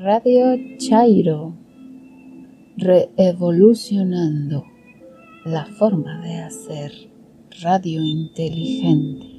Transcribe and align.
Radio 0.00 0.56
Chairo, 0.78 1.54
reevolucionando 2.76 4.64
la 5.44 5.66
forma 5.66 6.20
de 6.20 6.36
hacer 6.36 6.92
radio 7.60 8.04
inteligente. 8.04 9.37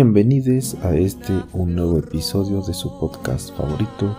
Bienvenidos 0.00 0.76
a 0.84 0.94
este 0.94 1.32
un 1.52 1.74
nuevo 1.74 1.98
episodio 1.98 2.62
de 2.62 2.72
su 2.72 3.00
podcast 3.00 3.52
favorito, 3.56 4.16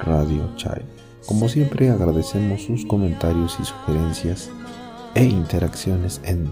Radio 0.00 0.56
Chai. 0.56 0.80
Como 1.26 1.50
siempre 1.50 1.90
agradecemos 1.90 2.62
sus 2.62 2.86
comentarios 2.86 3.58
y 3.60 3.64
sugerencias 3.66 4.48
e 5.14 5.26
interacciones 5.26 6.22
en 6.24 6.50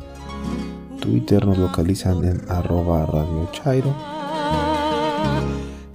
Twitter, 1.00 1.46
nos 1.46 1.56
localizan 1.56 2.22
en 2.22 2.42
arroba 2.50 3.06
Radio 3.06 3.48
Chairo. 3.50 3.94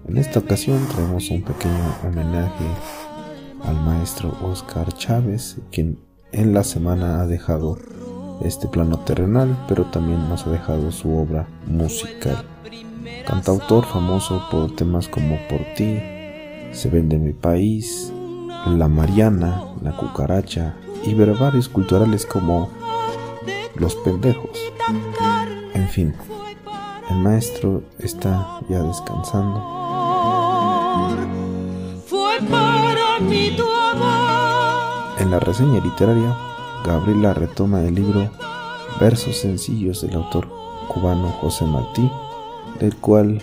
En 0.08 0.18
esta 0.18 0.40
ocasión 0.40 0.80
traemos 0.88 1.30
un 1.30 1.44
pequeño 1.44 1.96
homenaje 2.04 2.66
al 3.64 3.80
maestro 3.82 4.36
Oscar 4.42 4.92
Chávez, 4.92 5.58
quien 5.72 6.00
en 6.32 6.56
la 6.56 6.64
semana 6.64 7.22
ha 7.22 7.28
dejado 7.28 7.78
este 8.42 8.68
plano 8.68 9.00
terrenal, 9.00 9.58
pero 9.68 9.86
también 9.86 10.28
nos 10.30 10.46
ha 10.46 10.50
dejado 10.50 10.92
su 10.92 11.16
obra 11.18 11.48
musical. 11.68 12.46
Cantautor 13.26 13.86
famoso 13.86 14.42
por 14.52 14.76
temas 14.76 15.08
como 15.08 15.38
Por 15.48 15.60
ti, 15.76 16.00
Se 16.72 16.90
vende 16.90 17.18
mi 17.18 17.34
país, 17.34 18.12
La 18.68 18.88
Mariana, 18.88 19.64
La 19.82 19.96
Cucaracha 19.96 20.76
y 21.04 21.14
verbales 21.14 21.70
culturales 21.70 22.26
como 22.26 22.70
Los 23.76 23.96
Pendejos. 23.96 24.60
En 25.74 25.88
fin, 25.88 26.14
el 27.10 27.18
maestro 27.18 27.84
está 28.00 28.60
ya 28.70 28.82
descansando. 28.84 29.64
En 35.18 35.32
la 35.32 35.40
reseña 35.40 35.80
literaria 35.80 36.36
Gabriela 36.86 37.34
retoma 37.34 37.82
el 37.82 37.96
libro 37.96 38.30
Versos 39.00 39.38
sencillos 39.38 40.02
del 40.02 40.16
autor 40.16 40.48
cubano 40.88 41.30
José 41.42 41.66
Martí, 41.66 42.10
del 42.80 42.96
cual 42.98 43.42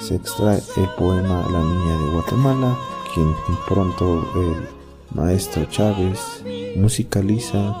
se 0.00 0.16
extrae 0.16 0.60
el 0.76 0.88
poema 0.96 1.46
La 1.52 1.60
Niña 1.60 2.00
de 2.00 2.12
Guatemala, 2.14 2.78
quien 3.14 3.32
pronto 3.68 4.26
el 4.34 4.68
maestro 5.14 5.66
Chávez 5.66 6.42
musicaliza 6.76 7.76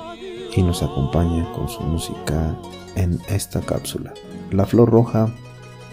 y 0.54 0.62
nos 0.62 0.82
acompaña 0.82 1.50
con 1.52 1.68
su 1.68 1.80
música 1.80 2.54
en 2.94 3.18
esta 3.28 3.60
cápsula. 3.62 4.12
La 4.50 4.66
Flor 4.66 4.90
Roja 4.90 5.32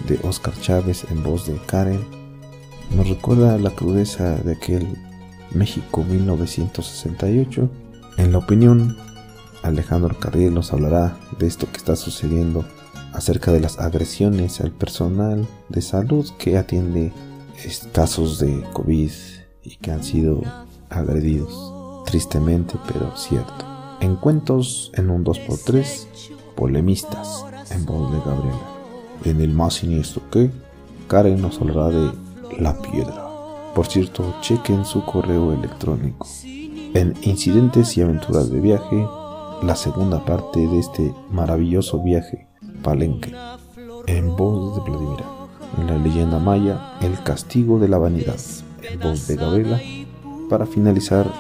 de 0.08 0.20
Oscar 0.24 0.54
Chávez 0.60 1.06
en 1.10 1.24
voz 1.24 1.48
de 1.48 1.58
Karen 1.66 2.06
nos 2.96 3.08
recuerda 3.08 3.58
la 3.58 3.72
crudeza 3.72 4.36
de 4.36 4.54
aquel 4.54 4.88
México 5.52 6.04
1968 6.04 7.70
en 8.18 8.32
la 8.32 8.38
opinión, 8.38 8.98
Alejandro 9.64 10.18
Carriel 10.20 10.54
nos 10.54 10.74
hablará 10.74 11.18
de 11.38 11.48
esto 11.48 11.68
que 11.72 11.78
está 11.78 11.96
sucediendo 11.96 12.66
acerca 13.14 13.52
de 13.52 13.60
las 13.60 13.80
agresiones 13.80 14.62
al 14.62 14.72
personal 14.72 15.48
de 15.70 15.82
salud 15.82 16.28
que 16.38 16.58
atiende 16.58 17.12
casos 17.92 18.40
de 18.40 18.64
COVID 18.74 19.12
y 19.64 19.76
que 19.78 19.92
han 19.92 20.04
sido 20.04 20.42
agredidos. 20.90 21.74
Tristemente, 22.06 22.76
pero 22.88 23.16
cierto. 23.16 23.66
En 24.00 24.16
cuentos 24.16 24.92
en 24.96 25.10
un 25.10 25.24
2x3, 25.26 26.08
polemistas 26.56 27.44
en 27.72 27.86
voz 27.86 28.12
de 28.12 28.20
Gabriela. 28.20 28.60
En 29.26 29.42
el 29.42 29.54
más 29.54 29.76
siniestro 29.76 30.22
que, 30.32 30.50
Karen 31.08 31.42
nos 31.42 31.60
hablará 31.60 31.90
de 31.90 32.12
la 32.60 32.82
piedra. 32.82 33.28
Por 33.76 33.88
cierto, 33.88 34.36
chequen 34.42 34.86
su 34.86 35.04
correo 35.06 35.54
electrónico 35.54 36.28
en 36.94 37.14
Incidentes 37.22 37.98
y 37.98 38.02
Aventuras 38.02 38.50
de 38.50 38.60
Viaje, 38.60 39.08
la 39.62 39.76
segunda 39.76 40.26
parte 40.26 40.60
de 40.60 40.80
este 40.80 41.14
maravilloso 41.30 42.02
viaje, 42.02 42.48
Palenque, 42.84 43.34
en 44.08 44.36
voz 44.36 44.76
de 44.76 44.90
Vladimir. 44.90 45.20
En 45.78 45.88
la 45.88 45.98
leyenda 45.98 46.40
maya, 46.40 46.98
El 47.02 47.22
castigo 47.24 47.78
de 47.78 47.88
la 47.88 48.00
vanidad, 48.00 48.40
en 48.82 49.00
voz 49.00 49.28
de 49.28 49.36
Gabriela. 49.36 49.80
Para 50.50 50.66
finalizar, 50.66 51.32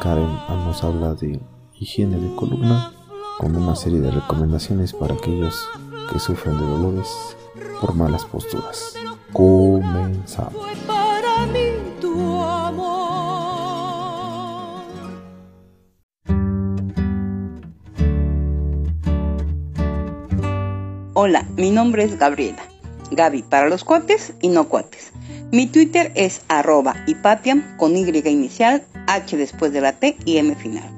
Karen 0.00 0.30
nos 0.64 0.82
habla 0.82 1.14
de 1.14 1.38
higiene 1.74 2.18
de 2.18 2.34
columna, 2.34 2.92
con 3.38 3.54
una 3.54 3.76
serie 3.76 4.00
de 4.00 4.10
recomendaciones 4.10 4.94
para 4.94 5.14
aquellos 5.14 5.54
que 6.10 6.18
sufren 6.18 6.58
de 6.58 6.66
dolores 6.66 7.08
por 7.80 7.94
malas 7.94 8.24
posturas. 8.24 8.94
Comenzamos. 9.32 10.54
Hola, 21.20 21.44
mi 21.56 21.72
nombre 21.72 22.04
es 22.04 22.16
Gabriela. 22.16 22.62
Gaby 23.10 23.42
para 23.42 23.68
los 23.68 23.82
cuates 23.82 24.34
y 24.40 24.50
no 24.50 24.68
cuates. 24.68 25.10
Mi 25.50 25.66
Twitter 25.66 26.12
es 26.14 26.42
arroba 26.46 26.94
hipatiam 27.08 27.76
con 27.76 27.96
Y 27.96 28.08
inicial, 28.28 28.84
H 29.08 29.36
después 29.36 29.72
de 29.72 29.80
la 29.80 29.94
T 29.94 30.16
y 30.24 30.36
M 30.36 30.54
final. 30.54 30.88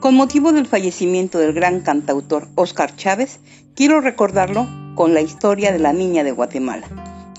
Con 0.00 0.16
motivo 0.16 0.52
del 0.52 0.66
fallecimiento 0.66 1.38
del 1.38 1.54
gran 1.54 1.80
cantautor 1.80 2.46
Oscar 2.56 2.94
Chávez, 2.94 3.40
quiero 3.74 4.02
recordarlo 4.02 4.68
con 4.96 5.14
la 5.14 5.22
historia 5.22 5.72
de 5.72 5.78
la 5.78 5.94
niña 5.94 6.24
de 6.24 6.32
Guatemala, 6.32 6.86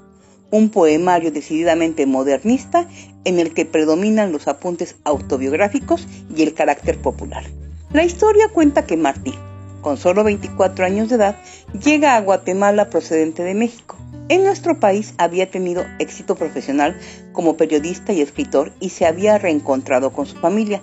un 0.50 0.70
poemario 0.70 1.30
decididamente 1.30 2.06
modernista 2.06 2.86
en 3.24 3.38
el 3.38 3.54
que 3.54 3.64
predominan 3.64 4.32
los 4.32 4.48
apuntes 4.48 4.96
autobiográficos 5.04 6.06
y 6.34 6.42
el 6.42 6.54
carácter 6.54 6.98
popular. 6.98 7.44
La 7.92 8.04
historia 8.04 8.48
cuenta 8.48 8.86
que 8.86 8.96
Martí, 8.96 9.34
con 9.80 9.96
solo 9.96 10.24
24 10.24 10.84
años 10.84 11.08
de 11.08 11.16
edad, 11.16 11.36
llega 11.84 12.16
a 12.16 12.20
Guatemala 12.20 12.90
procedente 12.90 13.42
de 13.42 13.54
México. 13.54 13.96
En 14.28 14.44
nuestro 14.44 14.78
país 14.78 15.14
había 15.18 15.50
tenido 15.50 15.84
éxito 15.98 16.36
profesional 16.36 16.96
como 17.32 17.56
periodista 17.56 18.12
y 18.12 18.20
escritor 18.20 18.72
y 18.78 18.90
se 18.90 19.06
había 19.06 19.38
reencontrado 19.38 20.12
con 20.12 20.26
su 20.26 20.36
familia 20.36 20.80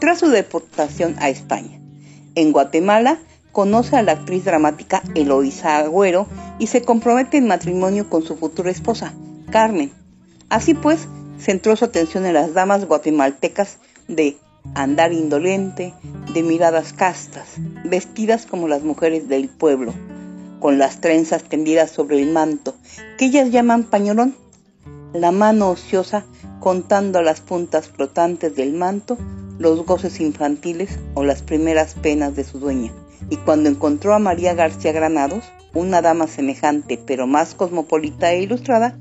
tras 0.00 0.18
su 0.18 0.28
deportación 0.28 1.16
a 1.18 1.30
España. 1.30 1.80
En 2.34 2.52
Guatemala 2.52 3.18
conoce 3.52 3.96
a 3.96 4.02
la 4.02 4.12
actriz 4.12 4.44
dramática 4.44 5.02
Eloísa 5.14 5.78
Agüero 5.78 6.26
y 6.58 6.68
se 6.68 6.82
compromete 6.82 7.36
en 7.36 7.46
matrimonio 7.46 8.08
con 8.08 8.22
su 8.22 8.36
futura 8.36 8.70
esposa, 8.70 9.12
Carmen. 9.50 9.92
Así 10.48 10.74
pues, 10.74 11.08
centró 11.38 11.76
su 11.76 11.84
atención 11.84 12.26
en 12.26 12.34
las 12.34 12.54
damas 12.54 12.86
guatemaltecas 12.86 13.78
de 14.08 14.36
andar 14.74 15.12
indolente, 15.12 15.94
de 16.34 16.42
miradas 16.42 16.92
castas, 16.92 17.54
vestidas 17.84 18.46
como 18.46 18.68
las 18.68 18.82
mujeres 18.82 19.28
del 19.28 19.48
pueblo, 19.48 19.94
con 20.60 20.78
las 20.78 21.00
trenzas 21.00 21.42
tendidas 21.44 21.90
sobre 21.90 22.20
el 22.20 22.30
manto, 22.32 22.74
que 23.18 23.26
ellas 23.26 23.50
llaman 23.50 23.84
pañolón, 23.84 24.34
la 25.12 25.32
mano 25.32 25.70
ociosa 25.70 26.24
contando 26.60 27.18
a 27.18 27.22
las 27.22 27.40
puntas 27.40 27.88
flotantes 27.88 28.54
del 28.54 28.74
manto 28.74 29.16
los 29.58 29.84
goces 29.84 30.20
infantiles 30.20 30.98
o 31.14 31.24
las 31.24 31.42
primeras 31.42 31.94
penas 31.94 32.34
de 32.34 32.44
su 32.44 32.58
dueña. 32.58 32.92
Y 33.28 33.36
cuando 33.36 33.68
encontró 33.68 34.14
a 34.14 34.18
María 34.18 34.54
García 34.54 34.92
Granados, 34.92 35.44
una 35.74 36.02
dama 36.02 36.26
semejante 36.26 36.98
pero 36.98 37.26
más 37.26 37.54
cosmopolita 37.54 38.32
e 38.32 38.42
ilustrada, 38.42 38.96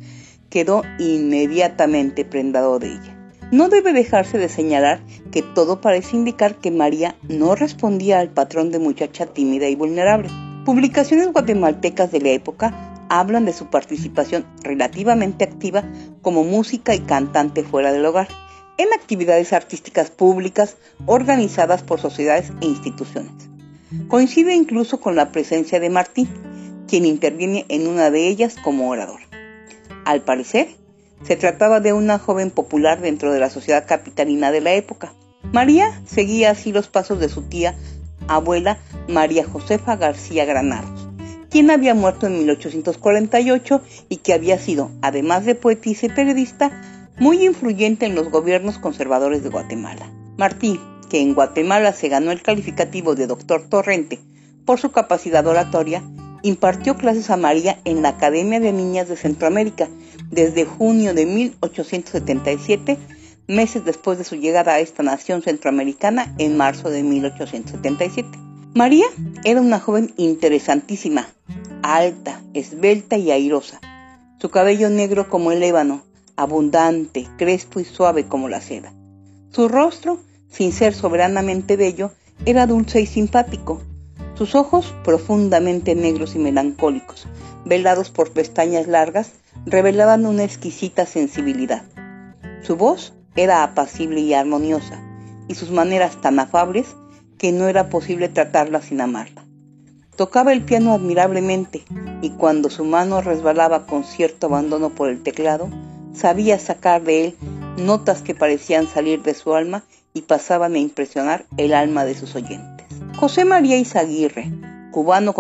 quedó 0.50 0.84
inmediatamente 1.00 2.26
prendado 2.26 2.80
de 2.80 2.88
ella. 2.88 3.16
No 3.52 3.70
debe 3.70 3.94
dejarse 3.94 4.38
de 4.38 4.50
señalar 4.50 5.02
que 5.32 5.42
todo 5.42 5.82
parece 5.82 6.16
indicar 6.16 6.56
que 6.56 6.70
María 6.70 7.16
no 7.28 7.56
respondía 7.56 8.20
al 8.20 8.30
patrón 8.30 8.72
de 8.72 8.78
muchacha 8.78 9.26
tímida 9.26 9.68
y 9.68 9.76
vulnerable. 9.76 10.30
Publicaciones 10.66 11.32
guatemaltecas 11.32 12.12
de 12.12 12.22
la 12.22 12.30
época 12.30 12.96
hablan 13.10 13.46
de 13.46 13.54
su 13.54 13.66
participación 13.66 14.46
relativamente 14.62 15.44
activa 15.44 15.84
como 16.22 16.44
música 16.44 16.94
y 16.94 17.00
cantante 17.00 17.64
fuera 17.64 17.92
del 17.92 18.06
hogar, 18.06 18.28
en 18.78 18.94
actividades 18.94 19.52
artísticas 19.52 20.12
públicas 20.12 20.78
organizadas 21.08 21.82
por 21.82 22.00
sociedades 22.00 22.54
e 22.62 22.68
instituciones. 22.68 23.50
Coincide 24.08 24.54
incluso 24.54 25.00
con 25.00 25.16
la 25.16 25.32
presencia 25.32 25.80
de 25.80 25.90
Martí, 25.90 26.28
quien 26.88 27.06
interviene 27.06 27.66
en 27.70 27.88
una 27.88 28.12
de 28.12 28.28
ellas 28.28 28.56
como 28.64 28.90
orador. 28.90 29.20
Al 30.06 30.22
parecer, 30.22 30.70
se 31.24 31.36
trataba 31.36 31.80
de 31.80 31.94
una 31.94 32.20
joven 32.20 32.52
popular 32.52 33.02
dentro 33.02 33.34
de 33.34 33.40
la 33.40 33.50
sociedad 33.50 33.86
capitalina 33.88 34.52
de 34.52 34.62
la 34.62 34.74
época. 34.74 35.14
María 35.52 36.02
seguía 36.06 36.52
así 36.52 36.72
los 36.72 36.88
pasos 36.88 37.20
de 37.20 37.30
su 37.30 37.44
tía, 37.44 37.76
abuela 38.28 38.78
María 39.08 39.44
Josefa 39.46 39.96
García 39.96 40.46
Granados, 40.46 41.08
quien 41.50 41.72
había 41.72 41.96
muerto 41.96 42.28
en 42.28 42.38
1848 42.40 43.82
y 44.08 44.18
que 44.18 44.34
había 44.34 44.60
sido, 44.60 44.92
además 45.02 45.46
de 45.46 45.56
poetisa 45.56 46.06
y 46.06 46.10
periodista, 46.10 46.72
muy 47.18 47.46
influyente 47.46 48.06
en 48.06 48.16
los 48.16 48.30
gobiernos 48.30 48.78
conservadores 48.78 49.44
de 49.44 49.50
Guatemala. 49.50 50.12
Martí, 50.38 50.80
que 51.10 51.22
en 51.22 51.34
Guatemala 51.34 51.92
se 51.94 52.10
ganó 52.10 52.32
el 52.32 52.42
calificativo 52.42 53.16
de 53.16 53.28
doctor 53.28 53.68
Torrente 53.68 54.20
por 54.66 54.80
su 54.80 54.92
capacidad 54.92 55.46
oratoria, 55.48 56.04
impartió 56.44 56.96
clases 56.96 57.30
a 57.30 57.38
María 57.38 57.80
en 57.86 58.02
la 58.02 58.10
Academia 58.10 58.60
de 58.60 58.72
Niñas 58.72 59.10
de 59.10 59.18
Centroamérica 59.18 59.90
desde 60.30 60.66
junio 60.66 61.14
de 61.14 61.26
1877, 61.26 62.98
meses 63.48 63.84
después 63.84 64.18
de 64.18 64.24
su 64.24 64.36
llegada 64.36 64.74
a 64.74 64.80
esta 64.80 65.04
nación 65.04 65.42
centroamericana 65.42 66.34
en 66.38 66.56
marzo 66.56 66.90
de 66.90 67.04
1877. 67.04 68.30
María 68.76 69.08
era 69.44 69.60
una 69.60 69.80
joven 69.80 70.14
interesantísima, 70.18 71.28
alta, 71.82 72.42
esbelta 72.54 73.18
y 73.18 73.32
airosa. 73.32 73.82
Su 74.40 74.50
cabello 74.50 74.90
negro 74.90 75.28
como 75.30 75.52
el 75.52 75.64
ébano, 75.64 76.04
abundante, 76.36 77.28
crespo 77.38 77.80
y 77.80 77.86
suave 77.86 78.28
como 78.28 78.48
la 78.48 78.62
seda. 78.62 78.94
Su 79.52 79.68
rostro, 79.68 80.20
sin 80.50 80.72
ser 80.72 80.94
soberanamente 80.94 81.78
bello, 81.78 82.12
era 82.46 82.68
dulce 82.68 83.02
y 83.02 83.06
simpático. 83.06 83.82
Sus 84.36 84.56
ojos, 84.56 84.94
profundamente 85.04 85.96
negros 85.96 86.36
y 86.36 86.40
melancólicos, 86.40 87.28
velados 87.66 88.10
por 88.10 88.32
pestañas 88.32 88.88
largas, 88.88 89.34
revelaban 89.66 90.26
una 90.26 90.44
exquisita 90.44 91.06
sensibilidad. 91.06 91.84
Su 92.64 92.76
voz 92.76 93.14
era 93.36 93.64
apacible 93.64 94.22
y 94.22 94.34
armoniosa, 94.34 95.02
y 95.48 95.56
sus 95.56 95.72
maneras 95.72 96.20
tan 96.22 96.40
afables 96.40 96.88
que 97.38 97.52
no 97.52 97.68
era 97.68 97.90
posible 97.90 98.30
tratarla 98.30 98.82
sin 98.82 99.02
amarla. 99.02 99.44
Tocaba 100.16 100.52
el 100.52 100.64
piano 100.64 100.94
admirablemente, 100.94 101.84
y 102.22 102.32
cuando 102.32 102.70
su 102.70 102.84
mano 102.84 103.22
resbalaba 103.22 103.86
con 103.86 104.04
cierto 104.04 104.48
abandono 104.48 104.90
por 104.90 105.10
el 105.10 105.24
teclado, 105.24 105.70
sabía 106.14 106.60
sacar 106.60 107.04
de 107.04 107.26
él 107.26 107.36
notas 107.78 108.22
que 108.22 108.36
parecían 108.36 108.88
salir 108.88 109.24
de 109.24 109.34
su 109.34 109.54
alma 109.54 109.84
y 110.20 110.22
pasaban 110.22 110.76
a 110.76 110.80
impresionar 110.80 111.46
el 111.56 111.74
alma 111.74 112.04
de 112.04 112.14
sus 112.14 112.36
oyentes. 112.36 112.86
José 113.16 113.46
María 113.46 113.78
Izaguirre, 113.78 114.52
cubano 114.92 115.34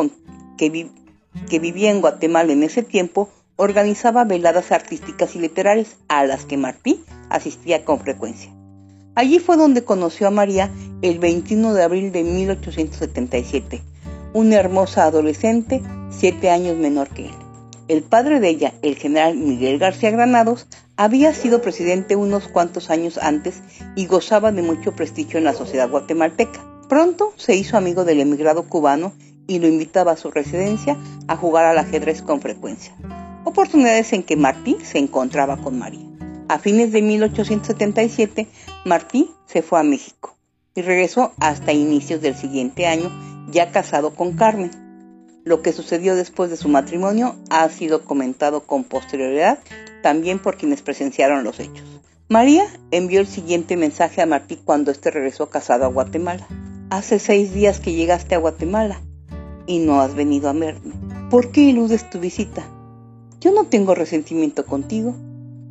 que, 0.57 0.69
vivía 1.59 1.91
en 1.91 1.99
Guatemala 1.99 2.53
en 2.53 2.63
ese 2.63 2.81
tiempo, 2.81 3.29
organizaba 3.57 4.23
veladas 4.23 4.71
artísticas 4.71 5.35
y 5.35 5.39
literarias 5.39 5.97
a 6.07 6.23
las 6.25 6.45
que 6.45 6.55
Martí 6.55 7.03
asistía 7.29 7.83
con 7.83 7.99
frecuencia. 7.99 8.51
Allí 9.15 9.39
fue 9.39 9.57
donde 9.57 9.83
conoció 9.83 10.27
a 10.27 10.31
María 10.31 10.71
el 11.01 11.19
21 11.19 11.73
de 11.73 11.83
abril 11.83 12.11
de 12.13 12.23
1877, 12.23 13.81
una 14.31 14.55
hermosa 14.55 15.03
adolescente 15.03 15.81
siete 16.09 16.49
años 16.49 16.77
menor 16.77 17.09
que 17.09 17.25
él. 17.25 17.35
El 17.89 18.03
padre 18.03 18.39
de 18.39 18.47
ella, 18.47 18.73
el 18.81 18.95
general 18.95 19.35
Miguel 19.35 19.77
García 19.77 20.11
Granados, 20.11 20.67
había 20.99 21.33
sido 21.33 21.61
presidente 21.61 22.15
unos 22.15 22.47
cuantos 22.47 22.91
años 22.91 23.17
antes 23.17 23.63
y 23.95 24.05
gozaba 24.05 24.51
de 24.51 24.61
mucho 24.61 24.95
prestigio 24.95 25.39
en 25.39 25.45
la 25.45 25.53
sociedad 25.53 25.89
guatemalteca. 25.89 26.63
Pronto 26.87 27.33
se 27.37 27.55
hizo 27.55 27.77
amigo 27.77 28.05
del 28.05 28.19
emigrado 28.19 28.63
cubano 28.69 29.13
y 29.47 29.59
lo 29.59 29.67
invitaba 29.67 30.11
a 30.11 30.17
su 30.17 30.29
residencia 30.29 30.97
a 31.27 31.35
jugar 31.35 31.65
al 31.65 31.77
ajedrez 31.77 32.21
con 32.21 32.41
frecuencia 32.41 32.93
oportunidades 33.49 34.13
en 34.13 34.23
que 34.23 34.35
Martí 34.35 34.77
se 34.83 34.99
encontraba 34.99 35.57
con 35.57 35.77
María. 35.77 36.05
A 36.47 36.59
fines 36.59 36.91
de 36.91 37.01
1877, 37.01 38.47
Martí 38.85 39.31
se 39.45 39.61
fue 39.61 39.79
a 39.79 39.83
México 39.83 40.35
y 40.75 40.81
regresó 40.81 41.33
hasta 41.39 41.73
inicios 41.73 42.21
del 42.21 42.35
siguiente 42.35 42.87
año, 42.87 43.11
ya 43.51 43.71
casado 43.71 44.15
con 44.15 44.33
Carmen. 44.33 44.88
Lo 45.45 45.61
que 45.61 45.73
sucedió 45.73 46.15
después 46.15 46.49
de 46.49 46.57
su 46.57 46.67
matrimonio 46.67 47.35
ha 47.49 47.67
sido 47.69 48.03
comentado 48.03 48.61
con 48.61 48.83
posterioridad 48.83 49.59
también 50.01 50.39
por 50.39 50.57
quienes 50.57 50.81
presenciaron 50.81 51.43
los 51.43 51.59
hechos. 51.59 51.85
María 52.27 52.67
envió 52.91 53.21
el 53.21 53.27
siguiente 53.27 53.75
mensaje 53.75 54.21
a 54.21 54.25
Martí 54.25 54.57
cuando 54.63 54.91
éste 54.91 55.11
regresó 55.11 55.49
casado 55.49 55.85
a 55.85 55.89
Guatemala. 55.89 56.47
Hace 56.89 57.19
seis 57.19 57.53
días 57.53 57.79
que 57.79 57.93
llegaste 57.93 58.35
a 58.35 58.39
Guatemala 58.39 59.01
y 59.65 59.79
no 59.79 60.01
has 60.01 60.13
venido 60.13 60.49
a 60.49 60.53
verme. 60.53 60.93
¿Por 61.29 61.51
qué 61.51 61.69
eludes 61.69 62.09
tu 62.09 62.19
visita? 62.19 62.67
Yo 63.39 63.51
no 63.51 63.65
tengo 63.65 63.95
resentimiento 63.95 64.65
contigo, 64.65 65.15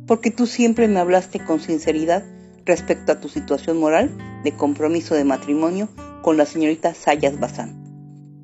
porque 0.07 0.31
tú 0.31 0.47
siempre 0.47 0.87
me 0.87 0.99
hablaste 0.99 1.39
con 1.39 1.59
sinceridad 1.59 2.23
respecto 2.65 3.11
a 3.11 3.19
tu 3.19 3.29
situación 3.29 3.77
moral 3.77 4.09
de 4.43 4.55
compromiso 4.55 5.15
de 5.15 5.23
matrimonio 5.23 5.87
con 6.21 6.37
la 6.37 6.45
señorita 6.45 6.93
Sayas 6.93 7.39
Bazán. 7.39 7.88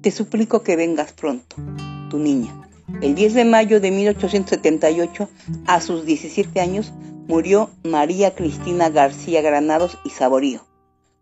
Te 0.05 0.11
suplico 0.11 0.61
que 0.61 0.75
vengas 0.75 1.13
pronto, 1.13 1.55
tu 2.11 2.19
niña. 2.19 2.53
El 3.01 3.15
10 3.15 3.33
de 3.33 3.43
mayo 3.43 3.81
de 3.81 3.89
1878, 3.89 5.27
a 5.65 5.81
sus 5.81 6.05
17 6.05 6.61
años, 6.61 6.93
murió 7.27 7.71
María 7.83 8.35
Cristina 8.35 8.89
García 8.89 9.41
Granados 9.41 9.97
y 10.05 10.11
Saborío, 10.11 10.63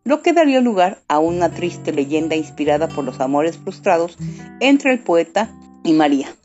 lo 0.04 0.22
que 0.22 0.34
daría 0.34 0.60
lugar 0.60 1.00
a 1.08 1.20
una 1.20 1.48
triste 1.50 1.94
leyenda 1.94 2.36
inspirada 2.36 2.90
por 2.90 3.06
los 3.06 3.22
amores 3.22 3.58
frustrados 3.58 4.18
entre 4.60 4.92
el 4.92 5.00
poeta 5.00 5.50
y 5.86 5.94
María. 5.94 6.36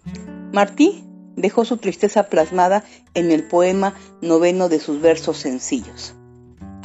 Martí 0.52 1.02
dejó 1.34 1.64
su 1.64 1.78
tristeza 1.78 2.28
plasmada 2.28 2.84
en 3.14 3.32
el 3.32 3.48
poema 3.48 3.94
noveno 4.22 4.68
de 4.68 4.78
sus 4.78 5.00
versos 5.00 5.38
sencillos. 5.38 6.14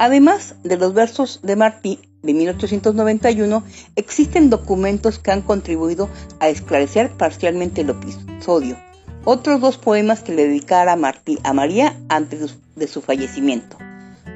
Además 0.04 0.54
de 0.62 0.76
los 0.76 0.92
versos 0.92 1.40
de 1.42 1.56
Martí 1.56 1.98
de 2.22 2.34
1891, 2.34 3.64
existen 3.96 4.50
documentos 4.50 5.18
que 5.18 5.30
han 5.30 5.40
contribuido 5.40 6.10
a 6.40 6.50
esclarecer 6.50 7.10
parcialmente 7.12 7.80
el 7.80 7.88
episodio. 7.88 8.76
Otros 9.24 9.62
dos 9.62 9.78
poemas 9.78 10.20
que 10.20 10.34
le 10.34 10.46
dedicara 10.46 10.94
Martí 10.96 11.38
a 11.42 11.54
María 11.54 11.96
antes 12.10 12.58
de 12.76 12.86
su 12.86 13.00
fallecimiento. 13.00 13.78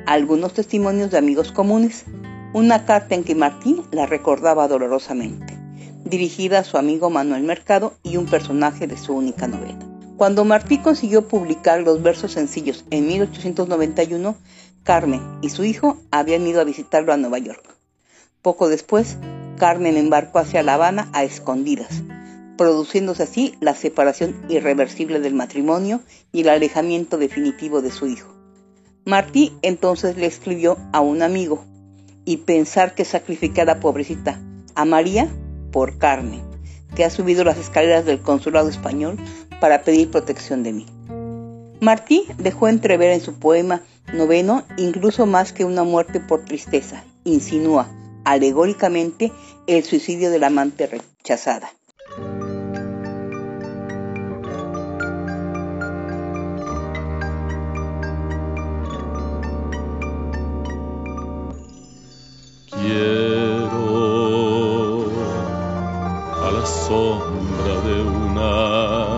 Algunos 0.07 0.55
testimonios 0.55 1.11
de 1.11 1.19
amigos 1.19 1.53
comunes. 1.53 2.07
Una 2.55 2.87
carta 2.87 3.15
en 3.15 3.23
que 3.23 3.35
Martí 3.35 3.83
la 3.93 4.07
recordaba 4.07 4.69
dolorosamente, 4.69 5.55
dirigida 6.03 6.61
a 6.61 6.65
su 6.65 6.79
amigo 6.79 7.11
Manuel 7.11 7.43
Mercado 7.43 7.93
y 8.03 8.17
un 8.17 8.25
personaje 8.25 8.87
de 8.87 8.97
su 8.97 9.13
única 9.13 9.47
novela. 9.47 9.79
Cuando 10.19 10.45
Martí 10.45 10.79
consiguió 10.79 11.29
publicar 11.29 11.83
los 11.83 12.03
versos 12.03 12.33
sencillos 12.33 12.85
en 12.91 13.07
1891, 13.07 14.35
Carmen 14.89 15.21
y 15.43 15.51
su 15.51 15.67
hijo 15.67 15.99
habían 16.11 16.47
ido 16.47 16.63
a 16.63 16.65
visitarlo 16.65 17.13
a 17.13 17.19
Nueva 17.19 17.37
York. 17.37 17.63
Poco 18.41 18.71
después, 18.71 19.19
Carmen 19.59 19.99
embarcó 19.99 20.39
hacia 20.39 20.63
La 20.63 20.73
Habana 20.73 21.11
a 21.13 21.25
escondidas, 21.25 22.03
produciéndose 22.57 23.25
así 23.25 23.55
la 23.61 23.75
separación 23.75 24.35
irreversible 24.49 25.21
del 25.21 25.35
matrimonio 25.35 26.01
y 26.33 26.41
el 26.41 26.49
alejamiento 26.49 27.19
definitivo 27.19 27.83
de 27.83 27.91
su 27.91 28.07
hijo. 28.07 28.33
Martí 29.05 29.53
entonces 29.61 30.17
le 30.17 30.25
escribió 30.25 30.79
a 30.95 31.03
un 31.03 31.21
amigo, 31.21 31.67
y 32.25 32.39
pensar 32.39 32.95
que 32.95 33.05
sacrificara 33.05 33.81
pobrecita 33.81 34.41
a 34.75 34.87
María 34.87 35.29
por 35.71 35.99
Carmen, 35.99 36.41
que 36.97 37.05
ha 37.05 37.11
subido 37.11 37.45
las 37.45 37.59
escaleras 37.59 38.07
del 38.07 38.21
consulado 38.21 38.71
español 38.71 39.19
para 39.61 39.83
pedir 39.83 40.11
protección 40.11 40.63
de 40.63 40.73
mí. 40.73 40.87
Martí 41.81 42.27
dejó 42.39 42.69
entrever 42.69 43.11
en 43.11 43.21
su 43.21 43.35
poema 43.35 43.83
noveno 44.13 44.65
incluso 44.77 45.27
más 45.27 45.53
que 45.53 45.65
una 45.65 45.85
muerte 45.85 46.21
por 46.21 46.45
tristeza, 46.45 47.05
insinúa 47.25 47.89
alegóricamente 48.25 49.33
el 49.67 49.85
suicidio 49.85 50.31
de 50.31 50.39
la 50.39 50.49
amante 50.49 50.87
rechazada. 50.87 51.71
la 68.35 69.18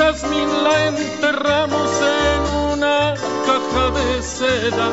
jazmín 0.00 0.50
la 0.64 0.86
enterramos 0.86 1.90
en 2.22 2.42
una 2.72 3.14
caja 3.48 3.84
de 3.98 4.22
seda. 4.22 4.88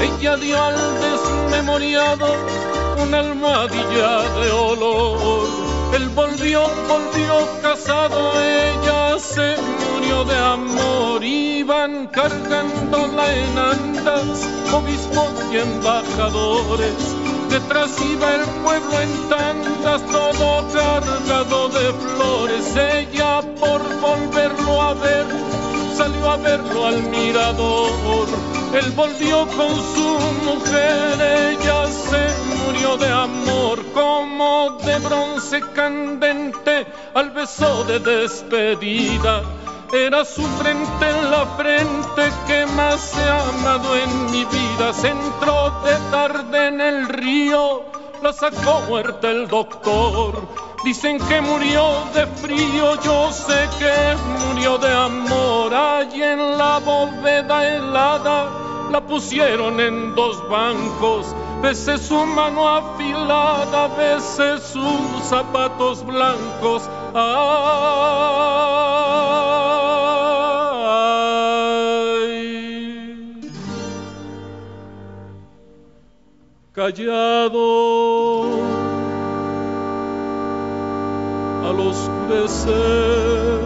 Ella 0.00 0.36
dio 0.36 0.62
al 0.62 0.78
desmemoriado 1.06 2.26
una 3.02 3.18
almohadilla 3.18 4.12
de 4.40 4.50
olor. 4.50 5.48
Él 5.96 6.08
volvió, 6.08 6.62
volvió 6.88 7.34
casado, 7.60 8.18
ella 8.40 9.18
se 9.18 9.56
murió 9.80 10.24
de 10.24 10.38
amor. 10.38 11.22
Iban 11.22 12.06
cargándola 12.06 13.24
en 13.34 13.58
andas, 13.58 14.48
obispos 14.72 15.32
y 15.52 15.58
embajadores 15.58 17.16
Detrás 17.50 17.96
iba 18.00 18.34
el 18.34 18.44
pueblo 18.64 19.00
en 19.00 19.28
tandas, 19.28 20.02
todo 20.10 20.66
cargado 20.72 21.68
de 21.68 21.92
flores. 21.92 22.76
Ella 22.76 23.40
por 23.60 23.85
volverlo 24.00 24.82
a 24.82 24.94
ver, 24.94 25.26
salió 25.96 26.30
a 26.30 26.36
verlo 26.36 26.86
al 26.86 27.02
mirador. 27.02 28.26
Él 28.74 28.90
volvió 28.92 29.46
con 29.46 29.74
su 29.94 30.18
mujer, 30.44 31.20
ella 31.52 31.86
se 31.90 32.28
murió 32.64 32.96
de 32.96 33.08
amor, 33.08 33.84
como 33.92 34.78
de 34.84 34.98
bronce 34.98 35.60
candente 35.74 36.86
al 37.14 37.30
beso 37.30 37.84
de 37.84 38.00
despedida 38.00 39.42
era 39.92 40.24
su 40.24 40.42
frente 40.42 41.08
en 41.08 41.30
la 41.30 41.46
frente 41.56 42.32
que 42.46 42.66
más 42.66 43.16
he 43.16 43.30
amado 43.30 43.96
en 43.96 44.30
mi 44.32 44.44
vida. 44.44 44.92
Se 44.92 45.08
entró 45.08 45.70
de 45.84 45.94
tarde 46.10 46.68
en 46.68 46.80
el 46.80 47.08
río, 47.08 47.84
la 48.22 48.32
sacó 48.32 48.80
muerta 48.88 49.30
el 49.30 49.46
doctor. 49.46 50.65
Dicen 50.84 51.18
que 51.18 51.40
murió 51.40 52.04
de 52.14 52.26
frío, 52.26 53.00
yo 53.02 53.32
sé 53.32 53.68
que 53.78 54.16
murió 54.46 54.78
de 54.78 54.92
amor. 54.92 55.74
Allí 55.74 56.22
en 56.22 56.58
la 56.58 56.78
bóveda 56.78 57.66
helada 57.66 58.50
la 58.90 59.00
pusieron 59.00 59.80
en 59.80 60.14
dos 60.14 60.48
bancos. 60.48 61.34
Veces 61.62 62.02
su 62.02 62.24
mano 62.26 62.68
afilada, 62.68 63.88
veces 63.88 64.62
sus 64.62 65.24
zapatos 65.24 66.04
blancos. 66.04 66.88
callado 76.76 78.65
al 81.68 81.80
oscurecer. 81.80 83.60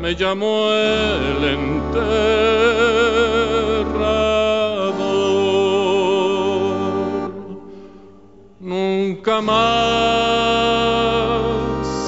Me 0.00 0.14
llamó 0.14 0.72
el 0.72 1.44
enterrador. 1.44 2.10
Nunca 8.60 9.40
más 9.40 9.56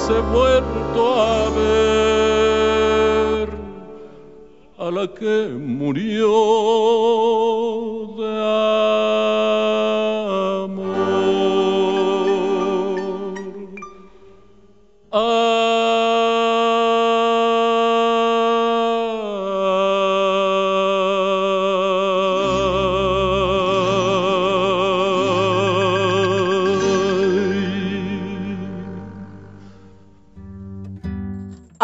he 0.09 0.21
vuelto 0.35 1.01
a 1.21 1.49
ver 1.59 3.49
a 4.79 4.91
la 4.91 5.07
que 5.13 5.47
murió 5.57 7.42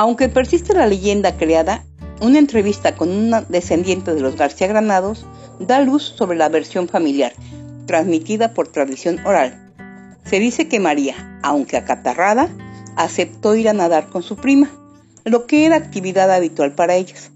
Aunque 0.10 0.28
persiste 0.28 0.74
la 0.74 0.88
leyenda 0.88 1.38
creada, 1.38 1.86
una 2.20 2.40
entrevista 2.40 2.96
con 2.96 3.12
una 3.12 3.42
descendiente 3.42 4.16
de 4.16 4.22
los 4.22 4.38
García 4.38 4.66
Granados 4.66 5.24
da 5.60 5.82
luz 5.82 6.02
sobre 6.18 6.36
la 6.36 6.50
versión 6.50 6.88
familiar, 6.88 7.32
transmitida 7.86 8.56
por 8.56 8.70
tradición 8.70 9.24
oral. 9.24 9.72
Se 10.26 10.40
dice 10.40 10.68
que 10.68 10.80
María, 10.80 11.40
aunque 11.44 11.78
acatarrada, 11.78 12.50
aceptó 12.96 13.54
ir 13.54 13.70
a 13.70 13.74
nadar 13.74 14.10
con 14.10 14.24
su 14.24 14.36
prima, 14.36 14.72
lo 15.26 15.46
que 15.46 15.68
era 15.68 15.76
actividad 15.76 16.32
habitual 16.32 16.74
para 16.74 16.96
ellas, 16.96 17.30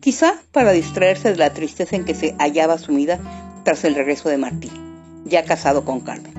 quizá 0.00 0.34
para 0.52 0.72
distraerse 0.72 1.30
de 1.30 1.38
la 1.38 1.54
tristeza 1.54 1.96
en 1.96 2.04
que 2.04 2.14
se 2.14 2.34
hallaba 2.38 2.76
sumida 2.76 3.18
tras 3.64 3.84
el 3.84 3.94
regreso 3.94 4.28
de 4.28 4.36
Martín, 4.36 4.72
ya 5.24 5.46
casado 5.46 5.86
con 5.86 6.00
Carmen. 6.00 6.34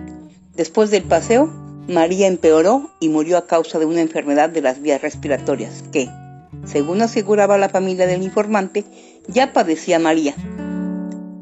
Después 0.55 0.91
del 0.91 1.05
paseo, 1.05 1.51
María 1.89 2.27
empeoró 2.27 2.91
y 2.99 3.09
murió 3.09 3.35
a 3.35 3.47
causa 3.47 3.79
de 3.79 3.85
una 3.85 4.01
enfermedad 4.01 4.49
de 4.49 4.61
las 4.61 4.79
vías 4.79 5.01
respiratorias 5.01 5.83
que, 5.91 6.07
según 6.63 7.01
aseguraba 7.01 7.57
la 7.57 7.69
familia 7.69 8.05
del 8.05 8.21
informante, 8.21 8.85
ya 9.27 9.53
padecía 9.53 9.97
María. 9.97 10.35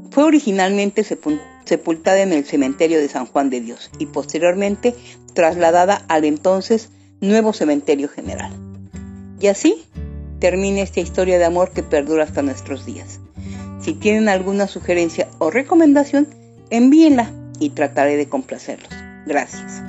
Fue 0.09 0.23
originalmente 0.23 1.03
sepultada 1.03 2.21
en 2.21 2.31
el 2.31 2.45
cementerio 2.45 2.97
de 2.97 3.09
San 3.09 3.25
Juan 3.25 3.49
de 3.49 3.59
Dios 3.59 3.91
y 3.99 4.05
posteriormente 4.05 4.95
trasladada 5.33 6.05
al 6.07 6.23
entonces 6.23 6.91
nuevo 7.19 7.51
cementerio 7.51 8.07
general. 8.07 8.53
Y 9.41 9.47
así 9.47 9.83
termina 10.39 10.79
esta 10.79 11.01
historia 11.01 11.39
de 11.39 11.45
amor 11.45 11.71
que 11.71 11.83
perdura 11.83 12.23
hasta 12.23 12.41
nuestros 12.41 12.85
días. 12.85 13.19
Si 13.81 13.93
tienen 13.93 14.29
alguna 14.29 14.67
sugerencia 14.67 15.27
o 15.39 15.51
recomendación, 15.51 16.25
envíenla 16.69 17.33
y 17.59 17.71
trataré 17.71 18.15
de 18.15 18.29
complacerlos. 18.29 18.89
Gracias. 19.25 19.83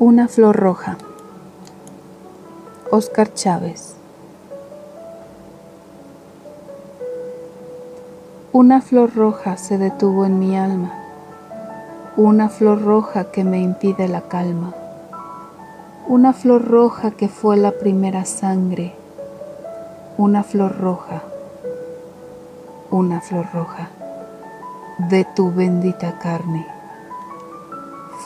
Una 0.00 0.28
flor 0.28 0.54
roja. 0.54 0.96
Oscar 2.92 3.34
Chávez. 3.34 3.96
Una 8.52 8.80
flor 8.80 9.14
roja 9.16 9.56
se 9.56 9.76
detuvo 9.76 10.24
en 10.24 10.38
mi 10.38 10.56
alma, 10.56 10.92
una 12.16 12.48
flor 12.48 12.82
roja 12.84 13.32
que 13.32 13.42
me 13.42 13.60
impide 13.60 14.06
la 14.06 14.22
calma, 14.22 14.72
una 16.06 16.32
flor 16.32 16.68
roja 16.68 17.10
que 17.10 17.28
fue 17.28 17.56
la 17.56 17.72
primera 17.72 18.24
sangre, 18.24 18.94
una 20.16 20.44
flor 20.44 20.78
roja, 20.78 21.22
una 22.92 23.20
flor 23.20 23.46
roja. 23.52 23.88
de 24.98 25.24
tu 25.24 25.52
bendita 25.52 26.18
carne. 26.18 26.66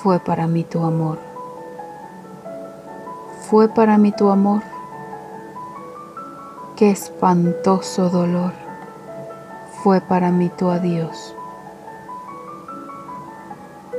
Fue 0.03 0.19
para 0.21 0.47
mí 0.47 0.65
tu 0.65 0.83
amor. 0.83 1.32
Fue 3.53 3.69
para 3.69 3.99
mí 3.99 4.13
tu 4.13 4.31
amor. 4.31 4.63
Qué 6.75 6.91
espantoso 6.91 8.09
dolor 8.09 8.55
fue 9.83 10.01
para 10.01 10.31
mí 10.31 10.49
tu 10.49 10.71
adiós. 10.71 11.37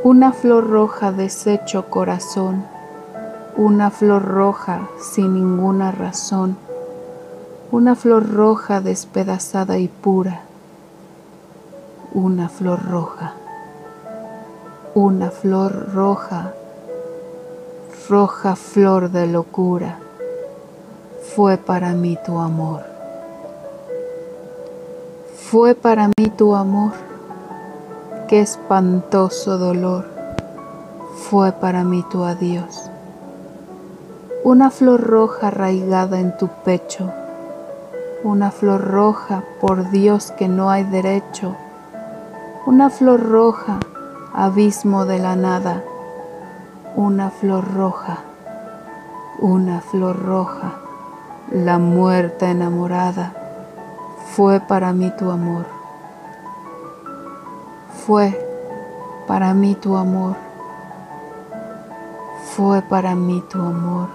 Una 0.04 0.32
flor 0.34 0.68
roja 0.68 1.12
deshecho 1.12 1.92
corazón, 1.92 2.66
una 3.56 3.92
flor 3.92 4.24
roja 4.26 4.88
sin 5.00 5.36
ninguna 5.36 5.92
razón, 5.92 6.58
una 7.70 7.94
flor 7.94 8.34
roja 8.34 8.82
despedazada 8.82 9.78
y 9.78 9.88
pura, 9.88 10.42
una 12.12 12.50
flor 12.50 12.90
roja, 12.90 13.34
una 14.96 15.30
flor 15.30 15.94
roja, 15.94 16.54
roja 18.10 18.58
flor 18.58 19.12
de 19.12 19.28
locura, 19.28 19.98
fue 21.36 21.58
para 21.58 21.94
mí 21.94 22.18
tu 22.26 22.38
amor. 22.38 22.82
Fue 25.36 25.74
para 25.74 26.08
mí 26.08 26.30
tu 26.36 26.54
amor, 26.54 26.92
qué 28.28 28.42
espantoso 28.42 29.58
dolor, 29.58 30.06
fue 31.16 31.54
para 31.54 31.86
mí 31.86 32.04
tu 32.12 32.26
adiós. 32.26 32.90
Una 34.44 34.70
flor 34.70 35.00
roja 35.02 35.48
arraigada 35.48 36.20
en 36.20 36.36
tu 36.36 36.50
pecho, 36.66 37.10
una 38.24 38.52
flor 38.52 38.82
roja, 38.82 39.44
por 39.62 39.92
Dios 39.92 40.32
que 40.32 40.50
no 40.50 40.70
hay 40.70 40.84
derecho, 40.84 41.56
una 42.66 42.90
flor 42.90 43.22
roja, 43.22 43.80
abismo 44.34 45.06
de 45.06 45.20
la 45.20 45.38
nada, 45.38 45.84
una 46.96 47.32
flor 47.32 47.74
roja, 47.74 48.20
una 49.40 49.82
flor 49.82 50.24
roja, 50.24 50.74
la 51.52 51.80
muerta 51.80 52.50
enamorada 52.50 53.34
fue 54.36 54.60
para 54.60 54.94
mí 54.94 55.12
tu 55.18 55.30
amor. 55.30 55.66
Fue 58.06 58.38
para 59.28 59.54
mí 59.54 59.76
tu 59.76 59.96
amor. 59.96 60.36
Fue 62.56 62.82
para 62.82 63.16
mí 63.16 63.44
tu 63.50 63.60
amor. 63.62 64.10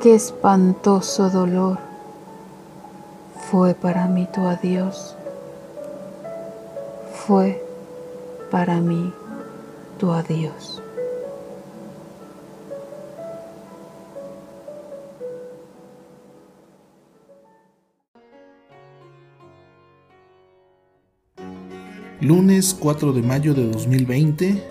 Qué 0.00 0.14
espantoso 0.14 1.30
dolor. 1.30 1.78
Fue 3.50 3.74
para 3.74 4.06
mí 4.06 4.28
tu 4.32 4.46
adiós. 4.46 5.16
Fue 7.26 7.64
para 8.50 8.80
mí 8.80 9.14
tu 9.98 10.12
adiós. 10.12 10.81
Lunes 22.22 22.76
4 22.78 23.12
de 23.14 23.20
mayo 23.20 23.52
de 23.52 23.66
2020. 23.66 24.62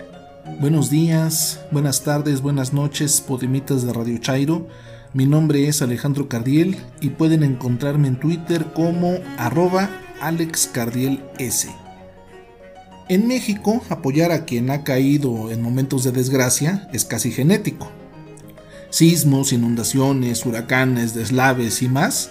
Buenos 0.58 0.88
días, 0.88 1.60
buenas 1.70 2.02
tardes, 2.02 2.40
buenas 2.40 2.72
noches, 2.72 3.20
podimitas 3.20 3.84
de 3.84 3.92
Radio 3.92 4.16
Chairo. 4.16 4.68
Mi 5.12 5.26
nombre 5.26 5.68
es 5.68 5.82
Alejandro 5.82 6.30
Cardiel 6.30 6.78
y 7.02 7.10
pueden 7.10 7.42
encontrarme 7.42 8.08
en 8.08 8.18
Twitter 8.18 8.72
como 8.72 9.18
arroba 9.36 9.90
AlexCardielS. 10.22 11.68
En 13.10 13.28
México, 13.28 13.82
apoyar 13.90 14.32
a 14.32 14.46
quien 14.46 14.70
ha 14.70 14.82
caído 14.82 15.50
en 15.50 15.60
momentos 15.60 16.04
de 16.04 16.12
desgracia 16.12 16.88
es 16.94 17.04
casi 17.04 17.32
genético. 17.32 17.92
Sismos, 18.88 19.52
inundaciones, 19.52 20.46
huracanes, 20.46 21.12
deslaves 21.12 21.82
y 21.82 21.88
más 21.90 22.30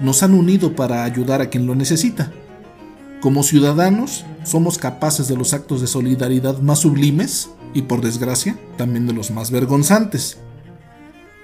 nos 0.00 0.24
han 0.24 0.34
unido 0.34 0.74
para 0.74 1.04
ayudar 1.04 1.42
a 1.42 1.48
quien 1.48 1.64
lo 1.64 1.76
necesita. 1.76 2.32
Como 3.20 3.44
ciudadanos, 3.44 4.24
somos 4.48 4.78
capaces 4.78 5.28
de 5.28 5.36
los 5.36 5.52
actos 5.52 5.80
de 5.80 5.86
solidaridad 5.86 6.58
más 6.58 6.80
sublimes 6.80 7.50
y, 7.74 7.82
por 7.82 8.00
desgracia, 8.00 8.58
también 8.76 9.06
de 9.06 9.12
los 9.12 9.30
más 9.30 9.50
vergonzantes. 9.50 10.38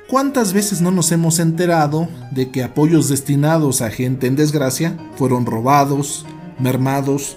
¿Cuántas 0.09 0.53
veces 0.53 0.81
no 0.81 0.91
nos 0.91 1.13
hemos 1.13 1.39
enterado 1.39 2.09
de 2.31 2.51
que 2.51 2.63
apoyos 2.63 3.09
destinados 3.09 3.83
a 3.83 3.91
gente 3.91 4.27
en 4.27 4.37
desgracia 4.37 4.99
fueron 5.17 5.47
robados, 5.47 6.27
mermados 6.59 7.37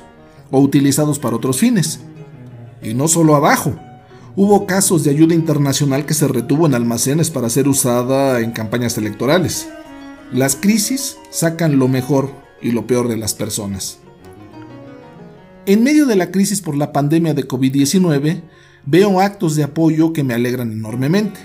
o 0.52 0.60
utilizados 0.60 1.20
para 1.20 1.36
otros 1.36 1.60
fines? 1.60 2.02
Y 2.82 2.94
no 2.94 3.08
solo 3.08 3.36
abajo. 3.36 3.76
Hubo 4.36 4.68
casos 4.68 5.04
de 5.04 5.10
ayuda 5.10 5.34
internacional 5.34 6.06
que 6.06 6.14
se 6.14 6.28
retuvo 6.28 6.68
en 6.68 6.76
almacenes 6.76 7.32
para 7.32 7.50
ser 7.50 7.68
usada 7.68 8.42
en 8.42 8.52
campañas 8.52 8.98
electorales. 8.98 9.68
Las 10.32 10.56
crisis 10.56 11.18
sacan 11.32 11.80
lo 11.80 11.88
mejor 11.88 12.32
y 12.62 12.72
lo 12.72 12.86
peor 12.86 13.08
de 13.08 13.18
las 13.18 13.34
personas. 13.34 14.00
En 15.68 15.84
medio 15.84 16.06
de 16.06 16.16
la 16.16 16.32
crisis 16.32 16.62
por 16.62 16.78
la 16.78 16.94
pandemia 16.94 17.34
de 17.34 17.46
COVID-19, 17.46 18.42
veo 18.86 19.20
actos 19.20 19.58
de 19.58 19.66
apoyo 19.66 20.14
que 20.14 20.24
me 20.24 20.34
alegran 20.34 20.72
enormemente. 20.72 21.42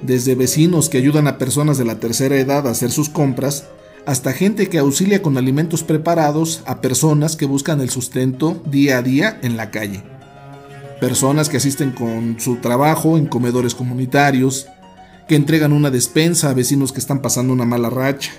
Desde 0.00 0.34
vecinos 0.34 0.88
que 0.88 0.96
ayudan 0.96 1.28
a 1.28 1.36
personas 1.36 1.76
de 1.76 1.84
la 1.84 2.00
tercera 2.00 2.36
edad 2.36 2.66
a 2.66 2.70
hacer 2.70 2.90
sus 2.90 3.10
compras, 3.10 3.66
hasta 4.06 4.32
gente 4.32 4.70
que 4.70 4.78
auxilia 4.78 5.20
con 5.20 5.36
alimentos 5.36 5.82
preparados 5.82 6.62
a 6.64 6.80
personas 6.80 7.36
que 7.36 7.44
buscan 7.44 7.82
el 7.82 7.90
sustento 7.90 8.62
día 8.70 8.96
a 8.96 9.02
día 9.02 9.38
en 9.42 9.58
la 9.58 9.70
calle. 9.70 10.02
Personas 10.98 11.50
que 11.50 11.58
asisten 11.58 11.90
con 11.90 12.40
su 12.40 12.56
trabajo 12.56 13.18
en 13.18 13.26
comedores 13.26 13.74
comunitarios, 13.74 14.66
que 15.28 15.36
entregan 15.36 15.74
una 15.74 15.90
despensa 15.90 16.48
a 16.48 16.54
vecinos 16.54 16.90
que 16.90 17.00
están 17.00 17.20
pasando 17.20 17.52
una 17.52 17.66
mala 17.66 17.90
racha, 17.90 18.32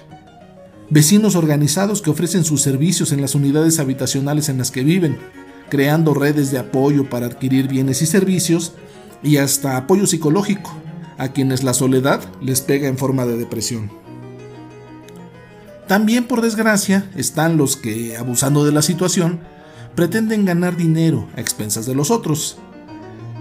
Vecinos 0.90 1.36
organizados 1.36 2.02
que 2.02 2.10
ofrecen 2.10 2.46
sus 2.46 2.62
servicios 2.62 3.12
en 3.12 3.20
las 3.20 3.36
unidades 3.36 3.80
habitacionales 3.80 4.48
en 4.48 4.58
las 4.58 4.72
que 4.72 4.84
viven, 4.84 5.18
creando 5.70 6.14
redes 6.14 6.50
de 6.50 6.60
apoyo 6.60 7.10
para 7.10 7.26
adquirir 7.26 7.68
bienes 7.68 8.02
y 8.02 8.06
servicios 8.06 8.74
y 9.22 9.38
hasta 9.38 9.76
apoyo 9.76 10.08
psicológico 10.08 10.72
a 11.18 11.30
quienes 11.30 11.64
la 11.64 11.74
soledad 11.74 12.22
les 12.42 12.62
pega 12.62 12.88
en 12.88 12.98
forma 12.98 13.26
de 13.26 13.38
depresión. 13.38 13.92
También 15.88 16.26
por 16.26 16.42
desgracia 16.42 17.10
están 17.16 17.58
los 17.58 17.76
que, 17.76 18.16
abusando 18.16 18.64
de 18.64 18.72
la 18.72 18.82
situación, 18.82 19.42
pretenden 19.96 20.46
ganar 20.46 20.78
dinero 20.78 21.28
a 21.36 21.42
expensas 21.42 21.86
de 21.86 21.96
los 21.96 22.12
otros. 22.12 22.58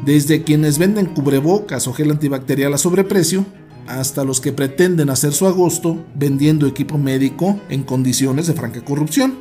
Desde 0.05 0.43
quienes 0.43 0.79
venden 0.79 1.07
cubrebocas 1.07 1.87
o 1.87 1.93
gel 1.93 2.11
antibacterial 2.11 2.75
a 2.75 2.79
sobreprecio, 2.79 3.47
hasta 3.87 4.25
los 4.25 4.41
que 4.41 4.53
pretenden 4.53 5.11
hacer 5.11 5.33
su 5.33 5.47
agosto 5.47 6.05
vendiendo 6.15 6.67
equipo 6.67 6.99
médico 6.99 7.61
en 7.69 7.83
condiciones 7.83 8.47
de 8.47 8.55
franca 8.55 8.85
corrupción. 8.85 9.39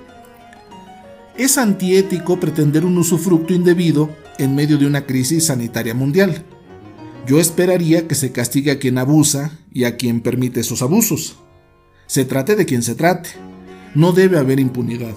Es 1.38 1.58
antiético 1.58 2.39
pretender 2.39 2.86
un 2.86 2.97
usufructo 2.97 3.53
indebido 3.53 4.10
en 4.38 4.55
medio 4.55 4.77
de 4.77 4.88
una 4.88 5.05
crisis 5.05 5.47
sanitaria 5.47 5.93
mundial. 5.93 6.45
Yo 7.27 7.39
esperaría 7.39 8.08
que 8.08 8.15
se 8.15 8.31
castigue 8.31 8.71
a 8.71 8.79
quien 8.79 8.97
abusa 8.97 9.60
y 9.71 9.84
a 9.86 9.97
quien 9.97 10.21
permite 10.21 10.62
esos 10.62 10.81
abusos. 10.81 11.38
Se 12.08 12.23
trate 12.23 12.55
de 12.55 12.65
quien 12.65 12.84
se 12.84 12.95
trate. 12.95 13.29
No 13.95 14.12
debe 14.12 14.38
haber 14.38 14.60
impunidad. 14.60 15.15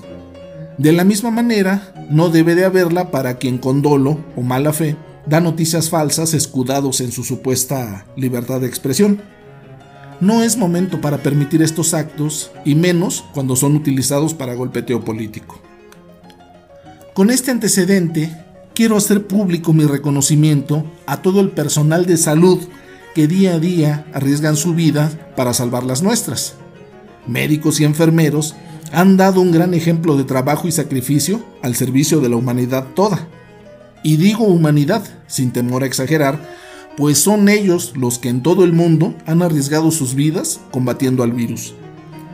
De 0.79 0.93
la 0.93 1.05
misma 1.05 1.31
manera, 1.31 1.93
no 2.11 2.31
debe 2.31 2.55
de 2.55 2.65
haberla 2.65 3.11
para 3.11 3.39
quien 3.39 3.59
con 3.59 3.83
dolo 3.83 4.19
o 4.37 4.43
mala 4.43 4.73
fe 4.73 4.97
da 5.29 5.41
noticias 5.41 5.91
falsas 5.91 6.33
escudados 6.33 7.01
en 7.01 7.13
su 7.13 7.23
supuesta 7.23 8.07
libertad 8.17 8.61
de 8.61 8.67
expresión. 8.67 9.21
No 10.21 10.43
es 10.43 10.57
momento 10.57 11.01
para 11.01 11.19
permitir 11.19 11.63
estos 11.63 11.95
actos, 11.95 12.51
y 12.65 12.75
menos 12.75 13.25
cuando 13.35 13.55
son 13.55 13.77
utilizados 13.77 14.35
para 14.35 14.55
golpeteo 14.55 15.05
político. 15.05 15.61
Con 17.15 17.31
este 17.31 17.51
antecedente, 17.51 18.37
quiero 18.75 18.97
hacer 18.97 19.27
público 19.27 19.73
mi 19.73 19.85
reconocimiento 19.85 20.85
a 21.07 21.21
todo 21.21 21.41
el 21.41 21.51
personal 21.51 22.07
de 22.07 22.17
salud 22.17 22.59
que 23.15 23.27
día 23.27 23.55
a 23.55 23.59
día 23.59 24.07
arriesgan 24.13 24.57
su 24.57 24.75
vida 24.75 25.11
para 25.37 25.53
salvar 25.53 25.85
las 25.85 26.03
nuestras. 26.03 26.55
Médicos 27.27 27.81
y 27.81 27.85
enfermeros 27.85 28.55
han 28.93 29.17
dado 29.17 29.41
un 29.41 29.53
gran 29.53 29.75
ejemplo 29.75 30.17
de 30.17 30.25
trabajo 30.25 30.67
y 30.67 30.73
sacrificio 30.73 31.45
al 31.63 31.75
servicio 31.75 32.21
de 32.21 32.29
la 32.29 32.37
humanidad 32.37 32.87
toda. 32.95 33.29
Y 34.03 34.17
digo 34.17 34.45
humanidad, 34.45 35.05
sin 35.27 35.53
temor 35.53 35.83
a 35.83 35.87
exagerar, 35.87 36.39
pues 36.97 37.19
son 37.19 37.49
ellos 37.49 37.93
los 37.97 38.19
que 38.19 38.29
en 38.29 38.43
todo 38.43 38.65
el 38.65 38.73
mundo 38.73 39.15
han 39.27 39.43
arriesgado 39.43 39.91
sus 39.91 40.15
vidas 40.15 40.61
combatiendo 40.71 41.23
al 41.23 41.33
virus. 41.33 41.75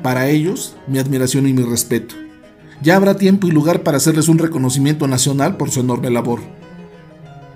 Para 0.02 0.28
ellos, 0.28 0.76
mi 0.86 0.98
admiración 0.98 1.46
y 1.46 1.52
mi 1.52 1.62
respeto. 1.62 2.14
Ya 2.82 2.96
habrá 2.96 3.16
tiempo 3.16 3.46
y 3.46 3.50
lugar 3.50 3.82
para 3.82 3.96
hacerles 3.96 4.28
un 4.28 4.38
reconocimiento 4.38 5.06
nacional 5.06 5.56
por 5.56 5.70
su 5.70 5.80
enorme 5.80 6.10
labor. 6.10 6.40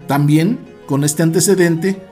También, 0.06 0.58
con 0.86 1.04
este 1.04 1.22
antecedente, 1.22 2.02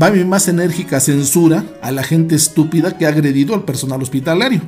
va 0.00 0.10
mi 0.10 0.24
más 0.24 0.48
enérgica 0.48 1.00
censura 1.00 1.64
a 1.82 1.90
la 1.92 2.02
gente 2.02 2.34
estúpida 2.34 2.98
que 2.98 3.06
ha 3.06 3.10
agredido 3.10 3.54
al 3.54 3.64
personal 3.64 4.02
hospitalario. 4.02 4.60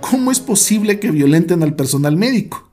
¿Cómo 0.00 0.30
es 0.30 0.40
posible 0.40 1.00
que 1.00 1.10
violenten 1.10 1.62
al 1.62 1.74
personal 1.74 2.16
médico? 2.16 2.67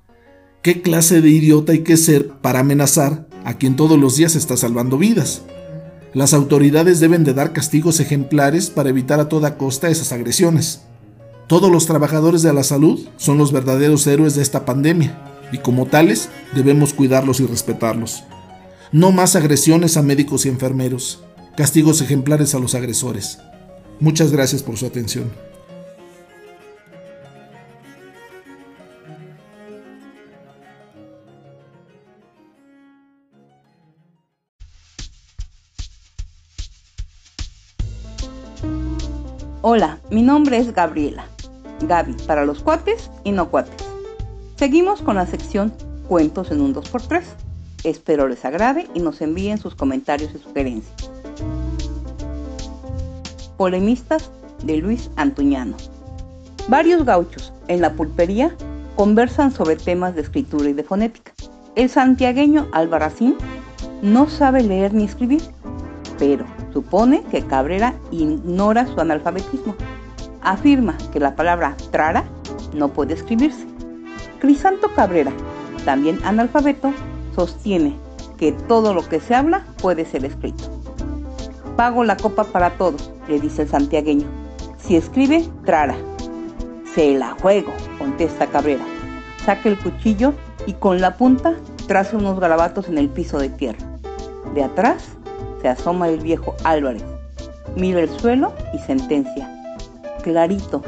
¿Qué 0.65 0.82
clase 0.82 1.21
de 1.21 1.30
idiota 1.30 1.73
hay 1.73 1.84
que 1.84 1.95
ser 1.95 2.28
para 2.28 2.62
amenazar 2.62 3.28
a 3.43 3.54
quien 3.60 3.75
todos 3.75 3.99
los 3.99 4.15
días 4.15 4.36
está 4.36 4.58
salvando 4.58 4.97
vidas? 4.97 5.43
Las 6.12 6.34
autoridades 6.34 6.99
deben 6.99 7.23
de 7.23 7.36
dar 7.36 7.54
castigos 7.54 7.99
ejemplares 7.99 8.71
para 8.71 8.89
evitar 8.89 9.19
a 9.19 9.30
toda 9.30 9.60
costa 9.60 9.89
esas 9.89 10.12
agresiones. 10.12 10.82
Todos 11.45 11.71
los 11.71 11.86
trabajadores 11.86 12.41
de 12.41 12.51
la 12.51 12.63
salud 12.63 12.99
son 13.15 13.38
los 13.38 13.51
verdaderos 13.51 14.08
héroes 14.08 14.34
de 14.34 14.41
esta 14.41 14.65
pandemia 14.65 15.15
y 15.51 15.60
como 15.60 15.86
tales 15.86 16.30
debemos 16.56 16.95
cuidarlos 16.95 17.39
y 17.41 17.45
respetarlos. 17.45 18.23
No 18.91 19.12
más 19.12 19.36
agresiones 19.36 19.97
a 19.97 20.01
médicos 20.01 20.47
y 20.47 20.49
enfermeros. 20.49 21.23
Castigos 21.56 22.01
ejemplares 22.01 22.56
a 22.56 22.60
los 22.60 22.73
agresores. 22.73 23.38
Muchas 23.99 24.32
gracias 24.32 24.63
por 24.63 24.78
su 24.78 24.88
atención. 24.88 25.32
Hola, 39.67 39.97
mi 40.12 40.21
nombre 40.21 40.60
es 40.60 40.71
Gabriela. 40.75 41.25
Gaby 41.82 42.13
para 42.28 42.45
los 42.45 42.62
cuates 42.62 43.10
y 43.23 43.32
no 43.32 43.49
cuates. 43.49 43.84
Seguimos 44.58 45.01
con 45.01 45.15
la 45.15 45.25
sección 45.25 45.73
Cuentos 46.08 46.51
en 46.51 46.62
un 46.62 46.75
2x3. 46.75 47.23
Espero 47.84 48.28
les 48.28 48.45
agrade 48.45 48.88
y 48.93 48.99
nos 48.99 49.21
envíen 49.21 49.58
sus 49.58 49.73
comentarios 49.73 50.36
y 50.36 50.38
sugerencias. 50.38 51.10
Polemistas 53.58 54.30
de 54.63 54.78
Luis 54.78 55.10
Antuñano. 55.15 55.75
Varios 56.67 57.04
gauchos 57.04 57.51
en 57.67 57.82
la 57.82 57.93
pulpería 57.93 58.56
conversan 58.95 59.51
sobre 59.51 59.78
temas 59.78 60.13
de 60.13 60.21
escritura 60.21 60.69
y 60.69 60.73
de 60.73 60.84
fonética. 60.84 61.32
El 61.73 61.89
santiagueño 61.89 62.67
Albarracín 62.71 63.36
no 64.04 64.30
sabe 64.30 64.62
leer 64.62 64.93
ni 64.93 65.06
escribir, 65.06 65.41
pero 66.19 66.45
supone 66.76 67.24
que 67.32 67.42
Cabrera 67.42 67.96
ignora 68.12 68.86
su 68.86 69.00
analfabetismo. 69.00 69.74
Afirma 70.42 70.98
que 71.14 71.22
la 71.22 71.34
palabra 71.34 71.78
trara 71.90 72.26
no 72.74 72.90
puede 72.90 73.14
escribirse. 73.14 73.66
Crisanto 74.42 74.90
Cabrera, 74.94 75.32
también 75.86 76.20
analfabeto, 76.26 76.92
sostiene 77.34 77.96
que 78.36 78.52
todo 78.52 78.94
lo 78.94 79.08
que 79.08 79.22
se 79.22 79.34
habla 79.34 79.66
puede 79.82 80.04
ser 80.04 80.26
escrito. 80.26 80.66
Pago 81.78 82.04
la 82.04 82.18
copa 82.18 82.44
para 82.44 82.72
todos, 82.72 83.10
le 83.30 83.40
dice 83.40 83.62
el 83.62 83.70
santiagueño. 83.70 84.28
Si 84.78 84.98
escribe, 84.98 85.48
trara. 85.64 85.96
Se 86.94 87.18
la 87.18 87.38
juego, 87.42 87.72
contesta 87.98 88.48
Cabrera. 88.48 88.84
Saca 89.46 89.70
el 89.70 89.80
cuchillo 89.80 90.34
y 90.68 90.74
con 90.74 91.00
la 91.00 91.16
punta 91.16 91.56
traza 91.88 92.18
unos 92.18 92.38
garabatos 92.38 92.90
en 92.90 92.98
el 92.98 93.08
piso 93.08 93.40
de 93.40 93.48
tierra. 93.48 93.80
De 94.54 94.62
atrás 94.62 95.14
se 95.65 95.69
asoma 95.69 96.10
el 96.10 96.19
viejo 96.19 96.56
Álvarez. 96.63 97.04
Mira 97.75 98.01
el 98.01 98.10
suelo 98.19 98.54
y 98.71 98.78
sentencia. 98.78 99.49
Clarito, 100.21 100.84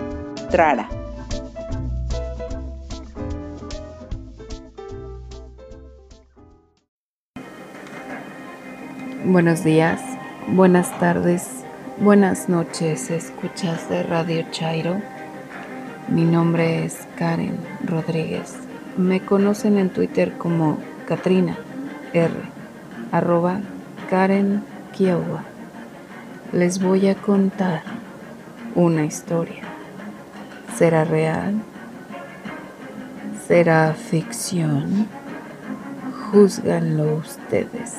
trara. 0.52 0.88
Buenos 9.26 9.64
días, 9.64 10.00
buenas 10.50 10.96
tardes, 11.00 11.64
buenas 11.98 12.48
noches, 12.48 13.10
escuchas 13.10 13.90
de 13.90 14.04
Radio 14.04 14.46
Chairo. 14.52 15.02
Mi 16.08 16.22
nombre 16.24 16.86
es 16.86 17.08
Karen 17.18 17.58
Rodríguez. 17.84 18.54
Me 18.96 19.26
conocen 19.26 19.80
en 19.80 19.90
Twitter 19.90 20.38
como 20.38 20.78
Katrina 21.08 21.58
R. 22.14 22.32
arroba 23.12 23.60
Karen 24.10 24.64
Kiowa. 24.94 25.44
Les 26.54 26.82
voy 26.82 27.10
a 27.10 27.16
contar 27.16 27.82
una 28.74 29.04
historia. 29.04 29.64
¿Será 30.78 31.04
real? 31.04 31.56
¿Será 33.48 33.94
ficción? 33.94 35.08
Júzganlo 36.32 37.16
ustedes. 37.18 37.96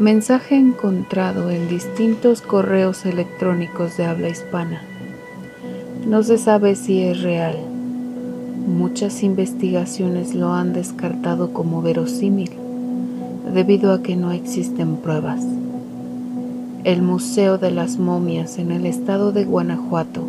Mensaje 0.00 0.56
encontrado 0.56 1.50
en 1.50 1.68
distintos 1.68 2.42
correos 2.42 3.06
electrónicos 3.06 3.96
de 3.96 4.06
habla 4.06 4.28
hispana. 4.28 4.82
No 6.04 6.24
se 6.24 6.36
sabe 6.36 6.74
si 6.74 7.04
es 7.04 7.22
real. 7.22 7.75
Muchas 8.66 9.22
investigaciones 9.22 10.34
lo 10.34 10.52
han 10.52 10.72
descartado 10.72 11.52
como 11.52 11.82
verosímil, 11.82 12.50
debido 13.54 13.92
a 13.92 14.02
que 14.02 14.16
no 14.16 14.32
existen 14.32 14.96
pruebas. 14.96 15.44
El 16.82 17.00
Museo 17.00 17.58
de 17.58 17.70
las 17.70 17.98
Momias 17.98 18.58
en 18.58 18.72
el 18.72 18.84
estado 18.84 19.30
de 19.30 19.44
Guanajuato, 19.44 20.26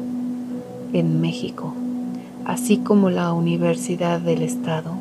en 0.94 1.20
México, 1.20 1.74
así 2.46 2.78
como 2.78 3.10
la 3.10 3.34
Universidad 3.34 4.22
del 4.22 4.44
Estado, 4.44 4.92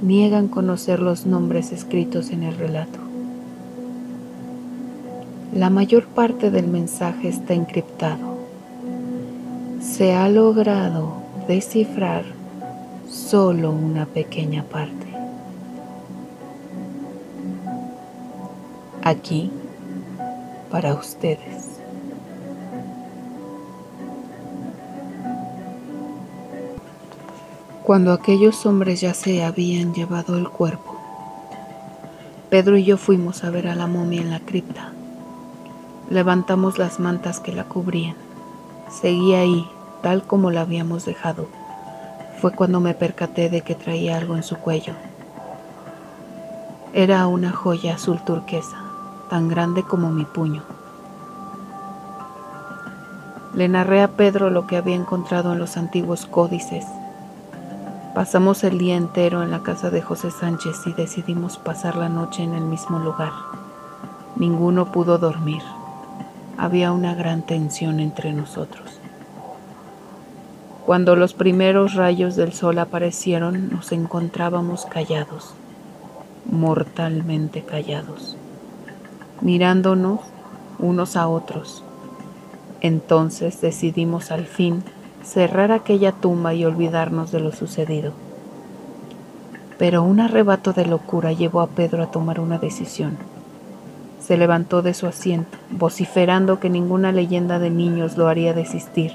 niegan 0.00 0.48
conocer 0.48 1.00
los 1.00 1.26
nombres 1.26 1.72
escritos 1.72 2.30
en 2.30 2.44
el 2.44 2.56
relato. 2.56 2.98
La 5.54 5.68
mayor 5.68 6.06
parte 6.06 6.50
del 6.50 6.66
mensaje 6.66 7.28
está 7.28 7.52
encriptado. 7.52 8.38
Se 9.82 10.14
ha 10.14 10.30
logrado 10.30 11.12
descifrar 11.46 12.39
solo 13.30 13.70
una 13.70 14.06
pequeña 14.06 14.64
parte. 14.64 15.06
Aquí, 19.04 19.52
para 20.68 20.94
ustedes. 20.94 21.78
Cuando 27.84 28.12
aquellos 28.12 28.66
hombres 28.66 29.00
ya 29.00 29.14
se 29.14 29.44
habían 29.44 29.94
llevado 29.94 30.36
el 30.36 30.48
cuerpo, 30.48 30.96
Pedro 32.48 32.78
y 32.78 32.84
yo 32.84 32.96
fuimos 32.96 33.44
a 33.44 33.50
ver 33.50 33.68
a 33.68 33.76
la 33.76 33.86
momia 33.86 34.22
en 34.22 34.30
la 34.30 34.40
cripta. 34.40 34.90
Levantamos 36.10 36.78
las 36.78 36.98
mantas 36.98 37.38
que 37.38 37.52
la 37.52 37.62
cubrían. 37.62 38.16
Seguía 38.90 39.38
ahí, 39.38 39.64
tal 40.02 40.24
como 40.24 40.50
la 40.50 40.62
habíamos 40.62 41.04
dejado. 41.04 41.59
Fue 42.40 42.52
cuando 42.52 42.80
me 42.80 42.94
percaté 42.94 43.50
de 43.50 43.60
que 43.60 43.74
traía 43.74 44.16
algo 44.16 44.36
en 44.36 44.42
su 44.42 44.56
cuello. 44.56 44.94
Era 46.92 47.26
una 47.26 47.52
joya 47.52 47.94
azul 47.94 48.20
turquesa, 48.24 48.76
tan 49.28 49.48
grande 49.48 49.82
como 49.82 50.10
mi 50.10 50.24
puño. 50.24 50.62
Le 53.54 53.68
narré 53.68 54.02
a 54.02 54.08
Pedro 54.08 54.50
lo 54.50 54.66
que 54.66 54.76
había 54.76 54.94
encontrado 54.94 55.52
en 55.52 55.58
los 55.58 55.76
antiguos 55.76 56.26
códices. 56.26 56.86
Pasamos 58.14 58.64
el 58.64 58.78
día 58.78 58.96
entero 58.96 59.42
en 59.42 59.50
la 59.50 59.62
casa 59.62 59.90
de 59.90 60.02
José 60.02 60.30
Sánchez 60.30 60.86
y 60.86 60.92
decidimos 60.92 61.58
pasar 61.58 61.96
la 61.96 62.08
noche 62.08 62.42
en 62.42 62.54
el 62.54 62.64
mismo 62.64 62.98
lugar. 62.98 63.32
Ninguno 64.36 64.90
pudo 64.92 65.18
dormir 65.18 65.62
había 66.60 66.92
una 66.92 67.14
gran 67.14 67.40
tensión 67.40 68.00
entre 68.00 68.34
nosotros. 68.34 68.89
Cuando 70.90 71.14
los 71.14 71.34
primeros 71.34 71.94
rayos 71.94 72.34
del 72.34 72.52
sol 72.52 72.80
aparecieron, 72.80 73.70
nos 73.70 73.92
encontrábamos 73.92 74.86
callados, 74.86 75.54
mortalmente 76.50 77.62
callados, 77.62 78.36
mirándonos 79.40 80.18
unos 80.80 81.14
a 81.14 81.28
otros. 81.28 81.84
Entonces 82.80 83.60
decidimos 83.60 84.32
al 84.32 84.46
fin 84.46 84.82
cerrar 85.22 85.70
aquella 85.70 86.10
tumba 86.10 86.54
y 86.54 86.64
olvidarnos 86.64 87.30
de 87.30 87.38
lo 87.38 87.52
sucedido. 87.52 88.12
Pero 89.78 90.02
un 90.02 90.18
arrebato 90.18 90.72
de 90.72 90.86
locura 90.86 91.30
llevó 91.30 91.60
a 91.60 91.68
Pedro 91.68 92.02
a 92.02 92.10
tomar 92.10 92.40
una 92.40 92.58
decisión 92.58 93.16
se 94.18 94.36
levantó 94.36 94.82
de 94.82 94.94
su 94.94 95.06
asiento, 95.06 95.56
vociferando 95.70 96.58
que 96.58 96.68
ninguna 96.68 97.12
leyenda 97.12 97.60
de 97.60 97.70
niños 97.70 98.16
lo 98.16 98.26
haría 98.26 98.54
desistir 98.54 99.12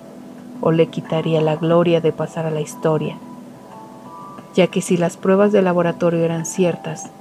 o 0.61 0.71
le 0.71 0.87
quitaría 0.87 1.41
la 1.41 1.55
gloria 1.55 2.01
de 2.01 2.11
pasar 2.11 2.45
a 2.45 2.51
la 2.51 2.61
historia, 2.61 3.17
ya 4.53 4.67
que 4.67 4.81
si 4.81 4.97
las 4.97 5.17
pruebas 5.17 5.51
de 5.51 5.61
laboratorio 5.61 6.23
eran 6.23 6.45
ciertas, 6.45 7.11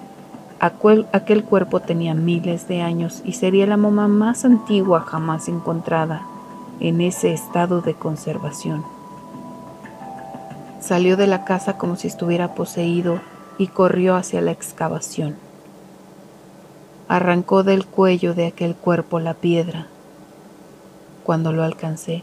aquel, 0.61 1.07
aquel 1.13 1.45
cuerpo 1.45 1.81
tenía 1.81 2.15
miles 2.15 2.69
de 2.69 2.83
años 2.83 3.23
y 3.25 3.33
sería 3.33 3.67
la 3.67 3.77
mamá 3.77 4.09
más 4.09 4.45
antigua 4.45 5.01
jamás 5.01 5.49
encontrada 5.49 6.23
en 6.81 7.01
ese 7.01 7.33
estado 7.33 7.81
de 7.81 7.95
conservación. 7.95 8.85
Salió 10.81 11.17
de 11.17 11.27
la 11.27 11.45
casa 11.45 11.79
como 11.79 11.97
si 11.97 12.09
estuviera 12.09 12.55
poseído 12.55 13.21
y 13.59 13.69
corrió 13.69 14.17
hacia 14.17 14.41
la 14.41 14.51
excavación 14.51 15.37
arrancó 17.09 17.63
del 17.63 17.87
cuello 17.87 18.35
de 18.35 18.47
aquel 18.47 18.75
cuerpo 18.75 19.21
la 19.21 19.35
piedra. 19.35 19.87
Cuando 21.23 21.53
lo 21.53 21.63
alcancé, 21.63 22.23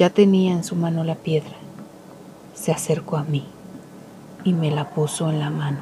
ya 0.00 0.08
tenía 0.08 0.52
en 0.52 0.64
su 0.64 0.76
mano 0.76 1.04
la 1.04 1.14
piedra. 1.14 1.52
Se 2.54 2.72
acercó 2.72 3.18
a 3.18 3.24
mí 3.24 3.44
y 4.44 4.54
me 4.54 4.70
la 4.70 4.88
puso 4.88 5.28
en 5.28 5.40
la 5.40 5.50
mano. 5.50 5.80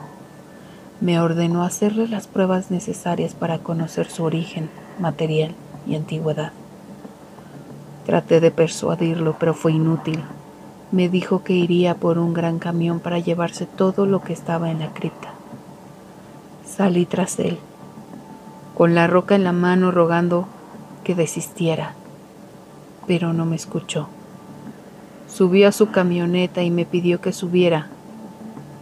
Me 1.00 1.20
ordenó 1.20 1.62
hacerle 1.62 2.08
las 2.08 2.26
pruebas 2.26 2.72
necesarias 2.72 3.34
para 3.34 3.60
conocer 3.60 4.10
su 4.10 4.24
origen, 4.24 4.70
material 4.98 5.54
y 5.86 5.94
antigüedad. 5.94 6.50
Traté 8.06 8.40
de 8.40 8.50
persuadirlo, 8.50 9.36
pero 9.38 9.54
fue 9.54 9.74
inútil. 9.74 10.20
Me 10.90 11.08
dijo 11.08 11.44
que 11.44 11.52
iría 11.52 11.94
por 11.94 12.18
un 12.18 12.34
gran 12.34 12.58
camión 12.58 12.98
para 12.98 13.20
llevarse 13.20 13.66
todo 13.66 14.04
lo 14.04 14.20
que 14.22 14.32
estaba 14.32 14.72
en 14.72 14.80
la 14.80 14.88
cripta. 14.88 15.28
Salí 16.66 17.06
tras 17.06 17.38
él, 17.38 17.56
con 18.76 18.96
la 18.96 19.06
roca 19.06 19.36
en 19.36 19.44
la 19.44 19.52
mano 19.52 19.92
rogando 19.92 20.48
que 21.04 21.14
desistiera, 21.14 21.94
pero 23.08 23.32
no 23.32 23.44
me 23.44 23.56
escuchó. 23.56 24.08
Subió 25.26 25.66
a 25.66 25.72
su 25.72 25.90
camioneta 25.90 26.62
y 26.62 26.70
me 26.70 26.86
pidió 26.86 27.20
que 27.20 27.32
subiera. 27.32 27.88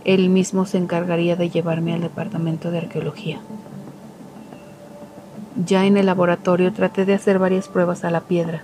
Él 0.04 0.28
mismo 0.28 0.66
se 0.66 0.76
encargaría 0.76 1.36
de 1.36 1.48
llevarme 1.48 1.94
al 1.94 2.02
departamento 2.02 2.70
de 2.70 2.78
arqueología. 2.78 3.40
Ya 5.64 5.86
en 5.86 5.96
el 5.96 6.04
laboratorio 6.04 6.74
traté 6.74 7.06
de 7.06 7.14
hacer 7.14 7.38
varias 7.38 7.68
pruebas 7.68 8.04
a 8.04 8.10
la 8.10 8.20
piedra 8.20 8.62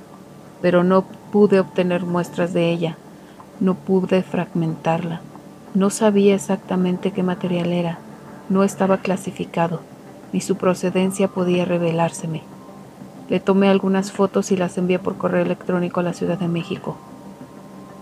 pero 0.63 0.85
no 0.85 1.05
pude 1.33 1.61
obtener 1.61 2.07
muestras 2.07 2.55
de 2.55 2.71
ella, 2.71 2.97
no 3.61 3.75
pude 3.75 4.23
fragmentarla, 4.23 5.21
no 5.75 5.91
sabía 5.91 6.37
exactamente 6.37 7.11
qué 7.11 7.23
material 7.23 7.73
era, 7.73 7.99
no 8.49 8.63
estaba 8.63 8.99
clasificado, 8.99 9.81
ni 10.33 10.41
su 10.41 10.57
procedencia 10.57 11.29
podía 11.29 11.65
revelárseme. 11.65 12.43
Le 13.29 13.41
tomé 13.41 13.69
algunas 13.69 14.13
fotos 14.13 14.53
y 14.53 14.57
las 14.57 14.79
envié 14.79 14.99
por 14.99 15.17
correo 15.17 15.43
electrónico 15.43 16.01
a 16.01 16.03
la 16.03 16.13
Ciudad 16.13 16.39
de 16.39 16.49
México. 16.49 16.97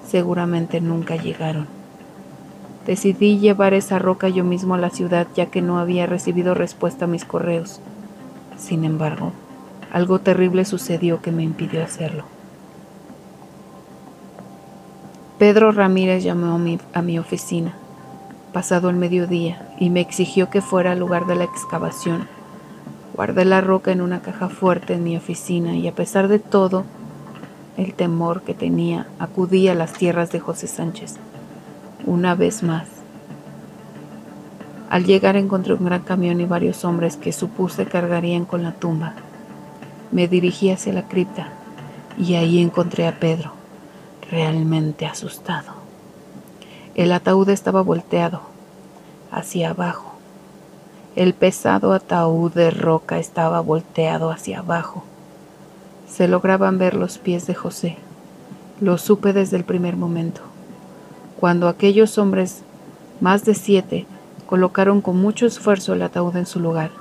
Seguramente 0.06 0.80
nunca 0.80 1.16
llegaron. 1.16 1.66
Decidí 2.86 3.38
llevar 3.38 3.74
esa 3.74 3.98
roca 3.98 4.28
yo 4.28 4.42
mismo 4.42 4.74
a 4.74 4.78
la 4.78 4.90
ciudad 4.90 5.26
ya 5.36 5.46
que 5.46 5.62
no 5.62 5.78
había 5.78 6.06
recibido 6.06 6.54
respuesta 6.54 7.04
a 7.04 7.08
mis 7.08 7.24
correos. 7.24 7.80
Sin 8.58 8.84
embargo, 8.84 9.32
algo 9.92 10.18
terrible 10.20 10.64
sucedió 10.64 11.20
que 11.20 11.30
me 11.30 11.42
impidió 11.42 11.84
hacerlo. 11.84 12.24
Pedro 15.38 15.72
Ramírez 15.72 16.22
llamó 16.22 16.54
a 16.54 16.58
mi, 16.58 16.78
a 16.92 17.02
mi 17.02 17.18
oficina, 17.18 17.74
pasado 18.52 18.90
el 18.90 18.96
mediodía, 18.96 19.74
y 19.78 19.90
me 19.90 20.00
exigió 20.00 20.50
que 20.50 20.60
fuera 20.60 20.92
al 20.92 20.98
lugar 20.98 21.26
de 21.26 21.34
la 21.34 21.44
excavación. 21.44 22.28
Guardé 23.14 23.44
la 23.44 23.60
roca 23.60 23.92
en 23.92 24.00
una 24.00 24.20
caja 24.20 24.48
fuerte 24.48 24.94
en 24.94 25.04
mi 25.04 25.16
oficina 25.16 25.74
y 25.76 25.88
a 25.88 25.94
pesar 25.94 26.28
de 26.28 26.38
todo 26.38 26.84
el 27.76 27.94
temor 27.94 28.42
que 28.42 28.54
tenía, 28.54 29.06
acudí 29.18 29.68
a 29.68 29.74
las 29.74 29.92
tierras 29.92 30.30
de 30.30 30.40
José 30.40 30.66
Sánchez. 30.66 31.16
Una 32.06 32.34
vez 32.34 32.62
más. 32.62 32.88
Al 34.88 35.04
llegar 35.04 35.36
encontré 35.36 35.74
un 35.74 35.84
gran 35.84 36.02
camión 36.02 36.40
y 36.40 36.46
varios 36.46 36.84
hombres 36.84 37.16
que 37.16 37.32
supuse 37.32 37.86
cargarían 37.86 38.44
con 38.44 38.62
la 38.62 38.72
tumba. 38.72 39.14
Me 40.10 40.26
dirigí 40.26 40.70
hacia 40.70 40.92
la 40.92 41.06
cripta 41.06 41.48
y 42.18 42.34
ahí 42.34 42.60
encontré 42.60 43.06
a 43.06 43.18
Pedro 43.18 43.52
realmente 44.30 45.06
asustado. 45.06 45.72
El 46.94 47.12
ataúd 47.12 47.48
estaba 47.50 47.82
volteado 47.82 48.42
hacia 49.30 49.70
abajo. 49.70 50.09
El 51.16 51.34
pesado 51.34 51.92
ataúd 51.92 52.52
de 52.52 52.70
roca 52.70 53.18
estaba 53.18 53.60
volteado 53.60 54.30
hacia 54.30 54.60
abajo. 54.60 55.02
Se 56.08 56.28
lograban 56.28 56.78
ver 56.78 56.94
los 56.94 57.18
pies 57.18 57.48
de 57.48 57.54
José. 57.54 57.96
Lo 58.80 58.96
supe 58.96 59.32
desde 59.32 59.56
el 59.56 59.64
primer 59.64 59.96
momento. 59.96 60.40
Cuando 61.40 61.66
aquellos 61.68 62.16
hombres, 62.16 62.62
más 63.20 63.44
de 63.44 63.54
siete, 63.54 64.06
colocaron 64.46 65.00
con 65.00 65.20
mucho 65.20 65.46
esfuerzo 65.46 65.94
el 65.94 66.02
ataúd 66.02 66.36
en 66.36 66.46
su 66.46 66.60
lugar, 66.60 66.92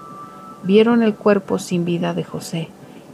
vieron 0.63 1.03
el 1.03 1.13
cuerpo 1.13 1.59
sin 1.59 1.85
vida 1.85 2.15
de 2.15 2.23
José 2.23 2.69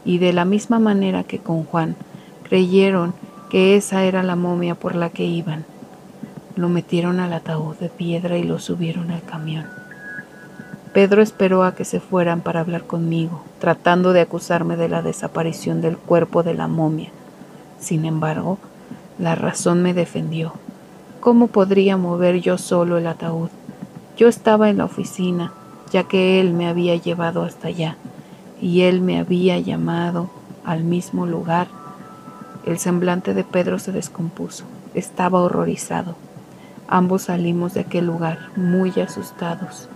y 0.05 0.19
de 0.19 0.31
la 0.31 0.45
misma 0.45 0.79
manera 0.79 1.25
que 1.25 1.39
con 1.39 1.65
Juan, 1.65 1.97
creyeron 2.43 3.13
que 3.49 3.75
esa 3.75 4.05
era 4.05 4.23
la 4.23 4.37
momia 4.37 4.75
por 4.75 4.95
la 4.95 5.09
que 5.09 5.25
iban. 5.25 5.65
Lo 6.55 6.69
metieron 6.69 7.19
al 7.19 7.33
ataúd 7.33 7.75
de 7.75 7.89
piedra 7.89 8.37
y 8.37 8.43
lo 8.43 8.59
subieron 8.59 9.11
al 9.11 9.23
camión. 9.23 9.84
Pedro 10.95 11.21
esperó 11.21 11.65
a 11.65 11.75
que 11.75 11.83
se 11.83 11.99
fueran 11.99 12.39
para 12.39 12.61
hablar 12.61 12.85
conmigo, 12.85 13.43
tratando 13.59 14.13
de 14.13 14.21
acusarme 14.21 14.77
de 14.77 14.87
la 14.87 15.01
desaparición 15.01 15.81
del 15.81 15.97
cuerpo 15.97 16.41
de 16.41 16.53
la 16.53 16.69
momia. 16.69 17.09
Sin 17.77 18.05
embargo, 18.05 18.59
la 19.19 19.35
razón 19.35 19.83
me 19.83 19.93
defendió. 19.93 20.53
¿Cómo 21.19 21.47
podría 21.47 21.97
mover 21.97 22.39
yo 22.39 22.57
solo 22.57 22.97
el 22.97 23.07
ataúd? 23.07 23.49
Yo 24.15 24.29
estaba 24.29 24.69
en 24.69 24.77
la 24.77 24.85
oficina, 24.85 25.51
ya 25.91 26.05
que 26.05 26.39
él 26.39 26.53
me 26.53 26.69
había 26.69 26.95
llevado 26.95 27.43
hasta 27.43 27.67
allá, 27.67 27.97
y 28.61 28.83
él 28.83 29.01
me 29.01 29.19
había 29.19 29.59
llamado 29.59 30.29
al 30.63 30.85
mismo 30.85 31.25
lugar 31.25 31.67
el 32.65 32.79
semblante 32.79 33.33
de 33.33 33.43
Pedro 33.43 33.79
se 33.79 33.91
descompuso. 33.91 34.63
Estaba 34.93 35.41
horrorizado. 35.41 36.15
Ambos 36.87 37.23
salimos 37.23 37.73
de 37.73 37.81
aquel 37.81 38.07
lugar 38.07 38.39
muy 38.55 38.89
asustados, 38.99 39.89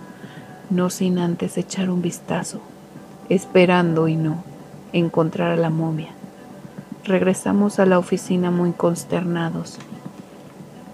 no 0.70 0.90
sin 0.90 1.18
antes 1.18 1.58
echar 1.58 1.90
un 1.90 2.02
vistazo, 2.02 2.60
esperando 3.28 4.08
y 4.08 4.16
no 4.16 4.42
encontrar 4.92 5.52
a 5.52 5.56
la 5.56 5.70
momia. 5.70 6.10
Regresamos 7.04 7.78
a 7.78 7.86
la 7.86 7.98
oficina 7.98 8.50
muy 8.50 8.72
consternados. 8.72 9.78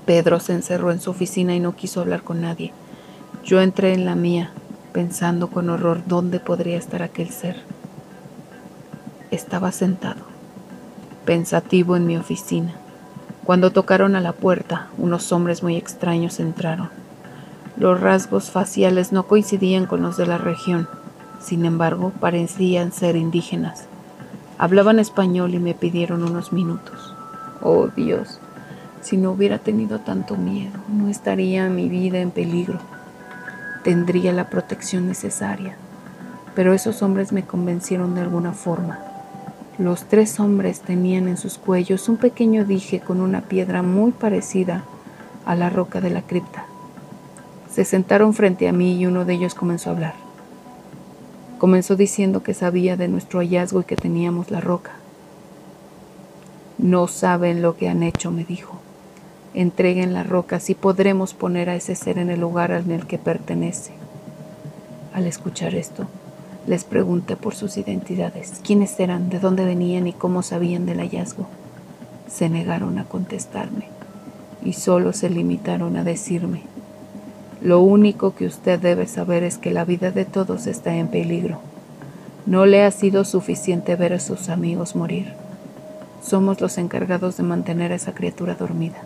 Pedro 0.06 0.40
se 0.40 0.52
encerró 0.52 0.92
en 0.92 1.00
su 1.00 1.10
oficina 1.10 1.54
y 1.54 1.60
no 1.60 1.76
quiso 1.76 2.00
hablar 2.00 2.22
con 2.22 2.40
nadie. 2.40 2.72
Yo 3.44 3.60
entré 3.60 3.92
en 3.92 4.04
la 4.04 4.14
mía, 4.14 4.50
pensando 4.92 5.48
con 5.48 5.68
horror 5.68 6.02
dónde 6.06 6.40
podría 6.40 6.76
estar 6.76 7.02
aquel 7.02 7.30
ser. 7.30 7.56
Estaba 9.30 9.72
sentado 9.72 10.36
pensativo 11.26 11.96
en 11.96 12.06
mi 12.06 12.16
oficina. 12.16 12.72
Cuando 13.44 13.72
tocaron 13.72 14.16
a 14.16 14.20
la 14.20 14.32
puerta, 14.32 14.88
unos 14.96 15.30
hombres 15.32 15.62
muy 15.62 15.76
extraños 15.76 16.40
entraron. 16.40 16.88
Los 17.76 18.00
rasgos 18.00 18.50
faciales 18.50 19.12
no 19.12 19.24
coincidían 19.24 19.84
con 19.84 20.00
los 20.00 20.16
de 20.16 20.26
la 20.26 20.38
región, 20.38 20.88
sin 21.40 21.66
embargo 21.66 22.10
parecían 22.20 22.90
ser 22.90 23.16
indígenas. 23.16 23.84
Hablaban 24.56 24.98
español 24.98 25.54
y 25.54 25.58
me 25.58 25.74
pidieron 25.74 26.22
unos 26.22 26.54
minutos. 26.54 27.14
Oh 27.62 27.88
Dios, 27.88 28.40
si 29.02 29.18
no 29.18 29.30
hubiera 29.30 29.58
tenido 29.58 29.98
tanto 29.98 30.36
miedo, 30.36 30.78
no 30.88 31.08
estaría 31.08 31.68
mi 31.68 31.90
vida 31.90 32.20
en 32.20 32.30
peligro. 32.30 32.78
Tendría 33.84 34.32
la 34.32 34.48
protección 34.48 35.06
necesaria. 35.06 35.76
Pero 36.54 36.72
esos 36.72 37.02
hombres 37.02 37.30
me 37.32 37.44
convencieron 37.44 38.14
de 38.14 38.22
alguna 38.22 38.52
forma. 38.52 38.98
Los 39.78 40.04
tres 40.04 40.40
hombres 40.40 40.80
tenían 40.80 41.28
en 41.28 41.36
sus 41.36 41.58
cuellos 41.58 42.08
un 42.08 42.16
pequeño 42.16 42.64
dije 42.64 43.00
con 43.00 43.20
una 43.20 43.42
piedra 43.42 43.82
muy 43.82 44.12
parecida 44.12 44.82
a 45.44 45.54
la 45.54 45.68
roca 45.68 46.00
de 46.00 46.08
la 46.08 46.22
cripta. 46.22 46.64
Se 47.76 47.84
sentaron 47.84 48.32
frente 48.32 48.68
a 48.68 48.72
mí 48.72 48.96
y 48.96 49.04
uno 49.04 49.26
de 49.26 49.34
ellos 49.34 49.54
comenzó 49.54 49.90
a 49.90 49.92
hablar. 49.92 50.14
Comenzó 51.58 51.94
diciendo 51.94 52.42
que 52.42 52.54
sabía 52.54 52.96
de 52.96 53.06
nuestro 53.06 53.40
hallazgo 53.40 53.82
y 53.82 53.84
que 53.84 53.96
teníamos 53.96 54.50
la 54.50 54.62
roca. 54.62 54.92
No 56.78 57.06
saben 57.06 57.60
lo 57.60 57.76
que 57.76 57.90
han 57.90 58.02
hecho, 58.02 58.30
me 58.30 58.44
dijo. 58.44 58.78
Entreguen 59.52 60.14
la 60.14 60.22
roca, 60.22 60.58
si 60.58 60.74
podremos 60.74 61.34
poner 61.34 61.68
a 61.68 61.76
ese 61.76 61.96
ser 61.96 62.16
en 62.16 62.30
el 62.30 62.40
lugar 62.40 62.70
en 62.70 62.90
el 62.92 63.06
que 63.06 63.18
pertenece. 63.18 63.92
Al 65.12 65.26
escuchar 65.26 65.74
esto, 65.74 66.06
les 66.66 66.84
pregunté 66.84 67.36
por 67.36 67.54
sus 67.54 67.76
identidades, 67.76 68.62
quiénes 68.64 68.98
eran, 68.98 69.28
de 69.28 69.38
dónde 69.38 69.66
venían 69.66 70.06
y 70.06 70.14
cómo 70.14 70.42
sabían 70.42 70.86
del 70.86 71.00
hallazgo. 71.00 71.46
Se 72.26 72.48
negaron 72.48 72.98
a 72.98 73.04
contestarme 73.04 73.88
y 74.64 74.72
solo 74.72 75.12
se 75.12 75.28
limitaron 75.28 75.98
a 75.98 76.04
decirme, 76.04 76.62
lo 77.66 77.80
único 77.80 78.32
que 78.32 78.46
usted 78.46 78.78
debe 78.78 79.08
saber 79.08 79.42
es 79.42 79.58
que 79.58 79.72
la 79.72 79.84
vida 79.84 80.12
de 80.12 80.24
todos 80.24 80.68
está 80.68 80.94
en 80.94 81.08
peligro. 81.08 81.58
No 82.46 82.64
le 82.64 82.84
ha 82.84 82.92
sido 82.92 83.24
suficiente 83.24 83.96
ver 83.96 84.12
a 84.12 84.20
sus 84.20 84.50
amigos 84.50 84.94
morir. 84.94 85.32
Somos 86.22 86.60
los 86.60 86.78
encargados 86.78 87.36
de 87.36 87.42
mantener 87.42 87.90
a 87.90 87.96
esa 87.96 88.14
criatura 88.14 88.54
dormida. 88.54 88.98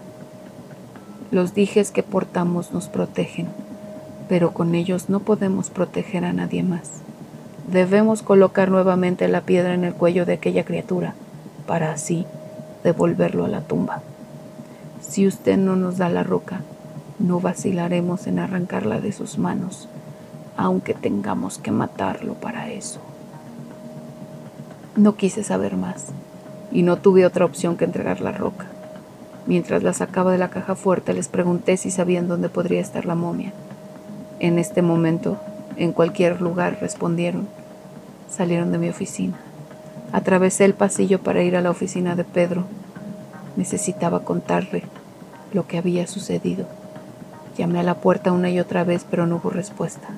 Los 1.31 1.55
dijes 1.55 1.91
que 1.91 2.03
portamos 2.03 2.71
nos 2.71 2.89
protegen, 2.89 3.49
pero 4.29 4.53
con 4.53 4.75
ellos 4.75 5.09
no 5.09 5.21
podemos 5.21 5.71
proteger 5.71 6.27
a 6.27 6.35
nadie 6.35 6.63
más. 6.63 6.91
Debemos 7.73 8.21
colocar 8.21 8.71
nuevamente 8.71 9.27
la 9.29 9.41
piedra 9.41 9.73
en 9.73 9.85
el 9.85 9.95
cuello 9.95 10.27
de 10.27 10.35
aquella 10.35 10.67
criatura 10.67 11.15
para 11.67 11.93
así 11.93 12.27
devolverlo 12.85 13.47
a 13.47 13.49
la 13.49 13.63
tumba. 13.63 14.03
Si 15.01 15.27
usted 15.27 15.57
no 15.57 15.77
nos 15.77 15.97
da 15.97 16.11
la 16.11 16.25
roca, 16.25 16.61
no 17.21 17.39
vacilaremos 17.39 18.27
en 18.27 18.39
arrancarla 18.39 19.01
de 19.01 19.13
sus 19.13 19.39
manos, 19.39 19.89
aunque 20.57 20.95
tengamos 20.95 21.59
que 21.59 21.71
matarlo 21.71 22.35
para 22.35 22.71
eso. 22.71 23.01
No 24.97 25.15
quise 25.17 25.45
saber 25.45 25.77
más. 25.77 26.07
y 26.73 26.83
no 26.83 26.99
tuve 26.99 27.27
otra 27.27 27.45
opción 27.45 27.77
que 27.77 27.85
entregar 27.85 28.21
la 28.21 28.31
roca. 28.31 28.67
Mientras 29.47 29.83
la 29.83 29.93
sacaba 29.93 30.31
de 30.31 30.39
la 30.39 30.51
caja 30.51 30.77
fuerte 30.77 31.13
les 31.15 31.27
pregunté 31.27 31.77
si 31.77 31.91
sabían 31.91 32.29
dónde 32.29 32.49
podría 32.49 32.81
estar 32.81 33.07
la 33.07 33.17
momia. 33.17 33.53
En 34.39 34.57
este 34.57 34.81
momento, 34.81 35.37
en 35.77 35.93
cualquier 35.93 36.41
lugar, 36.41 36.79
respondieron. 36.81 37.49
Salieron 38.31 38.71
de 38.71 38.79
mi 38.79 38.89
oficina. 38.89 39.37
Atravesé 40.13 40.65
el 40.65 40.75
pasillo 40.75 41.21
para 41.21 41.43
ir 41.43 41.57
a 41.57 41.61
la 41.61 41.71
oficina 41.71 42.15
de 42.15 42.23
Pedro. 42.23 42.65
Necesitaba 43.57 44.21
contarle 44.21 44.85
lo 45.53 45.67
que 45.67 45.79
había 45.79 46.07
sucedido. 46.07 46.67
Llamé 47.61 47.81
a 47.81 47.83
la 47.83 47.97
puerta 47.97 48.33
una 48.33 48.49
y 48.49 48.59
otra 48.59 48.85
vez, 48.85 49.05
pero 49.11 49.27
no 49.27 49.37
hubo 49.37 49.51
respuesta. 49.51 50.09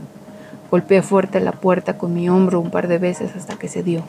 Golpeé 0.70 1.02
fuerte 1.02 1.40
la 1.40 1.50
puerta 1.50 1.98
con 1.98 2.14
mi 2.14 2.28
hombro 2.28 2.61
un 2.61 2.70
par 2.70 2.87
de 2.87 2.98
veces 2.98 3.35
hasta 3.35 3.57
que 3.57 3.66
se 3.66 3.83
dio. 3.83 4.05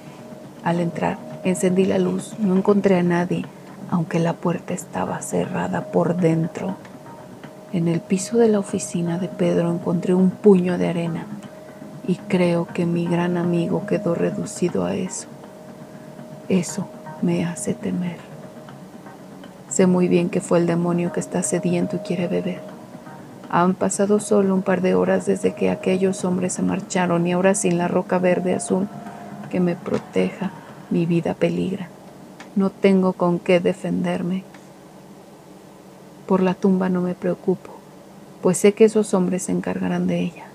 Al 0.63 0.79
entrar, 0.79 1.17
encendí 1.43 1.85
la 1.85 1.97
luz. 1.97 2.35
No 2.37 2.55
encontré 2.55 2.99
a 2.99 3.01
nadie, 3.01 3.43
aunque 3.89 4.19
la 4.19 4.33
puerta 4.33 4.75
estaba 4.75 5.19
cerrada 5.23 5.85
por 5.85 6.15
dentro. 6.15 6.75
En 7.71 7.87
el 7.87 8.01
piso 8.01 8.37
de 8.37 8.49
la 8.49 8.59
oficina 8.59 9.17
de 9.17 9.29
Pedro 9.29 9.71
encontré 9.71 10.13
un 10.13 10.29
puño 10.29 10.77
de 10.77 10.89
arena 10.89 11.25
y 12.07 12.17
creo 12.17 12.67
que 12.67 12.85
mi 12.85 13.07
gran 13.07 13.37
amigo 13.37 13.87
quedó 13.87 14.13
reducido 14.13 14.85
a 14.85 14.93
eso. 14.93 15.25
Eso 16.49 16.87
me 17.23 17.45
hace 17.45 17.73
temer. 17.73 18.17
Sé 19.69 19.87
muy 19.87 20.07
bien 20.07 20.29
que 20.29 20.39
fue 20.39 20.59
el 20.59 20.67
demonio 20.67 21.11
que 21.11 21.19
está 21.19 21.41
sediento 21.41 21.95
y 21.95 21.99
quiere 21.99 22.27
beber. 22.27 22.72
Han 23.55 23.75
pasado 23.75 24.19
solo 24.19 24.55
un 24.55 24.63
par 24.63 24.81
de 24.81 24.95
horas 24.95 25.27
desde 25.27 25.53
que 25.53 25.69
aquellos 25.69 26.25
hombres 26.25 26.53
se 26.53 26.63
marcharon 26.63 27.27
y 27.27 27.33
ahora 27.33 27.53
sin 27.53 27.77
la 27.77 27.87
roca 27.87 28.17
verde 28.17 28.55
azul 28.55 28.87
que 29.51 29.59
me 29.59 29.75
proteja, 29.75 30.49
mi 30.89 31.05
vida 31.05 31.35
peligra. 31.35 31.87
No 32.55 32.71
tengo 32.71 33.13
con 33.13 33.37
qué 33.37 33.59
defenderme. 33.59 34.43
Por 36.25 36.41
la 36.41 36.55
tumba 36.55 36.89
no 36.89 37.01
me 37.01 37.13
preocupo, 37.13 37.69
pues 38.41 38.57
sé 38.57 38.73
que 38.73 38.85
esos 38.85 39.13
hombres 39.13 39.43
se 39.43 39.51
encargarán 39.51 40.07
de 40.07 40.21
ella, 40.21 40.45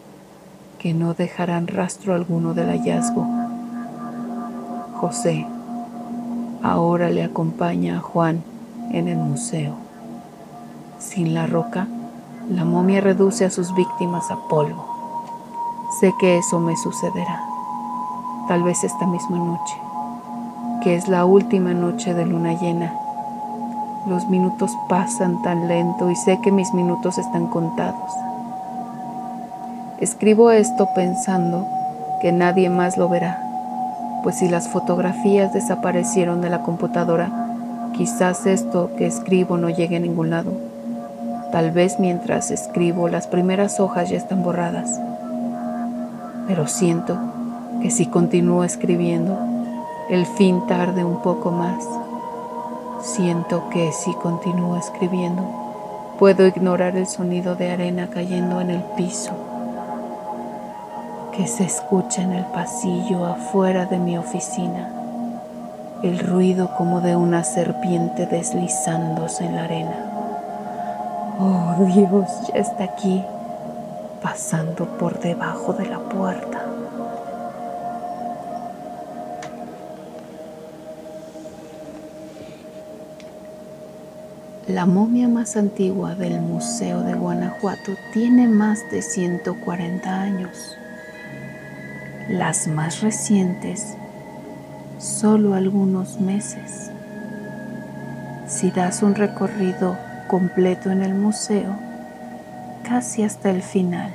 que 0.80 0.92
no 0.92 1.14
dejarán 1.14 1.68
rastro 1.68 2.16
alguno 2.16 2.52
del 2.52 2.66
hallazgo. 2.66 3.24
José 4.94 5.46
ahora 6.64 7.10
le 7.10 7.22
acompaña 7.22 7.98
a 7.98 8.00
Juan 8.00 8.42
en 8.90 9.06
el 9.06 9.18
museo. 9.18 9.76
Sin 10.98 11.32
la 11.32 11.46
roca, 11.46 11.86
la 12.48 12.64
momia 12.64 13.00
reduce 13.00 13.44
a 13.44 13.50
sus 13.50 13.74
víctimas 13.74 14.30
a 14.30 14.36
polvo. 14.48 14.84
Sé 16.00 16.12
que 16.18 16.38
eso 16.38 16.60
me 16.60 16.76
sucederá, 16.76 17.42
tal 18.48 18.62
vez 18.62 18.84
esta 18.84 19.06
misma 19.06 19.38
noche, 19.38 19.76
que 20.82 20.94
es 20.94 21.08
la 21.08 21.24
última 21.24 21.74
noche 21.74 22.14
de 22.14 22.26
luna 22.26 22.54
llena. 22.54 22.94
Los 24.06 24.28
minutos 24.28 24.70
pasan 24.88 25.42
tan 25.42 25.68
lento 25.68 26.10
y 26.10 26.16
sé 26.16 26.40
que 26.42 26.52
mis 26.52 26.72
minutos 26.74 27.18
están 27.18 27.48
contados. 27.48 28.12
Escribo 30.00 30.50
esto 30.50 30.88
pensando 30.94 31.66
que 32.20 32.32
nadie 32.32 32.70
más 32.70 32.96
lo 32.96 33.08
verá, 33.08 33.42
pues 34.22 34.36
si 34.36 34.48
las 34.48 34.68
fotografías 34.68 35.52
desaparecieron 35.52 36.40
de 36.40 36.50
la 36.50 36.62
computadora, 36.62 37.46
Quizás 37.98 38.46
esto 38.46 38.90
que 38.96 39.08
escribo 39.08 39.56
no 39.56 39.70
llegue 39.70 39.96
a 39.96 39.98
ningún 39.98 40.30
lado. 40.30 40.52
Tal 41.52 41.70
vez 41.70 41.98
mientras 41.98 42.50
escribo 42.50 43.08
las 43.08 43.26
primeras 43.26 43.80
hojas 43.80 44.10
ya 44.10 44.16
están 44.16 44.42
borradas. 44.42 45.00
Pero 46.46 46.66
siento 46.66 47.18
que 47.82 47.90
si 47.90 48.06
continúo 48.06 48.64
escribiendo, 48.64 49.38
el 50.10 50.26
fin 50.26 50.66
tarde 50.66 51.04
un 51.04 51.22
poco 51.22 51.50
más. 51.50 51.84
Siento 53.00 53.68
que 53.70 53.92
si 53.92 54.12
continúo 54.14 54.76
escribiendo, 54.76 55.42
puedo 56.18 56.46
ignorar 56.46 56.96
el 56.96 57.06
sonido 57.06 57.54
de 57.54 57.70
arena 57.70 58.08
cayendo 58.08 58.60
en 58.60 58.70
el 58.70 58.82
piso, 58.96 59.32
que 61.36 61.46
se 61.46 61.64
escucha 61.64 62.22
en 62.22 62.32
el 62.32 62.44
pasillo 62.46 63.24
afuera 63.26 63.86
de 63.86 63.98
mi 63.98 64.18
oficina 64.18 64.94
el 66.02 66.20
ruido 66.20 66.70
como 66.76 67.00
de 67.00 67.16
una 67.16 67.42
serpiente 67.42 68.26
deslizándose 68.26 69.44
en 69.44 69.56
la 69.56 69.64
arena. 69.64 70.07
Oh 71.40 71.86
Dios, 71.94 72.28
ya 72.52 72.58
está 72.58 72.82
aquí, 72.82 73.22
pasando 74.20 74.86
por 74.98 75.20
debajo 75.20 75.72
de 75.72 75.86
la 75.86 76.00
puerta. 76.00 76.64
La 84.66 84.84
momia 84.84 85.28
más 85.28 85.56
antigua 85.56 86.16
del 86.16 86.40
Museo 86.40 87.02
de 87.02 87.14
Guanajuato 87.14 87.92
tiene 88.12 88.48
más 88.48 88.80
de 88.90 89.00
140 89.00 90.20
años. 90.20 90.76
Las 92.28 92.66
más 92.66 93.00
recientes 93.00 93.94
solo 94.98 95.54
algunos 95.54 96.20
meses. 96.20 96.90
Si 98.48 98.72
das 98.72 99.04
un 99.04 99.14
recorrido 99.14 100.07
completo 100.28 100.90
en 100.90 101.02
el 101.02 101.14
museo, 101.14 101.74
casi 102.84 103.24
hasta 103.24 103.50
el 103.50 103.62
final, 103.62 104.12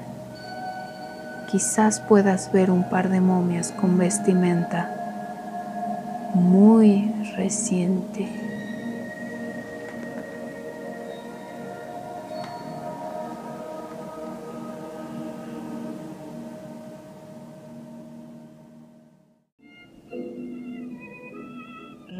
quizás 1.52 2.00
puedas 2.00 2.52
ver 2.54 2.72
un 2.72 2.90
par 2.90 3.10
de 3.10 3.20
momias 3.20 3.72
con 3.72 3.98
vestimenta 3.98 4.90
muy 6.34 7.12
reciente. 7.36 8.28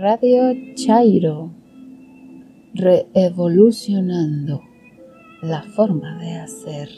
Radio 0.04 0.54
Chairo, 0.76 1.53
reevolucionando 2.84 4.62
la 5.42 5.64
forma 5.64 6.20
de 6.20 6.34
hacer 6.34 6.90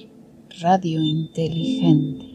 radio 0.59 0.99
inteligente. 1.03 2.25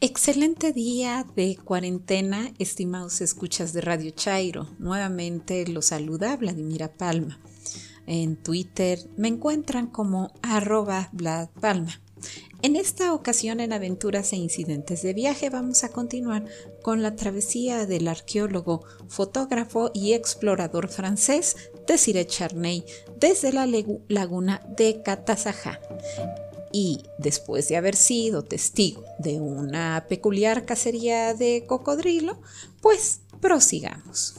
Excelente 0.00 0.72
día 0.72 1.26
de 1.34 1.56
cuarentena, 1.56 2.52
estimados 2.58 3.22
escuchas 3.22 3.72
de 3.72 3.80
Radio 3.80 4.10
Chairo. 4.10 4.68
Nuevamente 4.78 5.66
los 5.66 5.86
saluda 5.86 6.36
Vladimira 6.36 6.92
Palma. 6.92 7.40
En 8.06 8.36
Twitter 8.36 8.98
me 9.16 9.28
encuentran 9.28 9.86
como 9.86 10.30
arroba 10.42 11.10
Palma. 11.60 12.00
En 12.60 12.74
esta 12.74 13.14
ocasión 13.14 13.60
en 13.60 13.72
Aventuras 13.72 14.32
e 14.32 14.36
Incidentes 14.36 15.02
de 15.02 15.14
Viaje 15.14 15.48
vamos 15.48 15.84
a 15.84 15.90
continuar 15.90 16.44
con 16.82 17.02
la 17.02 17.14
travesía 17.14 17.86
del 17.86 18.08
arqueólogo, 18.08 18.84
fotógrafo 19.06 19.92
y 19.94 20.14
explorador 20.14 20.88
francés 20.88 21.56
Desiré 21.86 22.26
Charney 22.26 22.84
desde 23.20 23.52
la 23.52 23.68
laguna 24.08 24.60
de 24.76 25.02
Catazajá. 25.04 25.78
Y 26.72 27.04
después 27.18 27.68
de 27.68 27.76
haber 27.76 27.94
sido 27.94 28.42
testigo 28.42 29.04
de 29.20 29.40
una 29.40 30.06
peculiar 30.08 30.66
cacería 30.66 31.34
de 31.34 31.64
cocodrilo, 31.64 32.40
pues 32.82 33.20
prosigamos. 33.40 34.34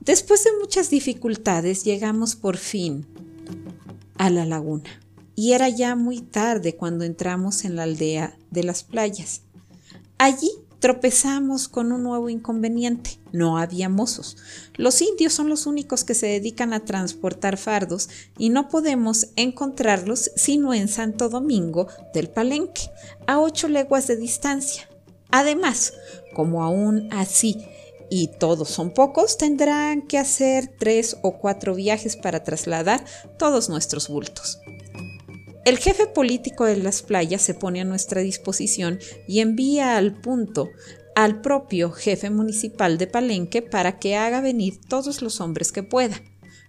Después 0.00 0.42
de 0.42 0.50
muchas 0.60 0.90
dificultades 0.90 1.84
llegamos 1.84 2.34
por 2.34 2.56
fin 2.56 3.06
a 4.18 4.28
la 4.28 4.44
laguna 4.44 5.05
y 5.36 5.52
era 5.52 5.68
ya 5.68 5.94
muy 5.94 6.22
tarde 6.22 6.74
cuando 6.74 7.04
entramos 7.04 7.64
en 7.64 7.76
la 7.76 7.84
aldea 7.84 8.36
de 8.50 8.64
las 8.64 8.82
playas. 8.82 9.42
Allí 10.18 10.50
tropezamos 10.80 11.68
con 11.68 11.92
un 11.92 12.02
nuevo 12.02 12.30
inconveniente. 12.30 13.18
No 13.32 13.58
había 13.58 13.88
mozos. 13.88 14.36
Los 14.76 15.02
indios 15.02 15.34
son 15.34 15.48
los 15.48 15.66
únicos 15.66 16.04
que 16.04 16.14
se 16.14 16.26
dedican 16.26 16.72
a 16.72 16.84
transportar 16.84 17.58
fardos 17.58 18.08
y 18.38 18.48
no 18.48 18.68
podemos 18.68 19.28
encontrarlos 19.36 20.30
sino 20.36 20.72
en 20.72 20.88
Santo 20.88 21.28
Domingo 21.28 21.88
del 22.14 22.28
Palenque, 22.28 22.90
a 23.26 23.40
ocho 23.40 23.68
leguas 23.68 24.06
de 24.06 24.16
distancia. 24.16 24.88
Además, 25.30 25.92
como 26.34 26.62
aún 26.62 27.08
así 27.12 27.66
y 28.08 28.28
todos 28.28 28.68
son 28.68 28.92
pocos, 28.92 29.36
tendrán 29.36 30.02
que 30.02 30.18
hacer 30.18 30.72
tres 30.78 31.16
o 31.22 31.38
cuatro 31.38 31.74
viajes 31.74 32.16
para 32.16 32.44
trasladar 32.44 33.04
todos 33.38 33.68
nuestros 33.68 34.08
bultos. 34.08 34.60
El 35.66 35.78
jefe 35.78 36.06
político 36.06 36.64
de 36.64 36.76
las 36.76 37.02
playas 37.02 37.42
se 37.42 37.52
pone 37.52 37.80
a 37.80 37.84
nuestra 37.84 38.20
disposición 38.20 39.00
y 39.26 39.40
envía 39.40 39.96
al 39.96 40.14
punto 40.14 40.70
al 41.16 41.40
propio 41.40 41.90
jefe 41.90 42.30
municipal 42.30 42.98
de 42.98 43.08
Palenque 43.08 43.62
para 43.62 43.98
que 43.98 44.14
haga 44.14 44.40
venir 44.40 44.78
todos 44.88 45.22
los 45.22 45.40
hombres 45.40 45.72
que 45.72 45.82
pueda. 45.82 46.22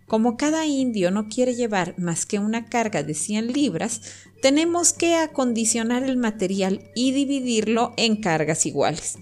Como 0.07 0.35
cada 0.35 0.65
indio 0.65 1.11
no 1.11 1.27
quiere 1.27 1.53
llevar 1.53 1.93
más 1.99 2.25
que 2.25 2.39
una 2.39 2.65
carga 2.65 3.03
de 3.03 3.13
100 3.13 3.53
libras, 3.53 4.01
tenemos 4.41 4.93
que 4.93 5.15
acondicionar 5.15 6.01
el 6.01 6.17
material 6.17 6.89
y 6.95 7.11
dividirlo 7.11 7.93
en 7.97 8.19
cargas 8.19 8.65
iguales. 8.65 9.19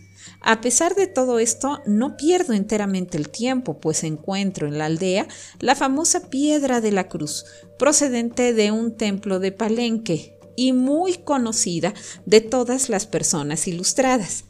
A 0.47 0.61
pesar 0.61 0.93
de 0.93 1.07
todo 1.07 1.39
esto, 1.39 1.81
no 1.87 2.17
pierdo 2.17 2.53
enteramente 2.53 3.17
el 3.17 3.29
tiempo, 3.29 3.79
pues 3.79 4.03
encuentro 4.03 4.67
en 4.67 4.77
la 4.77 4.85
aldea 4.85 5.27
la 5.59 5.73
famosa 5.73 6.29
piedra 6.29 6.81
de 6.81 6.91
la 6.91 7.07
cruz, 7.07 7.45
procedente 7.79 8.53
de 8.53 8.71
un 8.71 8.95
templo 8.95 9.39
de 9.39 9.51
Palenque 9.51 10.37
y 10.55 10.71
muy 10.71 11.15
conocida 11.15 11.95
de 12.27 12.41
todas 12.41 12.89
las 12.89 13.07
personas 13.07 13.67
ilustradas. 13.67 14.45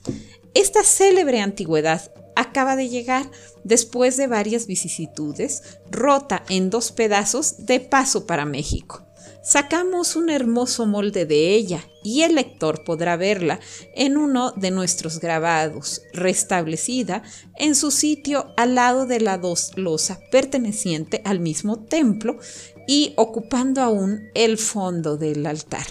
Esta 0.54 0.84
célebre 0.84 1.40
antigüedad 1.40 2.12
acaba 2.36 2.76
de 2.76 2.90
llegar 2.90 3.32
después 3.64 4.18
de 4.18 4.28
varias 4.28 4.68
vicisitudes, 4.68 5.80
rota 5.90 6.44
en 6.50 6.70
dos 6.70 6.92
pedazos 6.92 7.66
de 7.66 7.80
paso 7.80 8.28
para 8.28 8.44
México. 8.44 9.05
Sacamos 9.46 10.16
un 10.16 10.32
hermoso 10.32 10.88
molde 10.88 11.28
de 11.28 11.54
ella 11.54 11.88
y 12.04 12.24
el 12.24 12.34
lector 12.34 12.84
podrá 12.84 13.16
verla 13.16 13.60
en 13.94 14.18
uno 14.18 14.52
de 14.54 14.72
nuestros 14.72 15.20
grabados, 15.20 16.02
restablecida 16.14 17.22
en 17.56 17.76
su 17.76 17.92
sitio 17.92 18.48
al 18.58 18.74
lado 18.74 19.06
de 19.06 19.20
la 19.20 19.38
dos 19.38 19.74
losa 19.76 20.20
perteneciente 20.32 21.22
al 21.26 21.42
mismo 21.42 21.78
templo 21.78 22.40
y 22.88 23.14
ocupando 23.18 23.84
aún 23.84 24.30
el 24.34 24.58
fondo 24.58 25.16
del 25.16 25.46
altar. 25.46 25.86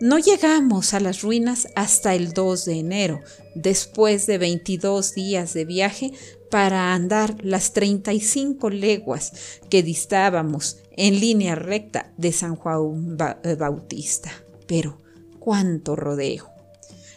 No 0.00 0.18
llegamos 0.18 0.92
a 0.92 1.00
las 1.00 1.22
ruinas 1.22 1.66
hasta 1.74 2.14
el 2.14 2.34
2 2.34 2.66
de 2.66 2.74
enero, 2.74 3.20
después 3.54 4.26
de 4.26 4.36
22 4.36 5.14
días 5.14 5.54
de 5.54 5.64
viaje 5.64 6.12
para 6.50 6.92
andar 6.92 7.36
las 7.42 7.72
35 7.72 8.68
leguas 8.68 9.32
que 9.70 9.82
distábamos 9.82 10.76
en 10.98 11.18
línea 11.20 11.54
recta 11.54 12.12
de 12.18 12.32
San 12.32 12.56
Juan 12.56 13.16
eh, 13.44 13.54
Bautista. 13.54 14.30
Pero, 14.66 14.98
¿cuánto 15.38 15.96
rodeo? 15.96 16.50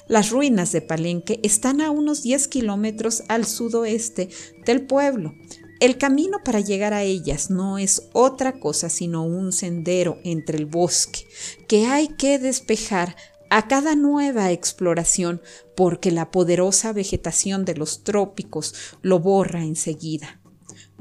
Las 0.07 0.29
ruinas 0.29 0.71
de 0.71 0.81
Palenque 0.81 1.39
están 1.43 1.81
a 1.81 1.91
unos 1.91 2.23
10 2.23 2.47
kilómetros 2.47 3.23
al 3.27 3.45
sudoeste 3.45 4.29
del 4.65 4.85
pueblo, 4.85 5.33
el 5.81 5.97
camino 5.97 6.37
para 6.45 6.59
llegar 6.59 6.93
a 6.93 7.01
ellas 7.01 7.49
no 7.49 7.79
es 7.79 8.03
otra 8.13 8.59
cosa 8.59 8.87
sino 8.87 9.25
un 9.25 9.51
sendero 9.51 10.19
entre 10.23 10.59
el 10.59 10.67
bosque 10.67 11.25
que 11.67 11.87
hay 11.87 12.09
que 12.09 12.37
despejar 12.37 13.15
a 13.49 13.67
cada 13.67 13.95
nueva 13.95 14.51
exploración 14.51 15.41
porque 15.75 16.11
la 16.11 16.29
poderosa 16.29 16.93
vegetación 16.93 17.65
de 17.65 17.73
los 17.73 18.03
trópicos 18.03 18.75
lo 19.01 19.19
borra 19.19 19.63
enseguida. 19.63 20.40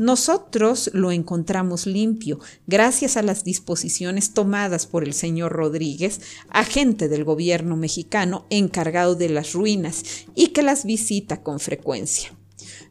Nosotros 0.00 0.88
lo 0.94 1.12
encontramos 1.12 1.84
limpio 1.84 2.38
gracias 2.66 3.18
a 3.18 3.22
las 3.22 3.44
disposiciones 3.44 4.32
tomadas 4.32 4.86
por 4.86 5.04
el 5.04 5.12
señor 5.12 5.52
Rodríguez, 5.52 6.22
agente 6.48 7.06
del 7.10 7.22
gobierno 7.22 7.76
mexicano 7.76 8.46
encargado 8.48 9.14
de 9.14 9.28
las 9.28 9.52
ruinas 9.52 10.02
y 10.34 10.48
que 10.48 10.62
las 10.62 10.86
visita 10.86 11.42
con 11.42 11.60
frecuencia. 11.60 12.34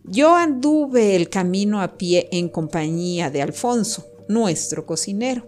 Yo 0.04 0.36
anduve 0.36 1.16
el 1.16 1.30
camino 1.30 1.82
a 1.82 1.98
pie 1.98 2.30
en 2.32 2.48
compañía 2.48 3.32
de 3.32 3.42
Alfonso, 3.42 4.06
nuestro 4.28 4.86
cocinero. 4.86 5.48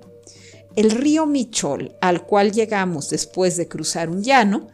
El 0.76 0.90
río 0.90 1.28
Michol, 1.28 1.96
al 2.02 2.26
cual 2.26 2.54
llegamos 2.54 3.12
después 3.12 3.56
de 3.56 3.68
cruzar 3.68 4.10
un 4.10 4.24
llano 4.24 4.70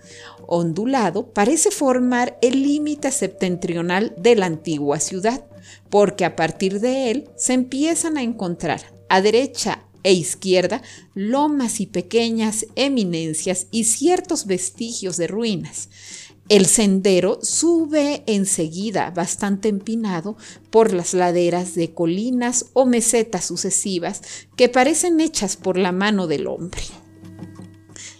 ondulado, 0.45 1.33
parece 1.33 1.69
formar 1.69 2.37
el 2.41 2.63
límite 2.63 3.11
septentrional 3.11 4.13
de 4.17 4.37
la 4.37 4.45
antigua 4.45 5.01
ciudad, 5.01 5.46
porque 5.89 6.25
a 6.25 6.35
partir 6.35 6.79
de 6.79 7.11
él 7.11 7.29
se 7.37 7.53
empiezan 7.53 8.17
a 8.17 8.23
encontrar 8.23 8.93
a 9.09 9.21
derecha 9.21 9.83
e 10.03 10.13
izquierda 10.13 10.81
lomas 11.15 11.79
y 11.79 11.85
pequeñas 11.85 12.65
eminencias 12.75 13.67
y 13.71 13.85
ciertos 13.85 14.45
vestigios 14.45 15.17
de 15.17 15.27
ruinas. 15.27 15.89
El 16.49 16.65
sendero 16.65 17.39
sube 17.41 18.23
enseguida, 18.25 19.11
bastante 19.11 19.67
empinado, 19.67 20.37
por 20.69 20.93
las 20.93 21.13
laderas 21.13 21.75
de 21.75 21.93
colinas 21.93 22.67
o 22.71 22.85
mesetas 22.85 23.43
sucesivas 23.43 24.21
que 24.55 24.69
parecen 24.69 25.19
hechas 25.19 25.57
por 25.57 25.77
la 25.77 25.91
mano 25.91 26.25
del 26.25 26.47
hombre. 26.47 26.83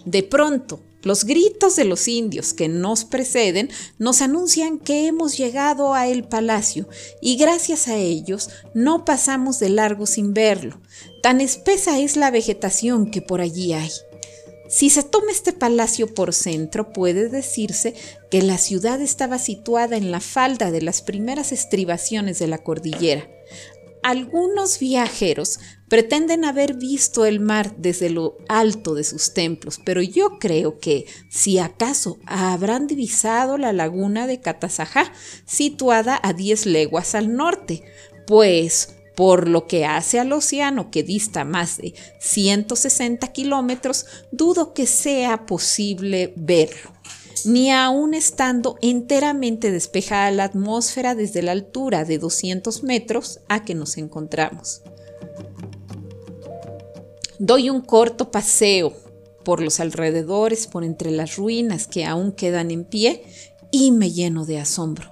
De 0.03 0.23
pronto, 0.23 0.81
los 1.07 1.23
gritos 1.23 1.75
de 1.75 1.85
los 1.85 2.07
indios 2.07 2.53
que 2.53 2.67
nos 2.67 3.05
preceden 3.05 3.69
nos 3.97 4.21
anuncian 4.21 4.77
que 4.77 5.07
hemos 5.07 5.37
llegado 5.37 5.93
a 5.93 6.07
el 6.07 6.25
palacio 6.25 6.87
y 7.21 7.37
gracias 7.37 7.87
a 7.87 7.95
ellos 7.95 8.49
no 8.73 9.05
pasamos 9.05 9.57
de 9.59 9.69
largo 9.69 10.05
sin 10.05 10.33
verlo. 10.33 10.81
Tan 11.23 11.41
espesa 11.41 11.97
es 11.99 12.17
la 12.17 12.29
vegetación 12.29 13.09
que 13.09 13.21
por 13.21 13.41
allí 13.41 13.73
hay. 13.73 13.91
Si 14.69 14.89
se 14.89 15.01
toma 15.01 15.31
este 15.31 15.53
palacio 15.53 16.13
por 16.13 16.33
centro, 16.33 16.91
puede 16.91 17.29
decirse 17.29 17.93
que 18.29 18.41
la 18.41 18.57
ciudad 18.57 18.99
estaba 18.99 19.39
situada 19.39 19.95
en 19.95 20.11
la 20.11 20.19
falda 20.19 20.71
de 20.71 20.81
las 20.81 21.01
primeras 21.01 21.53
estribaciones 21.53 22.37
de 22.37 22.47
la 22.47 22.57
cordillera. 22.57 23.29
Algunos 24.03 24.79
viajeros 24.79 25.59
pretenden 25.89 26.43
haber 26.45 26.75
visto 26.75 27.25
el 27.25 27.39
mar 27.39 27.75
desde 27.77 28.09
lo 28.09 28.37
alto 28.49 28.93
de 28.93 29.03
sus 29.03 29.33
templos, 29.33 29.79
pero 29.83 30.01
yo 30.01 30.37
creo 30.39 30.79
que, 30.79 31.05
si 31.29 31.59
acaso, 31.59 32.17
habrán 32.25 32.87
divisado 32.87 33.57
la 33.57 33.73
laguna 33.73 34.27
de 34.27 34.41
Catazajá, 34.41 35.11
situada 35.45 36.19
a 36.21 36.33
10 36.33 36.65
leguas 36.65 37.15
al 37.15 37.35
norte, 37.35 37.83
pues 38.25 38.95
por 39.15 39.47
lo 39.47 39.65
que 39.65 39.83
hace 39.83 40.19
al 40.19 40.31
océano 40.31 40.91
que 40.91 41.01
dista 41.01 41.43
más 41.43 41.77
de 41.77 41.95
160 42.19 43.27
kilómetros, 43.29 44.05
dudo 44.31 44.75
que 44.75 44.85
sea 44.85 45.47
posible 45.47 46.33
verlo, 46.35 46.91
ni 47.45 47.71
aun 47.71 48.13
estando 48.13 48.77
enteramente 48.81 49.71
despejada 49.71 50.29
la 50.29 50.43
atmósfera 50.43 51.15
desde 51.15 51.41
la 51.41 51.53
altura 51.53 52.05
de 52.05 52.19
200 52.19 52.83
metros 52.83 53.39
a 53.49 53.63
que 53.65 53.73
nos 53.73 53.97
encontramos. 53.97 54.83
Doy 57.39 57.69
un 57.69 57.81
corto 57.81 58.31
paseo 58.31 58.93
por 59.45 59.61
los 59.61 59.79
alrededores, 59.79 60.67
por 60.67 60.83
entre 60.83 61.11
las 61.11 61.35
ruinas 61.35 61.87
que 61.87 62.05
aún 62.05 62.31
quedan 62.31 62.71
en 62.71 62.83
pie, 62.83 63.23
y 63.71 63.91
me 63.91 64.11
lleno 64.11 64.45
de 64.45 64.59
asombro. 64.59 65.11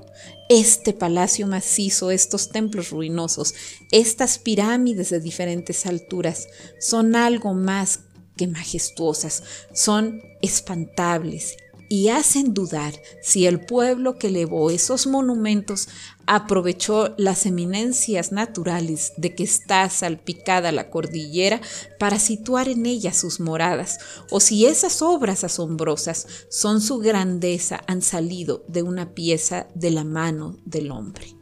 Este 0.50 0.94
palacio 0.94 1.48
macizo, 1.48 2.12
estos 2.12 2.50
templos 2.50 2.90
ruinosos, 2.90 3.54
estas 3.92 4.40
pirámides 4.40 5.10
de 5.10 5.20
diferentes 5.20 5.86
alturas, 5.86 6.48
son 6.80 7.16
algo 7.16 7.54
más 7.54 8.02
que 8.38 8.48
majestuosas, 8.48 9.44
son 9.74 10.22
espantables 10.42 11.56
y 11.90 12.10
hacen 12.10 12.54
dudar 12.54 12.94
si 13.22 13.46
el 13.46 13.60
pueblo 13.60 14.18
que 14.18 14.28
elevó 14.28 14.72
esos 14.72 15.08
monumentos 15.08 15.88
aprovechó 16.28 17.14
las 17.18 17.46
eminencias 17.46 18.32
naturales 18.32 19.14
de 19.18 19.36
que 19.36 19.44
está 19.44 19.90
salpicada 19.90 20.72
la 20.72 20.90
cordillera 20.90 21.62
para 22.00 22.20
situar 22.20 22.68
en 22.68 22.86
ella 22.86 23.14
sus 23.14 23.40
moradas, 23.40 24.00
o 24.32 24.40
si 24.40 24.66
esas 24.66 25.02
obras 25.02 25.44
asombrosas 25.44 26.28
son 26.50 26.82
su 26.82 27.00
grandeza, 27.00 27.82
han 27.88 28.02
salido 28.02 28.64
de 28.68 28.82
una 28.82 29.14
pieza 29.14 29.68
de 29.76 29.92
la 29.92 30.04
mano 30.04 30.58
del 30.66 30.92
hombre. 30.92 31.36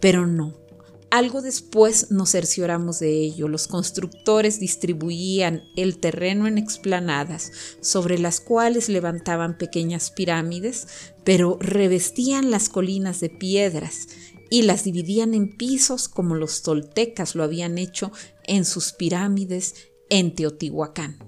Pero 0.00 0.26
no, 0.26 0.65
algo 1.10 1.40
después 1.40 2.10
nos 2.10 2.32
cercioramos 2.32 2.98
de 2.98 3.10
ello. 3.10 3.48
Los 3.48 3.68
constructores 3.68 4.60
distribuían 4.60 5.62
el 5.76 5.98
terreno 5.98 6.46
en 6.46 6.58
explanadas, 6.58 7.52
sobre 7.80 8.18
las 8.18 8.40
cuales 8.40 8.88
levantaban 8.88 9.56
pequeñas 9.56 10.10
pirámides, 10.10 10.86
pero 11.24 11.58
revestían 11.60 12.50
las 12.50 12.68
colinas 12.68 13.20
de 13.20 13.30
piedras 13.30 14.08
y 14.50 14.62
las 14.62 14.84
dividían 14.84 15.34
en 15.34 15.56
pisos 15.56 16.08
como 16.08 16.34
los 16.34 16.62
toltecas 16.62 17.34
lo 17.34 17.44
habían 17.44 17.78
hecho 17.78 18.12
en 18.44 18.64
sus 18.64 18.92
pirámides 18.92 19.74
en 20.08 20.34
Teotihuacán. 20.34 21.18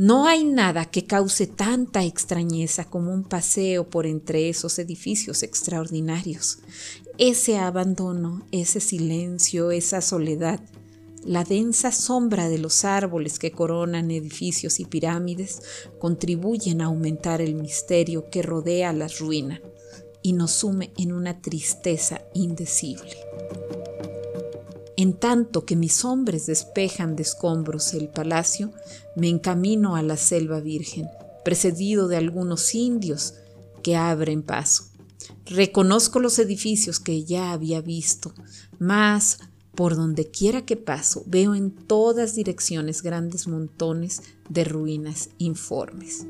No 0.00 0.26
hay 0.26 0.44
nada 0.44 0.86
que 0.86 1.04
cause 1.04 1.46
tanta 1.46 2.04
extrañeza 2.04 2.86
como 2.86 3.12
un 3.12 3.22
paseo 3.22 3.90
por 3.90 4.06
entre 4.06 4.48
esos 4.48 4.78
edificios 4.78 5.42
extraordinarios. 5.42 6.60
Ese 7.22 7.58
abandono, 7.58 8.46
ese 8.50 8.80
silencio, 8.80 9.72
esa 9.72 10.00
soledad, 10.00 10.58
la 11.22 11.44
densa 11.44 11.92
sombra 11.92 12.48
de 12.48 12.56
los 12.56 12.86
árboles 12.86 13.38
que 13.38 13.52
coronan 13.52 14.10
edificios 14.10 14.80
y 14.80 14.86
pirámides 14.86 15.60
contribuyen 15.98 16.80
a 16.80 16.86
aumentar 16.86 17.42
el 17.42 17.56
misterio 17.56 18.30
que 18.30 18.40
rodea 18.40 18.94
las 18.94 19.18
ruinas 19.18 19.60
y 20.22 20.32
nos 20.32 20.52
sume 20.52 20.94
en 20.96 21.12
una 21.12 21.42
tristeza 21.42 22.22
indecible. 22.32 23.14
En 24.96 25.12
tanto 25.12 25.66
que 25.66 25.76
mis 25.76 26.06
hombres 26.06 26.46
despejan 26.46 27.16
de 27.16 27.24
escombros 27.24 27.92
el 27.92 28.08
palacio, 28.08 28.72
me 29.14 29.28
encamino 29.28 29.94
a 29.94 30.02
la 30.02 30.16
selva 30.16 30.60
virgen, 30.60 31.06
precedido 31.44 32.08
de 32.08 32.16
algunos 32.16 32.74
indios 32.74 33.34
que 33.82 33.94
abren 33.94 34.42
paso. 34.42 34.89
Reconozco 35.50 36.20
los 36.20 36.38
edificios 36.38 37.00
que 37.00 37.24
ya 37.24 37.50
había 37.50 37.80
visto, 37.80 38.32
mas 38.78 39.40
por 39.74 39.96
donde 39.96 40.30
quiera 40.30 40.64
que 40.64 40.76
paso 40.76 41.24
veo 41.26 41.56
en 41.56 41.72
todas 41.72 42.36
direcciones 42.36 43.02
grandes 43.02 43.48
montones 43.48 44.22
de 44.48 44.62
ruinas 44.62 45.30
informes. 45.38 46.24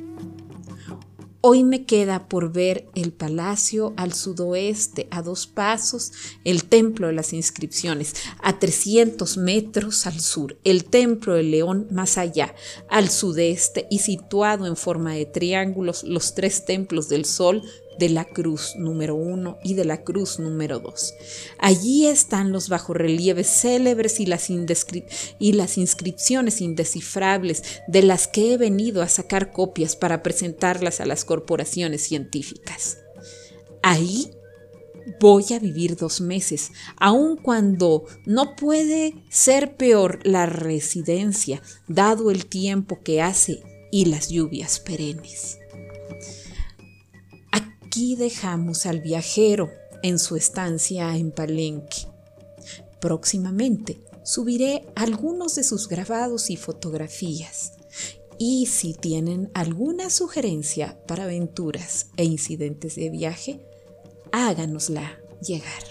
Hoy 1.43 1.65
me 1.65 1.85
queda 1.85 2.29
por 2.29 2.53
ver 2.53 2.89
el 2.95 3.13
palacio 3.13 3.93
al 3.97 4.13
sudoeste, 4.13 5.07
a 5.11 5.23
dos 5.23 5.47
pasos, 5.47 6.13
el 6.45 6.65
templo 6.65 7.07
de 7.07 7.15
las 7.15 7.33
inscripciones, 7.33 8.15
a 8.43 8.59
300 8.59 9.39
metros 9.39 10.07
al 10.07 10.21
sur, 10.21 10.59
el 10.65 10.85
templo 10.85 11.35
del 11.35 11.51
león 11.51 11.89
más 11.91 12.19
allá, 12.19 12.55
al 12.91 13.09
sudeste 13.09 13.87
y 13.91 14.01
situado 14.01 14.67
en 14.67 14.77
forma 14.77 15.15
de 15.15 15.25
triángulos 15.25 16.05
los 16.05 16.35
tres 16.35 16.65
templos 16.65 17.09
del 17.09 17.25
sol 17.25 17.63
de 18.01 18.09
la 18.09 18.25
cruz 18.25 18.75
número 18.77 19.15
uno 19.15 19.59
y 19.63 19.75
de 19.75 19.85
la 19.85 20.03
cruz 20.03 20.41
número 20.41 20.81
dos. 20.81 21.15
Allí 21.59 22.07
están 22.07 22.51
los 22.51 22.69
bajorrelieves 22.69 23.47
célebres 23.47 24.19
y 24.19 24.27
las, 24.27 24.49
y 25.39 25.53
las 25.53 25.79
inscripciones 25.79 26.63
indescifrables 26.63 27.63
de 27.87 28.03
las 28.03 28.27
que 28.27 28.55
he 28.55 28.57
venido 28.57 29.03
a 29.03 29.09
sacar 29.09 29.53
copias 29.53 29.97
para 29.97 30.23
presentarlas 30.23 31.01
a 31.01 31.07
las 31.07 31.25
corporaciones 31.25 32.03
científicas. 32.03 32.97
Ahí 33.83 34.31
voy 35.21 35.45
a 35.53 35.59
vivir 35.59 35.97
dos 35.97 36.23
meses, 36.23 36.73
aun 36.97 37.37
cuando 37.37 38.07
no 38.25 38.57
puede 38.57 39.15
ser 39.29 39.77
peor 39.77 40.21
la 40.25 40.47
residencia, 40.47 41.63
dado 41.87 42.31
el 42.31 42.47
tiempo 42.47 43.01
que 43.05 43.21
hace 43.21 43.63
y 43.93 44.07
las 44.07 44.31
lluvias 44.31 44.81
perennes. 44.81 45.60
Aquí 47.93 48.15
dejamos 48.15 48.87
al 48.87 49.01
viajero 49.01 49.69
en 50.05 50.21
su 50.21 50.37
estancia 50.37 51.17
en 51.17 51.33
Palenque. 51.33 52.07
Próximamente 53.01 54.01
subiré 54.23 54.87
algunos 54.95 55.57
de 55.57 55.65
sus 55.65 55.89
grabados 55.89 56.51
y 56.51 56.57
fotografías. 56.57 57.73
Y 58.39 58.67
si 58.67 58.95
tienen 58.95 59.51
alguna 59.55 60.09
sugerencia 60.09 61.03
para 61.09 61.25
aventuras 61.25 62.11
e 62.17 62.23
incidentes 62.23 62.95
de 62.95 63.11
viaje, 63.11 63.67
háganosla 64.31 65.19
llegar. 65.43 65.83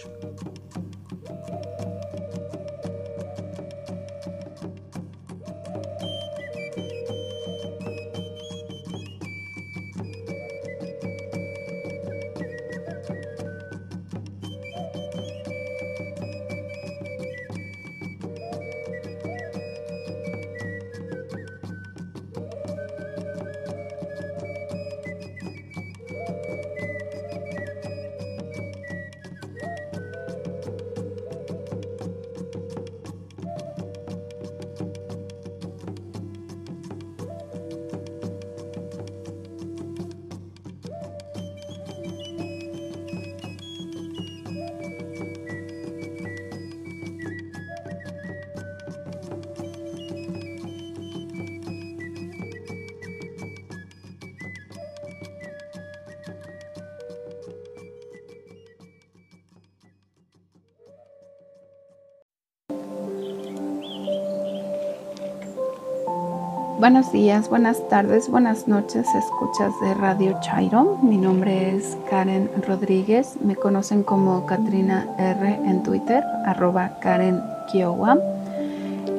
Buenos 66.80 67.12
días, 67.12 67.50
buenas 67.50 67.86
tardes, 67.90 68.30
buenas 68.30 68.70
noches, 68.70 69.06
escuchas 69.14 69.78
de 69.82 69.94
Radio 69.96 70.38
Chairo. 70.40 70.98
Mi 71.04 71.18
nombre 71.18 71.76
es 71.76 71.98
Karen 72.10 72.50
Rodríguez, 72.66 73.36
me 73.44 73.58
conocen 73.58 74.02
como 74.02 74.46
Katrina 74.46 75.06
R 75.18 75.60
en 75.66 75.84
Twitter, 75.84 76.24
arroba 76.46 76.98
Karen 77.02 77.44
Kiowa. 77.70 78.18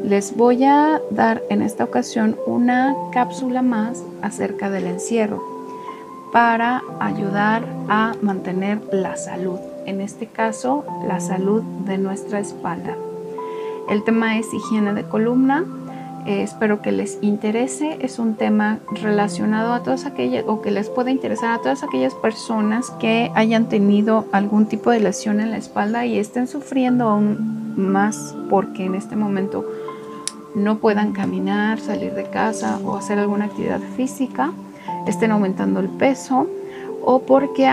Les 0.02 0.34
voy 0.34 0.64
a 0.64 1.02
dar 1.10 1.42
en 1.50 1.60
esta 1.60 1.84
ocasión 1.84 2.34
una 2.46 2.96
cápsula 3.12 3.60
más 3.60 4.02
acerca 4.22 4.70
del 4.70 4.86
encierro 4.86 5.42
para 6.32 6.82
ayudar 6.98 7.62
a 7.90 8.14
mantener 8.22 8.80
la 8.90 9.16
salud, 9.16 9.58
en 9.84 10.00
este 10.00 10.26
caso 10.28 10.82
la 11.06 11.20
salud 11.20 11.62
de 11.84 11.98
nuestra 11.98 12.40
espalda. 12.40 12.96
El 13.90 14.02
tema 14.04 14.38
es 14.38 14.46
higiene 14.54 14.94
de 14.94 15.02
columna, 15.02 15.66
eh, 16.26 16.42
espero 16.42 16.82
que 16.82 16.92
les 16.92 17.18
interese. 17.22 17.98
Es 18.00 18.18
un 18.18 18.34
tema 18.34 18.78
relacionado 19.02 19.72
a 19.72 19.82
todas 19.82 20.06
aquellas, 20.06 20.44
o 20.46 20.60
que 20.60 20.70
les 20.70 20.88
pueda 20.88 21.10
interesar 21.10 21.52
a 21.52 21.62
todas 21.62 21.82
aquellas 21.82 22.14
personas 22.14 22.90
que 23.00 23.30
hayan 23.34 23.68
tenido 23.68 24.26
algún 24.32 24.66
tipo 24.66 24.90
de 24.90 25.00
lesión 25.00 25.40
en 25.40 25.50
la 25.50 25.56
espalda 25.56 26.06
y 26.06 26.18
estén 26.18 26.46
sufriendo 26.46 27.08
aún 27.08 27.74
más 27.76 28.34
porque 28.48 28.84
en 28.84 28.94
este 28.94 29.16
momento 29.16 29.64
no 30.54 30.78
puedan 30.78 31.12
caminar, 31.12 31.80
salir 31.80 32.14
de 32.14 32.24
casa 32.24 32.80
o 32.84 32.96
hacer 32.96 33.18
alguna 33.18 33.46
actividad 33.46 33.80
física, 33.96 34.52
estén 35.06 35.30
aumentando 35.30 35.80
el 35.80 35.88
peso 35.88 36.46
o 37.02 37.20
porque 37.22 37.72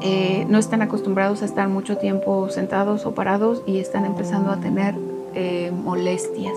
eh, 0.00 0.46
no 0.48 0.58
están 0.58 0.82
acostumbrados 0.82 1.42
a 1.42 1.44
estar 1.44 1.68
mucho 1.68 1.98
tiempo 1.98 2.48
sentados 2.50 3.04
o 3.04 3.14
parados 3.14 3.62
y 3.66 3.78
están 3.78 4.04
empezando 4.04 4.50
a 4.50 4.60
tener 4.60 4.94
eh, 5.34 5.72
molestias. 5.72 6.56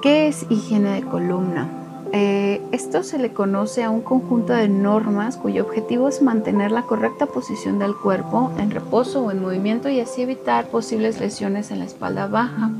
¿Qué 0.00 0.28
es 0.28 0.46
higiene 0.48 0.92
de 0.92 1.02
columna? 1.02 1.68
Eh, 2.12 2.62
esto 2.70 3.02
se 3.02 3.18
le 3.18 3.32
conoce 3.32 3.82
a 3.82 3.90
un 3.90 4.00
conjunto 4.00 4.52
de 4.52 4.68
normas 4.68 5.36
cuyo 5.36 5.64
objetivo 5.64 6.08
es 6.08 6.22
mantener 6.22 6.70
la 6.70 6.82
correcta 6.82 7.26
posición 7.26 7.80
del 7.80 7.96
cuerpo 7.96 8.52
en 8.58 8.70
reposo 8.70 9.24
o 9.24 9.32
en 9.32 9.42
movimiento 9.42 9.88
y 9.88 9.98
así 9.98 10.22
evitar 10.22 10.68
posibles 10.68 11.18
lesiones 11.18 11.72
en 11.72 11.80
la 11.80 11.84
espalda 11.84 12.28
baja 12.28 12.70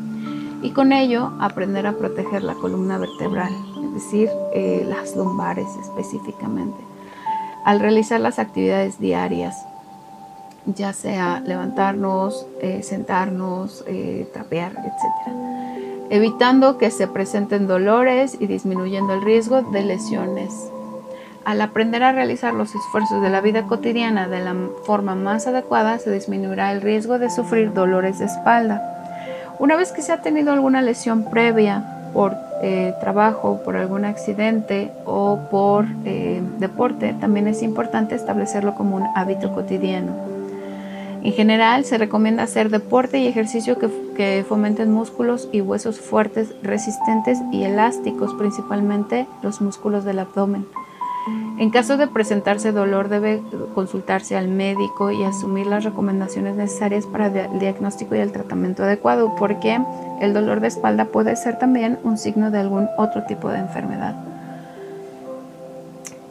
y 0.63 0.71
con 0.71 0.93
ello 0.93 1.33
aprender 1.41 1.89
a 1.89 1.99
proteger 1.99 2.45
la 2.45 2.55
columna 2.55 2.99
vertebral, 2.99 3.53
es 3.85 3.95
decir, 3.95 4.31
eh, 4.55 4.87
las 4.89 5.17
lumbares 5.17 5.67
específicamente, 5.83 6.79
al 7.65 7.81
realizar 7.81 8.21
las 8.21 8.39
actividades 8.39 9.01
diarias, 9.01 9.57
ya 10.67 10.93
sea 10.93 11.41
levantarnos, 11.41 12.47
eh, 12.61 12.85
sentarnos, 12.85 13.85
trapear, 14.33 14.73
etc 14.73 15.49
evitando 16.11 16.79
que 16.79 16.91
se 16.91 17.07
presenten 17.07 17.67
dolores 17.67 18.37
y 18.39 18.47
disminuyendo 18.47 19.15
el 19.15 19.23
riesgo 19.23 19.63
de 19.63 19.83
lesiones. 19.83 20.71
Al 21.45 21.61
aprender 21.61 22.03
a 22.03 22.13
realizar 22.13 22.53
los 22.53 22.75
esfuerzos 22.75 23.23
de 23.23 23.31
la 23.31 23.41
vida 23.41 23.67
cotidiana 23.67 24.29
de 24.29 24.41
la 24.41 24.55
forma 24.85 25.15
más 25.15 25.47
adecuada, 25.47 25.99
se 25.99 26.11
disminuirá 26.11 26.73
el 26.73 26.83
riesgo 26.83 27.19
de 27.19 27.31
sufrir 27.31 27.73
dolores 27.73 28.19
de 28.19 28.27
espalda. 28.27 28.83
Una 29.59 29.77
vez 29.77 29.93
que 29.93 30.03
se 30.03 30.13
ha 30.13 30.23
tenido 30.23 30.53
alguna 30.53 30.83
lesión 30.83 31.25
previa 31.25 32.11
por 32.13 32.37
eh, 32.63 32.95
trabajo, 33.01 33.61
por 33.65 33.77
algún 33.77 34.05
accidente 34.05 34.93
o 35.05 35.39
por 35.51 35.87
eh, 36.05 36.43
deporte, 36.59 37.15
también 37.21 37.49
es 37.49 37.63
importante 37.63 38.15
establecerlo 38.15 38.75
como 38.75 38.97
un 38.97 39.07
hábito 39.15 39.55
cotidiano. 39.55 40.38
En 41.23 41.33
general, 41.33 41.85
se 41.85 41.99
recomienda 41.99 42.45
hacer 42.45 42.71
deporte 42.71 43.19
y 43.19 43.27
ejercicio 43.27 43.77
que, 43.79 44.45
fomenten 44.49 44.93
músculos 44.93 45.49
y 45.53 45.61
huesos 45.61 46.01
fuertes, 46.01 46.53
resistentes 46.63 47.39
y 47.53 47.63
elásticos, 47.63 48.35
principalmente 48.35 49.27
los 49.43 49.61
músculos 49.61 50.05
del 50.05 50.19
abdomen. 50.19 50.67
En 51.59 51.71
caso 51.71 51.97
de 51.97 52.07
presentarse 52.07 52.73
dolor, 52.73 53.09
debe 53.09 53.43
consultarse 53.75 54.37
al 54.37 54.49
médico 54.49 55.11
y 55.11 55.25
asumir 55.25 55.67
las 55.67 55.85
recomendaciones 55.85 56.57
necesarias 56.57 57.07
para 57.07 57.27
el 57.27 57.59
diagnóstico 57.59 58.15
y 58.15 58.19
el 58.19 58.33
tratamiento 58.33 58.85
adecuado, 58.85 59.35
porque 59.37 59.81
el 60.21 60.35
dolor 60.35 60.61
de 60.61 60.69
espalda 60.69 61.07
puede 61.07 61.37
ser 61.37 61.59
también 61.59 61.99
un 62.05 62.17
signo 62.17 62.51
de 62.51 62.59
algún 62.59 62.89
otro 62.97 63.25
tipo 63.25 63.49
de 63.49 63.59
enfermedad. 63.59 64.17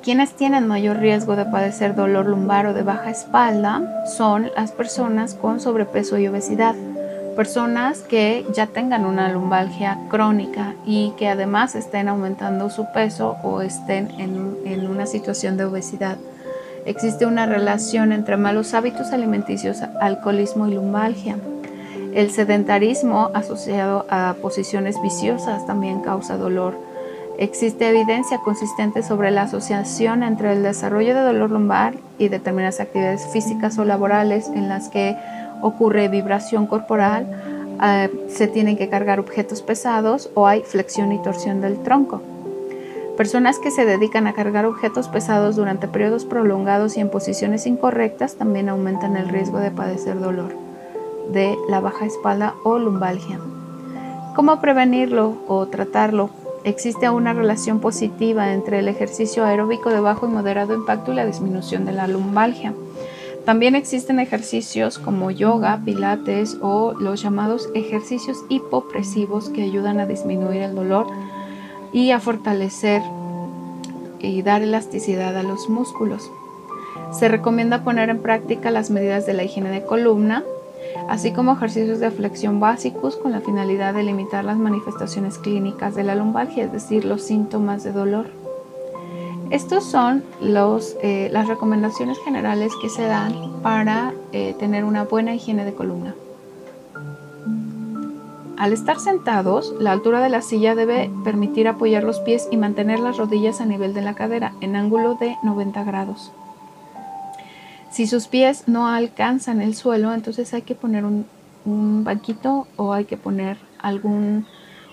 Quienes 0.08 0.32
tienen 0.32 0.68
mayor 0.68 1.00
riesgo 1.00 1.36
de 1.36 1.44
padecer 1.44 1.94
dolor 1.94 2.28
lumbar 2.28 2.66
o 2.68 2.74
de 2.74 2.82
baja 2.82 3.10
espalda 3.10 4.06
son 4.06 4.50
las 4.56 4.72
personas 4.72 5.34
con 5.34 5.60
sobrepeso 5.60 6.18
y 6.18 6.30
obesidad, 6.30 6.76
personas 7.36 8.04
que 8.04 8.46
ya 8.54 8.68
tengan 8.68 9.04
una 9.04 9.28
lumbalgia 9.28 10.00
crónica 10.08 10.76
y 10.86 11.12
que 11.18 11.28
además 11.28 11.76
estén 11.76 12.08
aumentando 12.08 12.70
su 12.70 12.90
peso 12.94 13.36
o 13.44 13.62
estén 13.62 14.10
en, 14.18 14.88
una 14.88 15.08
situación 15.08 15.58
de 15.58 15.66
obesidad. 15.66 16.16
Existe 16.86 17.26
una 17.26 17.46
relación 17.46 18.14
entre 18.14 18.38
malos 18.38 18.74
hábitos 18.74 19.12
alimenticios, 19.12 19.82
alcoholismo 20.00 20.70
y 20.70 20.76
lumbalgia. 20.76 21.36
El 22.14 22.32
sedentarismo 22.32 23.30
asociado 23.34 24.06
a 24.10 24.38
posiciones 24.42 24.96
viciosas 25.02 25.68
también 25.68 26.00
causa 26.00 26.38
dolor. 26.38 26.87
Existe 27.38 27.88
evidencia 27.88 28.40
consistente 28.40 29.04
sobre 29.04 29.30
la 29.30 29.44
asociación 29.44 30.24
entre 30.24 30.54
el 30.54 30.64
desarrollo 30.64 31.14
de 31.14 31.22
dolor 31.22 31.52
lumbar 31.52 31.94
y 32.18 32.30
determinadas 32.30 32.80
actividades 32.80 33.28
físicas 33.28 33.78
o 33.78 33.86
laborales 33.86 34.48
en 34.50 34.68
las 34.68 34.90
que 34.90 35.16
ocurre 35.62 36.08
vibración 36.08 36.66
corporal, 36.66 37.28
eh, 37.84 38.10
se 38.28 38.48
tienen 38.48 38.76
que 38.76 38.90
cargar 38.90 39.20
objetos 39.20 39.62
pesados 39.62 40.32
o 40.34 40.48
hay 40.48 40.64
flexión 40.64 41.12
y 41.12 41.22
torsión 41.22 41.62
del 41.62 41.84
tronco. 41.84 42.22
Personas 43.18 43.60
que 43.60 43.70
se 43.70 43.86
dedican 43.86 44.26
a 44.26 44.34
cargar 44.34 44.66
objetos 44.66 45.08
pesados 45.08 45.56
durante 45.56 45.88
periodos 45.88 46.26
prolongados 46.26 46.98
y 46.98 47.02
en 47.02 47.10
posiciones 47.10 47.68
incorrectas 47.68 48.36
también 48.36 48.70
aumentan 48.70 49.16
el 49.16 49.30
riesgo 49.30 49.60
de 49.60 49.72
padecer 49.72 50.20
dolor 50.20 50.56
de 51.32 51.56
la 51.70 51.82
baja 51.82 52.06
espalda 52.06 52.56
o 52.64 52.80
lumbalgia. 52.80 53.40
¿Cómo 54.36 54.60
prevenirlo 54.60 55.38
o 55.48 55.68
tratarlo? 55.68 56.30
Existe 56.68 57.10
una 57.10 57.32
relación 57.32 57.80
positiva 57.80 58.52
entre 58.52 58.80
el 58.80 58.90
ejercicio 58.90 59.46
aeróbico 59.46 59.90
de 59.90 60.02
bajo 60.02 60.28
y 60.28 60.30
moderado 60.30 60.74
impacto 60.74 61.14
y 61.14 61.16
la 61.16 61.26
disminución 61.26 61.86
de 61.86 61.94
la 61.94 62.10
lumbalgia. 62.10 62.74
También 63.46 63.74
existen 63.74 64.20
ejercicios 64.20 65.00
como 65.00 65.32
yoga, 65.32 65.80
pilates 65.86 66.58
o 66.62 66.92
los 66.92 67.22
llamados 67.22 67.70
ejercicios 67.74 68.44
hipopresivos 68.50 69.48
que 69.48 69.64
ayudan 69.64 70.02
a 70.02 70.08
disminuir 70.08 70.62
el 70.62 70.76
dolor 70.76 71.08
y 71.94 72.12
a 72.12 72.20
fortalecer 72.20 73.02
y 74.20 74.42
dar 74.42 74.62
elasticidad 74.62 75.38
a 75.38 75.44
los 75.44 75.70
músculos. 75.70 76.30
Se 77.18 77.30
recomienda 77.30 77.86
poner 77.86 78.10
en 78.10 78.22
práctica 78.22 78.72
las 78.72 78.90
medidas 78.90 79.26
de 79.26 79.36
la 79.36 79.46
higiene 79.46 79.70
de 79.70 79.86
columna, 79.86 80.44
así 81.10 81.32
como 81.32 81.54
ejercicios 81.54 82.00
de 82.00 82.12
flexión 82.12 82.60
básicos 82.60 83.16
con 83.16 83.32
la 83.32 83.42
finalidad 83.42 83.94
de 83.94 84.04
limitar 84.04 84.46
las 84.46 84.58
manifestaciones 84.58 85.38
clínicas 85.38 85.96
de 85.96 86.04
la 86.04 86.16
lumbalgia, 86.16 86.66
es 86.66 86.72
decir, 86.72 87.06
los 87.06 87.24
síntomas 87.24 87.84
de 87.84 87.92
dolor. 87.92 88.28
Estos 89.50 89.86
son 89.86 90.24
los, 90.42 90.98
eh, 91.02 91.30
las 91.32 91.48
recomendaciones 91.48 92.18
generales 92.20 92.74
que 92.82 92.90
se 92.90 93.04
dan 93.04 93.62
para 93.64 94.14
eh, 94.34 94.56
tener 94.60 94.84
una 94.84 95.06
buena 95.06 95.34
higiene 95.34 95.64
de 95.64 95.74
columna. 95.74 96.16
Al 98.58 98.74
estar 98.74 99.00
sentados, 99.00 99.74
la 99.80 99.92
altura 99.92 100.20
de 100.20 100.30
la 100.30 100.42
silla 100.42 100.74
debe 100.74 101.12
permitir 101.24 101.68
apoyar 101.68 102.04
los 102.04 102.20
pies 102.20 102.48
y 102.52 102.58
mantener 102.58 103.00
las 103.00 103.18
rodillas 103.18 103.62
a 103.62 103.66
nivel 103.66 103.94
de 103.94 104.02
la 104.02 104.16
cadera 104.16 104.54
en 104.62 104.76
ángulo 104.76 105.14
de 105.14 105.38
90 105.44 105.84
grados. 105.84 106.32
Si 107.90 108.06
sus 108.06 108.28
pies 108.28 108.68
no 108.68 108.88
alcanzan 108.88 109.62
el 109.62 109.74
suelo, 109.76 110.14
entonces 110.14 110.54
hay 110.54 110.64
que 110.64 110.76
poner 110.76 111.06
un, 111.06 111.26
banquito 112.04 112.66
o 112.78 112.94
hay 112.94 113.04
que 113.04 113.18
poner 113.18 113.58
algún 113.82 114.46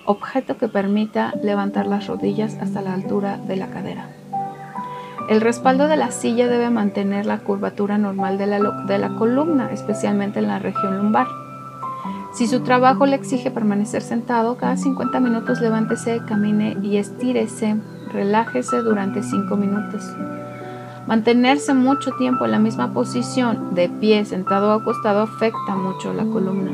objeto 0.07 0.59
que 0.59 0.67
permita 0.67 1.33
levantar 1.41 1.87
las 1.87 2.09
rodillas 2.09 2.57
hasta 2.61 2.83
la 2.83 2.95
altura 2.95 3.39
de 3.39 3.57
la 3.57 3.69
cadera. 3.69 4.09
El 5.31 5.41
respaldo 5.41 5.87
de 5.87 5.97
la 5.97 6.11
silla 6.11 6.49
debe 6.49 6.71
mantener 6.71 7.27
la 7.27 7.39
curvatura 7.39 7.97
normal 7.97 8.39
de 8.39 8.47
la, 8.47 8.59
de 8.59 8.99
la 8.99 9.15
columna, 9.17 9.71
especialmente 9.73 10.41
en 10.41 10.49
la 10.49 10.59
región 10.59 10.99
lumbar. 10.99 11.29
Si 12.35 12.49
su 12.49 12.61
trabajo 12.61 13.07
le 13.07 13.15
exige 13.15 13.53
permanecer 13.53 14.03
sentado, 14.03 14.57
cada 14.57 14.77
50 14.77 15.21
minutos 15.21 15.61
levántese, 15.61 16.21
camine 16.27 16.77
y 16.83 16.97
estírese, 16.97 17.77
relájese 18.13 18.79
durante 18.79 19.23
5 19.23 19.57
minutos. 19.57 20.03
Mantenerse 21.07 21.75
mucho 21.75 22.13
tiempo 22.13 22.47
en 22.47 22.53
la 22.53 22.59
misma 22.59 22.93
posición, 22.93 23.75
de 23.75 23.89
pie, 23.89 24.25
sentado 24.25 24.71
o 24.71 24.81
acostado, 24.81 25.23
afecta 25.23 25.77
mucho 25.77 26.15
la 26.15 26.25
columna. 26.25 26.71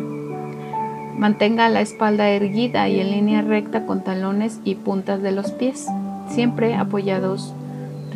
Mantenga 1.18 1.68
la 1.68 1.80
espalda 1.80 2.28
erguida 2.30 2.88
y 2.88 3.00
en 3.00 3.10
línea 3.10 3.42
recta 3.42 3.86
con 3.86 4.04
talones 4.04 4.60
y 4.64 4.76
puntas 4.76 5.20
de 5.20 5.32
los 5.32 5.50
pies, 5.50 5.86
siempre 6.28 6.74
apoyados 6.74 7.52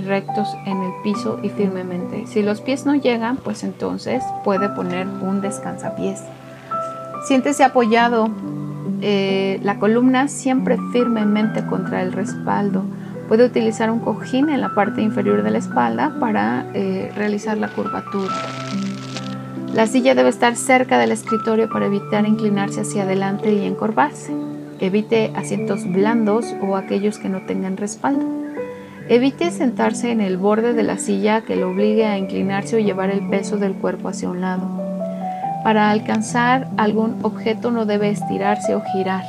rectos 0.07 0.49
en 0.67 0.83
el 0.83 0.93
piso 1.03 1.39
y 1.43 1.49
firmemente. 1.49 2.27
Si 2.27 2.43
los 2.43 2.61
pies 2.61 2.87
no 2.87 2.95
llegan, 2.95 3.37
pues 3.37 3.65
entonces 3.65 4.23
puede 4.45 4.69
poner 4.69 5.07
un 5.07 5.41
descansapiés. 5.41 6.23
Siéntese 7.27 7.65
apoyado, 7.65 8.31
eh, 9.01 9.61
la 9.62 9.79
columna 9.79 10.29
siempre 10.29 10.79
firmemente 10.93 11.67
contra 11.67 12.03
el 12.03 12.12
respaldo. 12.12 12.85
Puede 13.29 13.45
utilizar 13.45 13.91
un 13.91 14.01
cojín 14.01 14.51
en 14.51 14.61
la 14.61 14.75
parte 14.75 15.01
inferior 15.01 15.43
de 15.43 15.51
la 15.51 15.59
espalda 15.59 16.16
para 16.20 16.66
eh, 16.75 17.11
realizar 17.16 17.57
la 17.57 17.68
curvatura. 17.68 18.35
La 19.72 19.87
silla 19.87 20.14
debe 20.14 20.29
estar 20.29 20.55
cerca 20.57 20.99
del 20.99 21.11
escritorio 21.11 21.68
para 21.68 21.87
evitar 21.87 22.27
inclinarse 22.27 22.83
hacia 22.83 23.03
adelante 23.03 23.53
y 23.53 23.64
encorvarse. 23.64 24.33
Evite 24.79 25.33
asientos 25.35 25.85
blandos 25.91 26.55
o 26.62 26.77
aquellos 26.77 27.18
que 27.18 27.29
no 27.29 27.43
tengan 27.43 27.77
respaldo. 27.77 28.25
Evite 29.09 29.51
sentarse 29.51 30.12
en 30.12 30.20
el 30.20 30.37
borde 30.37 30.75
de 30.75 30.83
la 30.83 30.99
silla 30.99 31.43
que 31.43 31.57
lo 31.57 31.70
obligue 31.70 32.07
a 32.07 32.18
inclinarse 32.18 32.77
o 32.77 32.79
llevar 32.79 33.11
el 33.11 33.29
peso 33.29 33.57
del 33.57 33.75
cuerpo 33.75 34.09
hacia 34.09 34.31
un 34.31 34.41
lado. 34.41 34.66
Para 35.64 35.91
alcanzar 35.91 36.68
algún 36.77 37.18
objeto 37.22 37.70
no 37.70 37.85
debe 37.85 38.11
estirarse 38.11 38.75
o 38.75 38.83
girar. 38.93 39.25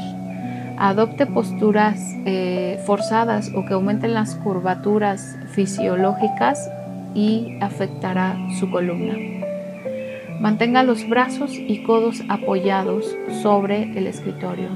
Adopte 0.78 1.26
posturas 1.26 1.99
eh, 2.26 2.82
forzadas 2.86 3.51
o 3.55 3.65
que 3.65 3.73
aumenten 3.73 4.13
las 4.13 4.36
curvaturas 4.36 5.38
fisiológicas 5.53 6.69
y 7.13 7.57
afectará 7.61 8.38
su 8.59 8.69
columna. 8.69 9.15
Mantenga 10.39 10.84
los 10.84 11.07
brazos 11.07 11.51
y 11.53 11.84
codos 11.84 12.21
apoyados 12.28 13.15
sobre 13.41 13.97
el 13.97 14.07
escritorio 14.07 14.69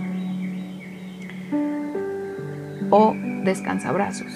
o 2.90 3.14
descansa 3.44 3.92
brazos. 3.92 4.32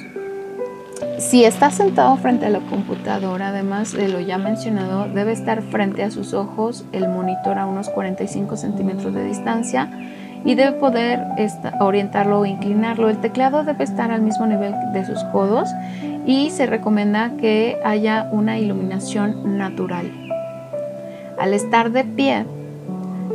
Si 1.20 1.46
está 1.46 1.70
sentado 1.70 2.16
frente 2.18 2.46
a 2.46 2.50
la 2.50 2.60
computadora, 2.60 3.50
además 3.50 3.94
de 3.94 4.10
lo 4.10 4.20
ya 4.20 4.38
mencionado, 4.38 5.08
debe 5.14 5.32
estar 5.32 5.62
frente 5.62 6.04
a 6.04 6.12
sus 6.12 6.34
ojos, 6.34 6.86
el 6.92 7.08
monitor 7.08 7.58
a 7.58 7.66
unos 7.66 7.90
45 7.90 8.58
centímetros 8.58 9.14
de 9.14 9.24
distancia 9.24 9.90
y 10.46 10.56
debe 10.56 10.74
poder 10.74 11.22
orientarlo 11.80 12.42
o 12.42 12.46
inclinarlo. 12.46 13.10
El 13.10 13.20
teclado 13.20 13.64
debe 13.64 13.84
estar 13.84 14.12
al 14.12 14.22
mismo 14.22 14.46
nivel 14.46 14.74
de 14.94 15.06
sus 15.06 15.24
codos 15.26 15.70
y 16.26 16.50
se 16.52 16.66
recomienda 16.66 17.32
que 17.38 17.80
haya 17.84 18.30
una 18.32 18.60
iluminación 18.60 19.58
natural. 19.58 20.12
Al 21.40 21.54
estar 21.54 21.92
de 21.92 22.04
pie, 22.04 22.46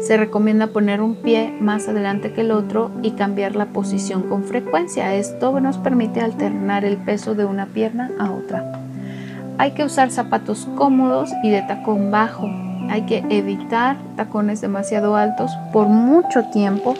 se 0.01 0.17
recomienda 0.17 0.69
poner 0.69 1.01
un 1.01 1.17
pie 1.17 1.53
más 1.61 1.89
adelante 1.89 2.33
que 2.33 2.43
el 2.43 2.53
otro 2.53 2.91
y 3.03 3.13
cambiar 3.13 3.57
la 3.57 3.67
posición 3.67 4.23
con 4.29 4.45
frecuencia. 4.45 5.15
Esto 5.15 5.59
nos 5.61 5.79
permite 5.79 6.21
alternar 6.21 6.85
el 6.85 6.99
peso 6.99 7.35
de 7.35 7.45
una 7.45 7.67
pierna 7.67 8.11
a 8.19 8.31
otra. 8.31 8.73
Hay 9.59 9.73
que 9.73 9.85
usar 9.85 10.11
zapatos 10.11 10.69
cómodos 10.77 11.33
y 11.43 11.51
de 11.51 11.63
tacón 11.63 12.13
bajo. 12.13 12.49
Hay 12.89 13.03
que 13.03 13.25
evitar 13.29 13.97
tacones 14.17 14.61
demasiado 14.61 15.17
altos 15.17 15.51
por 15.73 15.89
mucho 15.89 16.45
tiempo 16.53 16.95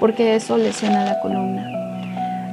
porque 0.00 0.36
eso 0.36 0.56
lesiona 0.56 1.04
la 1.04 1.20
columna. 1.20 1.64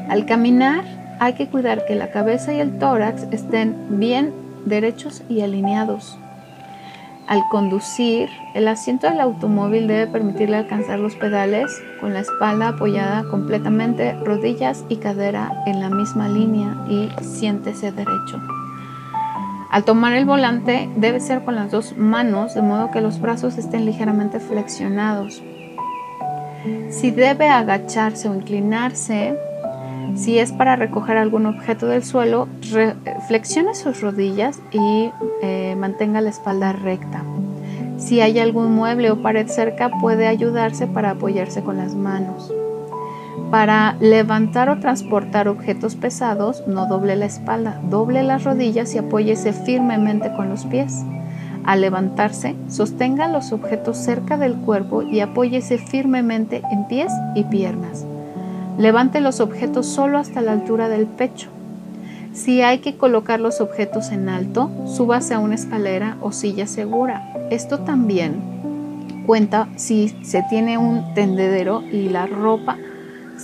Al 0.10 0.26
caminar 0.26 0.84
hay 1.20 1.34
que 1.34 1.48
cuidar 1.48 1.86
que 1.86 1.96
la 1.96 2.12
cabeza 2.12 2.54
y 2.54 2.60
el 2.60 2.78
tórax 2.78 3.24
estén 3.32 3.76
bien 4.00 4.34
derechos 4.66 5.24
y 5.30 5.42
alineados. 5.42 6.18
Al 7.28 7.42
conducir, 7.50 8.30
el 8.54 8.68
asiento 8.68 9.08
del 9.08 9.20
automóvil 9.20 9.88
debe 9.88 10.06
permitirle 10.06 10.58
alcanzar 10.58 11.00
los 11.00 11.16
pedales 11.16 11.82
con 12.00 12.14
la 12.14 12.20
espalda 12.20 12.70
apoyada 12.70 13.24
completamente, 13.24 14.14
rodillas 14.24 14.84
y 14.90 14.98
cadera 14.98 15.52
en 15.66 15.80
la 15.80 15.90
misma 15.90 16.30
línea 16.30 16.76
y 16.88 17.10
siéntese 17.24 17.92
derecho. 17.92 18.40
Al 19.76 19.84
tomar 19.84 20.14
el 20.14 20.24
volante 20.24 20.90
debe 20.96 21.20
ser 21.20 21.44
con 21.44 21.56
las 21.56 21.70
dos 21.70 21.98
manos 21.98 22.54
de 22.54 22.62
modo 22.62 22.92
que 22.92 23.02
los 23.02 23.20
brazos 23.20 23.58
estén 23.58 23.86
ligeramente 23.86 24.40
flexionados. 24.40 25.44
Si 26.90 27.12
debe 27.12 27.50
agacharse 27.50 28.30
o 28.30 28.36
inclinarse, 28.36 29.38
si 30.16 30.40
es 30.40 30.54
para 30.54 30.78
recoger 30.78 31.18
algún 31.18 31.46
objeto 31.46 31.88
del 31.88 32.06
suelo, 32.06 32.48
flexione 33.28 33.76
sus 33.76 34.00
rodillas 34.00 34.62
y 34.72 35.12
eh, 35.42 35.76
mantenga 35.78 36.22
la 36.22 36.30
espalda 36.30 36.72
recta. 36.72 37.26
Si 37.98 38.22
hay 38.22 38.40
algún 38.40 38.74
mueble 38.74 39.12
o 39.12 39.22
pared 39.22 39.50
cerca, 39.50 39.90
puede 40.00 40.28
ayudarse 40.28 40.88
para 40.88 41.10
apoyarse 41.10 41.64
con 41.64 41.76
las 41.76 41.96
manos. 41.96 42.50
Para 43.52 43.96
levantar 44.00 44.70
o 44.70 44.80
transportar 44.80 45.48
objetos 45.48 45.96
pesados, 45.96 46.64
no 46.68 46.88
doble 46.88 47.16
la 47.16 47.26
espalda, 47.26 47.80
doble 47.90 48.24
las 48.24 48.44
rodillas 48.44 48.94
y 48.96 48.98
apóyese 48.98 49.54
firmemente 49.54 50.34
con 50.36 50.50
los 50.50 50.66
pies. 50.66 51.04
Al 51.64 51.82
levantarse, 51.82 52.56
sostenga 52.70 53.28
los 53.28 53.52
objetos 53.52 53.98
cerca 53.98 54.38
del 54.38 54.56
cuerpo 54.56 55.04
y 55.04 55.20
apóyese 55.20 55.78
firmemente 55.78 56.62
en 56.72 56.88
pies 56.88 57.12
y 57.36 57.44
piernas. 57.44 58.06
Levante 58.78 59.22
los 59.22 59.40
objetos 59.40 59.86
solo 59.86 60.18
hasta 60.18 60.42
la 60.42 60.52
altura 60.52 60.90
del 60.90 61.06
pecho. 61.06 61.50
Si 62.34 62.62
hay 62.62 62.80
que 62.80 62.98
colocar 62.98 63.40
los 63.40 63.62
objetos 63.62 64.12
en 64.12 64.28
alto, 64.28 64.70
súbase 64.86 65.36
a 65.36 65.40
una 65.40 65.56
escalera 65.56 66.18
o 66.20 66.32
silla 66.32 66.68
segura. 66.68 67.32
Esto 67.52 67.80
también 67.80 69.24
cuenta 69.26 69.70
si 69.76 70.10
se 70.24 70.44
tiene 70.50 70.78
un 70.78 71.14
tendedero 71.14 71.82
y 71.82 72.10
la 72.10 72.28
ropa 72.28 72.78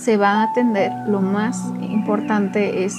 se 0.02 0.16
va 0.16 0.42
a 0.42 0.52
tender. 0.52 0.92
Lo 1.06 1.20
más 1.20 1.62
importante 1.80 2.84
es 2.84 2.96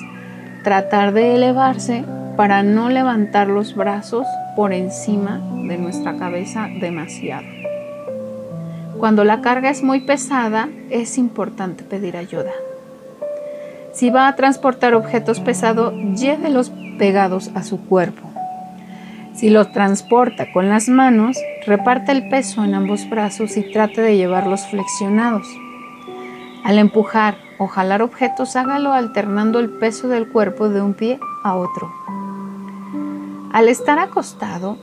tratar 0.64 1.14
de 1.14 1.36
elevarse 1.36 2.06
para 2.38 2.64
no 2.64 2.90
levantar 2.90 3.48
los 3.48 3.76
brazos 3.76 4.26
por 4.56 4.72
encima 4.74 5.42
de 5.68 5.78
nuestra 5.78 6.18
cabeza 6.18 6.68
demasiado. 6.80 7.46
Cuando 8.98 9.26
la 9.26 9.42
carga 9.42 9.70
es 9.70 9.84
muy 9.84 10.02
pesada, 10.02 10.70
es 10.90 11.18
importante 11.18 11.84
pedir 11.84 12.16
ayuda. 12.16 12.52
Si 13.92 14.10
va 14.10 14.28
a 14.28 14.36
transportar 14.36 14.96
objetos 14.96 15.42
pesados, 15.42 15.94
llévelos 16.16 16.72
pegados 16.98 17.52
a 17.54 17.64
su 17.64 17.82
cuerpo. 17.86 18.30
Si 19.34 19.50
los 19.50 19.72
transporta 19.74 20.52
con 20.54 20.70
las 20.70 20.88
manos, 20.88 21.38
reparte 21.68 22.12
el 22.12 22.30
peso 22.30 22.64
en 22.64 22.76
ambos 22.76 23.10
brazos 23.10 23.58
y 23.58 23.72
trate 23.72 24.02
de 24.02 24.16
llevarlos 24.16 24.66
flexionados. 24.68 25.48
Al 26.64 26.80
empujar 26.80 27.38
o 27.58 27.68
jalar 27.68 28.02
objetos, 28.02 28.56
hágalo 28.56 28.94
alternando 28.94 29.60
el 29.60 29.70
peso 29.70 30.08
del 30.08 30.30
cuerpo 30.30 30.70
de 30.70 30.82
un 30.82 30.94
pie 30.94 31.20
a 31.44 31.56
otro. 31.56 31.92
Al 33.52 33.68
estar 33.68 34.00
acostado 34.00 34.78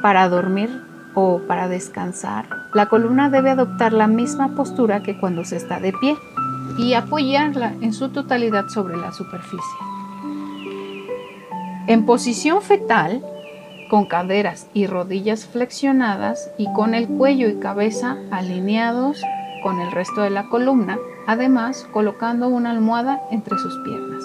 para 0.00 0.26
dormir 0.30 0.70
o 1.14 1.42
para 1.46 1.68
descansar, 1.68 2.46
la 2.72 2.86
columna 2.86 3.28
debe 3.28 3.50
adoptar 3.50 3.92
la 3.92 4.06
misma 4.06 4.54
postura 4.54 5.02
que 5.02 5.20
cuando 5.20 5.44
se 5.44 5.56
está 5.56 5.80
de 5.80 5.92
pie 5.92 6.16
y 6.78 6.94
apoyarla 6.94 7.74
en 7.82 7.92
su 7.92 8.08
totalidad 8.08 8.68
sobre 8.68 8.96
la 8.96 9.12
superficie. 9.12 9.78
En 11.86 12.06
posición 12.06 12.62
fetal, 12.62 13.22
con 13.90 14.06
caderas 14.06 14.66
y 14.72 14.86
rodillas 14.86 15.44
flexionadas 15.44 16.50
y 16.56 16.72
con 16.72 16.94
el 16.94 17.06
cuello 17.06 17.48
y 17.50 17.60
cabeza 17.60 18.16
alineados 18.30 19.22
con 19.64 19.80
el 19.80 19.90
resto 19.90 20.20
de 20.20 20.28
la 20.28 20.50
columna, 20.50 20.98
además 21.26 21.88
colocando 21.90 22.48
una 22.48 22.70
almohada 22.70 23.22
entre 23.30 23.58
sus 23.58 23.76
piernas. 23.78 24.22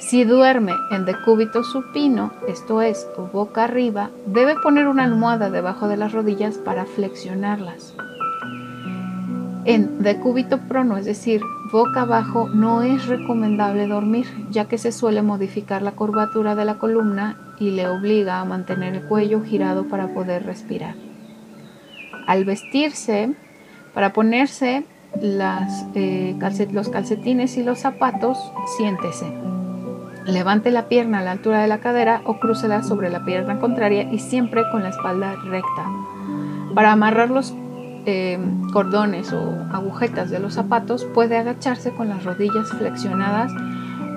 Si 0.00 0.24
duerme 0.24 0.72
en 0.90 1.04
decúbito 1.04 1.62
supino, 1.62 2.32
esto 2.48 2.82
es, 2.82 3.06
boca 3.32 3.64
arriba, 3.64 4.10
debe 4.26 4.56
poner 4.56 4.88
una 4.88 5.04
almohada 5.04 5.48
debajo 5.48 5.86
de 5.86 5.96
las 5.96 6.12
rodillas 6.12 6.58
para 6.58 6.86
flexionarlas. 6.86 7.94
En 9.64 10.02
decúbito 10.02 10.58
prono, 10.68 10.96
es 10.96 11.04
decir, 11.04 11.40
boca 11.72 12.02
abajo, 12.02 12.48
no 12.48 12.82
es 12.82 13.06
recomendable 13.06 13.86
dormir, 13.86 14.26
ya 14.50 14.64
que 14.64 14.76
se 14.76 14.90
suele 14.90 15.22
modificar 15.22 15.82
la 15.82 15.92
curvatura 15.92 16.56
de 16.56 16.64
la 16.64 16.78
columna 16.78 17.38
y 17.60 17.70
le 17.70 17.88
obliga 17.88 18.40
a 18.40 18.44
mantener 18.44 18.94
el 18.94 19.02
cuello 19.02 19.42
girado 19.42 19.84
para 19.84 20.12
poder 20.14 20.44
respirar. 20.44 20.96
Al 22.26 22.44
vestirse, 22.44 23.36
para 23.96 24.12
ponerse 24.12 24.84
eh, 25.22 26.36
los 26.70 26.88
calcetines 26.90 27.56
y 27.56 27.62
los 27.62 27.78
zapatos, 27.78 28.36
siéntese. 28.76 29.24
Levante 30.26 30.70
la 30.70 30.86
pierna 30.86 31.20
a 31.20 31.22
la 31.22 31.30
altura 31.30 31.62
de 31.62 31.66
la 31.66 31.78
cadera 31.78 32.20
o 32.26 32.38
crúcela 32.38 32.82
sobre 32.82 33.08
la 33.08 33.24
pierna 33.24 33.58
contraria 33.58 34.02
y 34.12 34.18
siempre 34.18 34.64
con 34.70 34.82
la 34.82 34.90
espalda 34.90 35.34
recta. 35.46 35.86
Para 36.74 36.92
amarrar 36.92 37.30
los 37.30 37.54
eh, 38.04 38.38
cordones 38.70 39.32
o 39.32 39.54
agujetas 39.72 40.28
de 40.28 40.40
los 40.40 40.52
zapatos, 40.52 41.06
puede 41.14 41.38
agacharse 41.38 41.90
con 41.92 42.10
las 42.10 42.22
rodillas 42.22 42.68
flexionadas 42.72 43.50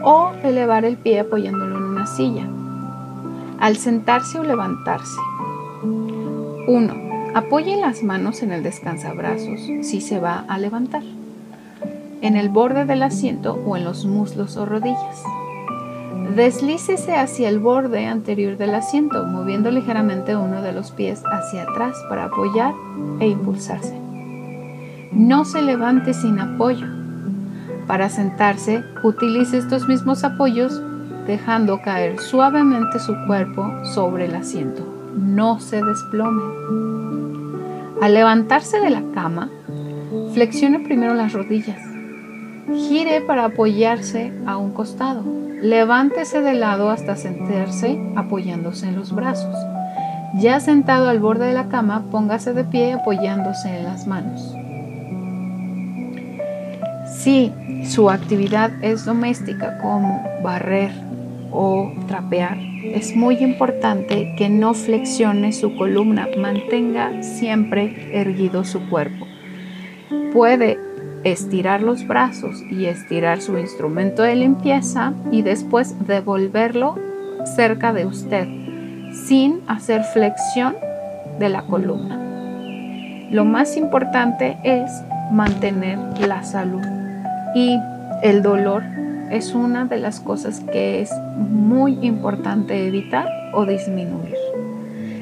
o 0.03 0.33
elevar 0.43 0.83
el 0.83 0.97
pie 0.97 1.21
apoyándolo 1.21 1.77
en 1.77 1.83
una 1.83 2.05
silla. 2.05 2.45
Al 3.61 3.77
sentarse 3.77 4.39
o 4.39 4.43
levantarse. 4.43 5.21
1. 6.67 7.08
Apoye 7.35 7.77
las 7.77 8.01
manos 8.01 8.41
en 8.41 8.51
el 8.51 8.63
descansabrazos 8.63 9.59
si 9.81 10.01
se 10.01 10.19
va 10.19 10.45
a 10.47 10.57
levantar, 10.57 11.03
en 12.21 12.35
el 12.35 12.49
borde 12.49 12.85
del 12.85 13.03
asiento 13.03 13.53
o 13.65 13.77
en 13.77 13.83
los 13.83 14.05
muslos 14.05 14.57
o 14.57 14.65
rodillas. 14.65 15.23
Deslícese 16.35 17.15
hacia 17.15 17.49
el 17.49 17.59
borde 17.59 18.07
anterior 18.07 18.57
del 18.57 18.73
asiento, 18.73 19.25
moviendo 19.25 19.69
ligeramente 19.69 20.35
uno 20.35 20.63
de 20.63 20.73
los 20.73 20.91
pies 20.91 21.21
hacia 21.31 21.63
atrás 21.63 21.95
para 22.09 22.25
apoyar 22.25 22.73
e 23.19 23.27
impulsarse. 23.27 23.95
No 25.11 25.45
se 25.45 25.61
levante 25.61 26.15
sin 26.15 26.39
apoyo. 26.39 26.87
Para 27.85 28.09
sentarse, 28.09 28.83
utilice 29.03 29.59
estos 29.59 29.87
mismos 29.87 30.23
apoyos 30.23 30.81
dejando 31.27 31.79
caer 31.81 32.19
suavemente 32.19 32.99
su 32.99 33.15
cuerpo 33.27 33.71
sobre 33.83 34.25
el 34.25 34.35
asiento. 34.35 34.83
No 35.15 35.59
se 35.59 35.83
desplome. 35.83 36.98
Al 38.01 38.13
levantarse 38.13 38.79
de 38.79 38.89
la 38.89 39.03
cama, 39.13 39.49
flexione 40.33 40.79
primero 40.79 41.13
las 41.13 41.33
rodillas. 41.33 41.81
Gire 42.73 43.21
para 43.21 43.45
apoyarse 43.45 44.31
a 44.45 44.57
un 44.57 44.71
costado 44.73 45.39
Levántese 45.61 46.41
de 46.41 46.53
lado 46.53 46.89
hasta 46.89 47.17
sentarse 47.17 47.99
apoyándose 48.15 48.87
en 48.87 48.95
los 48.95 49.13
brazos. 49.13 49.53
Ya 50.35 50.61
sentado 50.61 51.09
al 51.09 51.19
borde 51.19 51.47
de 51.47 51.53
la 51.53 51.67
cama, 51.67 52.05
póngase 52.11 52.53
de 52.53 52.63
pie 52.63 52.93
apoyándose 52.93 53.77
en 53.77 53.83
las 53.83 54.07
manos. 54.07 54.55
Si 57.17 57.51
su 57.83 58.09
actividad 58.09 58.71
es 58.81 59.03
doméstica 59.03 59.79
como 59.79 60.23
barrer 60.41 60.91
o 61.51 61.91
trapear, 62.07 62.57
es 62.83 63.15
muy 63.15 63.37
importante 63.37 64.33
que 64.37 64.49
no 64.49 64.73
flexione 64.73 65.51
su 65.51 65.75
columna, 65.75 66.27
mantenga 66.37 67.23
siempre 67.23 68.09
erguido 68.13 68.63
su 68.63 68.89
cuerpo. 68.89 69.27
Puede 70.33 70.77
estirar 71.23 71.81
los 71.81 72.07
brazos 72.07 72.61
y 72.71 72.85
estirar 72.85 73.41
su 73.41 73.57
instrumento 73.57 74.23
de 74.23 74.35
limpieza 74.35 75.13
y 75.31 75.41
después 75.41 76.07
devolverlo 76.07 76.95
cerca 77.55 77.93
de 77.93 78.05
usted 78.05 78.47
sin 79.25 79.61
hacer 79.67 80.03
flexión 80.03 80.75
de 81.39 81.49
la 81.49 81.63
columna. 81.63 82.17
Lo 83.31 83.45
más 83.45 83.77
importante 83.77 84.57
es 84.63 84.89
mantener 85.31 85.99
la 86.25 86.43
salud 86.43 86.81
y 87.53 87.77
el 88.23 88.41
dolor 88.41 88.83
es 89.31 89.53
una 89.53 89.85
de 89.85 89.97
las 89.97 90.19
cosas 90.19 90.61
que 90.71 91.01
es 91.01 91.11
muy 91.35 91.97
importante 92.05 92.87
evitar 92.87 93.27
o 93.53 93.65
disminuir. 93.65 94.35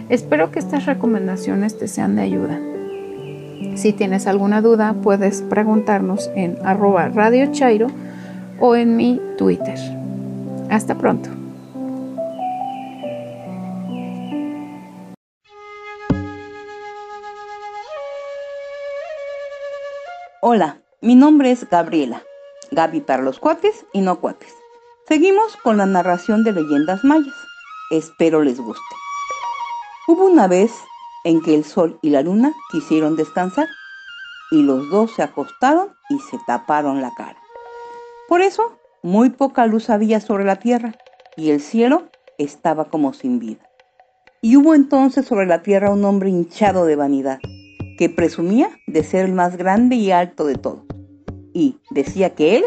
Espero 0.09 0.51
que 0.51 0.59
estas 0.59 0.85
recomendaciones 0.85 1.77
te 1.77 1.87
sean 1.87 2.15
de 2.15 2.21
ayuda. 2.21 2.59
Si 3.75 3.91
tienes 3.91 4.27
alguna 4.27 4.61
duda, 4.61 4.95
puedes 5.01 5.41
preguntarnos 5.41 6.29
en 6.35 6.57
arroba 6.63 7.09
Radio 7.09 7.51
o 8.59 8.75
en 8.75 8.95
mi 8.95 9.21
Twitter. 9.37 9.77
Hasta 10.69 10.97
pronto. 10.97 11.29
Hola, 20.41 20.77
mi 21.01 21.15
nombre 21.15 21.51
es 21.51 21.69
Gabriela. 21.69 22.21
Gaby 22.71 23.01
para 23.01 23.23
los 23.23 23.39
cuates 23.39 23.85
y 23.93 24.01
no 24.01 24.19
cuates. 24.19 24.53
Seguimos 25.07 25.55
con 25.57 25.77
la 25.77 25.85
narración 25.85 26.43
de 26.43 26.51
leyendas 26.51 27.03
mayas. 27.03 27.35
Espero 27.91 28.41
les 28.41 28.59
guste. 28.59 28.95
Hubo 30.07 30.25
una 30.25 30.47
vez 30.47 30.71
en 31.23 31.41
que 31.41 31.55
el 31.55 31.63
sol 31.63 31.99
y 32.01 32.09
la 32.09 32.21
luna 32.21 32.53
quisieron 32.71 33.15
descansar 33.15 33.67
y 34.51 34.63
los 34.63 34.89
dos 34.89 35.11
se 35.11 35.23
acostaron 35.23 35.89
y 36.09 36.19
se 36.19 36.37
taparon 36.45 37.01
la 37.01 37.13
cara. 37.15 37.37
Por 38.27 38.41
eso, 38.41 38.77
muy 39.03 39.29
poca 39.29 39.65
luz 39.65 39.89
había 39.89 40.19
sobre 40.19 40.45
la 40.45 40.57
tierra 40.57 40.95
y 41.35 41.51
el 41.51 41.61
cielo 41.61 42.09
estaba 42.37 42.85
como 42.85 43.13
sin 43.13 43.39
vida. 43.39 43.69
Y 44.41 44.55
hubo 44.57 44.75
entonces 44.75 45.25
sobre 45.25 45.45
la 45.45 45.63
tierra 45.63 45.91
un 45.91 46.03
hombre 46.05 46.29
hinchado 46.29 46.85
de 46.85 46.95
vanidad, 46.95 47.39
que 47.97 48.09
presumía 48.09 48.69
de 48.85 49.03
ser 49.03 49.25
el 49.25 49.33
más 49.33 49.57
grande 49.57 49.95
y 49.95 50.11
alto 50.11 50.45
de 50.45 50.55
todos. 50.55 50.83
Y 51.53 51.77
decía 51.89 52.31
que 52.31 52.57
él, 52.57 52.63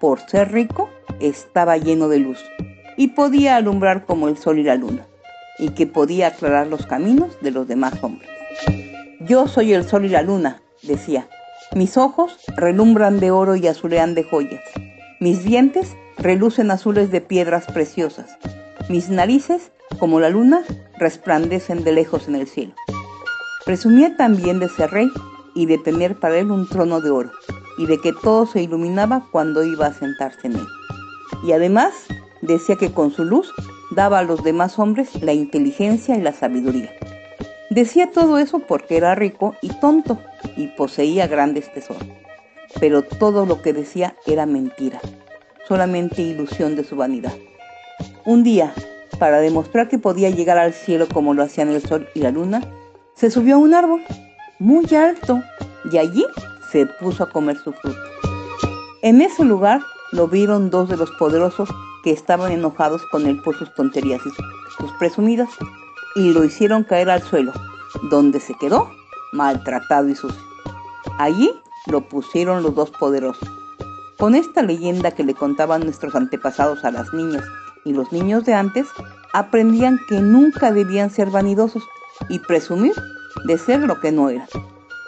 por 0.00 0.20
ser 0.20 0.52
rico, 0.52 0.88
estaba 1.20 1.76
lleno 1.76 2.08
de 2.08 2.18
luz 2.18 2.44
y 2.96 3.08
podía 3.08 3.56
alumbrar 3.56 4.04
como 4.04 4.28
el 4.28 4.36
sol 4.36 4.58
y 4.58 4.62
la 4.62 4.76
luna 4.76 5.06
y 5.58 5.70
que 5.70 5.86
podía 5.86 6.28
aclarar 6.28 6.66
los 6.66 6.86
caminos 6.86 7.38
de 7.40 7.50
los 7.50 7.68
demás 7.68 7.94
hombres. 8.02 8.28
Yo 9.20 9.46
soy 9.46 9.72
el 9.72 9.88
sol 9.88 10.04
y 10.04 10.08
la 10.08 10.22
luna, 10.22 10.62
decía. 10.82 11.28
Mis 11.74 11.96
ojos 11.96 12.38
relumbran 12.56 13.20
de 13.20 13.30
oro 13.30 13.56
y 13.56 13.66
azulean 13.66 14.14
de 14.14 14.24
joyas. 14.24 14.62
Mis 15.20 15.44
dientes 15.44 15.96
relucen 16.18 16.70
azules 16.70 17.10
de 17.10 17.20
piedras 17.20 17.66
preciosas. 17.66 18.36
Mis 18.88 19.08
narices, 19.08 19.72
como 19.98 20.20
la 20.20 20.28
luna, 20.28 20.62
resplandecen 20.98 21.84
de 21.84 21.92
lejos 21.92 22.28
en 22.28 22.34
el 22.34 22.46
cielo. 22.46 22.74
Presumía 23.64 24.16
también 24.16 24.58
de 24.58 24.68
ser 24.68 24.90
rey 24.90 25.08
y 25.54 25.66
de 25.66 25.78
tener 25.78 26.18
para 26.18 26.36
él 26.38 26.50
un 26.50 26.68
trono 26.68 27.00
de 27.00 27.10
oro, 27.10 27.30
y 27.82 27.86
de 27.86 27.98
que 27.98 28.12
todo 28.12 28.46
se 28.46 28.62
iluminaba 28.62 29.26
cuando 29.32 29.64
iba 29.64 29.86
a 29.86 29.92
sentarse 29.92 30.46
en 30.46 30.54
él. 30.54 30.66
y 31.44 31.50
además 31.50 31.92
decía 32.40 32.76
que 32.76 32.92
con 32.92 33.10
su 33.10 33.24
luz 33.24 33.52
daba 33.90 34.20
a 34.20 34.22
los 34.22 34.44
demás 34.44 34.78
hombres 34.78 35.20
la 35.20 35.32
inteligencia 35.32 36.14
y 36.14 36.20
la 36.20 36.32
sabiduría. 36.32 36.92
Decía 37.70 38.08
todo 38.12 38.38
eso 38.38 38.60
porque 38.60 38.96
era 38.96 39.16
rico 39.16 39.56
y 39.62 39.70
tonto 39.80 40.18
y 40.56 40.68
poseía 40.68 41.26
grandes 41.26 41.72
tesoros. 41.72 42.06
Pero 42.78 43.02
todo 43.02 43.46
lo 43.46 43.62
que 43.62 43.72
decía 43.72 44.14
era 44.26 44.46
mentira, 44.46 45.00
solamente 45.66 46.22
ilusión 46.22 46.76
de 46.76 46.84
su 46.84 46.94
vanidad. 46.94 47.34
Un 48.24 48.44
día, 48.44 48.72
para 49.18 49.40
demostrar 49.40 49.88
que 49.88 49.98
podía 49.98 50.30
llegar 50.30 50.58
al 50.58 50.72
cielo 50.72 51.08
como 51.12 51.34
lo 51.34 51.42
hacían 51.42 51.68
el 51.68 51.82
sol 51.82 52.08
y 52.14 52.20
la 52.20 52.30
luna, 52.30 52.62
se 53.16 53.28
subió 53.28 53.56
a 53.56 53.58
un 53.58 53.74
árbol 53.74 54.02
muy 54.60 54.86
alto 54.94 55.42
y 55.90 55.98
allí 55.98 56.24
se 56.72 56.86
puso 56.86 57.24
a 57.24 57.30
comer 57.30 57.58
su 57.58 57.72
fruto. 57.72 58.00
En 59.02 59.20
ese 59.20 59.44
lugar 59.44 59.82
lo 60.10 60.26
vieron 60.26 60.70
dos 60.70 60.88
de 60.88 60.96
los 60.96 61.10
poderosos 61.12 61.68
que 62.02 62.10
estaban 62.10 62.50
enojados 62.50 63.02
con 63.10 63.26
él 63.26 63.40
por 63.44 63.56
sus 63.56 63.72
tonterías 63.74 64.20
y 64.24 64.30
sus 64.80 64.92
presumidas, 64.98 65.50
y 66.16 66.32
lo 66.32 66.44
hicieron 66.44 66.84
caer 66.84 67.10
al 67.10 67.22
suelo, 67.22 67.52
donde 68.10 68.40
se 68.40 68.54
quedó 68.54 68.90
maltratado 69.32 70.08
y 70.08 70.14
sucio. 70.14 70.40
Allí 71.18 71.50
lo 71.86 72.00
pusieron 72.08 72.62
los 72.62 72.74
dos 72.74 72.90
poderosos. 72.90 73.48
Con 74.18 74.34
esta 74.34 74.62
leyenda 74.62 75.10
que 75.10 75.24
le 75.24 75.34
contaban 75.34 75.82
nuestros 75.82 76.14
antepasados 76.14 76.84
a 76.84 76.90
las 76.90 77.12
niñas 77.12 77.44
y 77.84 77.92
los 77.92 78.12
niños 78.12 78.44
de 78.44 78.54
antes, 78.54 78.86
aprendían 79.32 79.98
que 80.08 80.20
nunca 80.20 80.72
debían 80.72 81.10
ser 81.10 81.30
vanidosos 81.30 81.82
y 82.28 82.38
presumir 82.38 82.94
de 83.44 83.58
ser 83.58 83.80
lo 83.80 83.98
que 84.00 84.12
no 84.12 84.28
eran, 84.28 84.46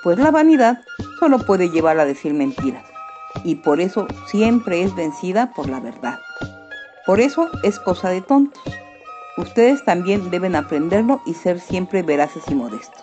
pues 0.05 0.19
la 0.19 0.31
vanidad 0.31 0.83
solo 1.19 1.39
puede 1.39 1.71
llevar 1.71 1.99
a 1.99 2.05
decir 2.05 2.35
mentiras, 2.35 2.85
y 3.43 3.57
por 3.57 3.81
eso 3.81 4.07
siempre 4.27 4.83
es 4.83 4.95
vencida 4.95 5.53
por 5.55 5.69
la 5.69 5.81
verdad. 5.81 6.19
Por 7.07 7.21
eso 7.21 7.49
es 7.63 7.81
cosa 7.81 8.11
de 8.11 8.21
tontos. 8.21 8.63
Ustedes 9.39 9.85
también 9.85 10.31
deben 10.31 10.55
aprenderlo 10.55 11.23
y 11.27 11.35
ser 11.35 11.59
siempre 11.59 12.03
veraces 12.03 12.45
y 12.49 12.55
modestos, 12.55 13.03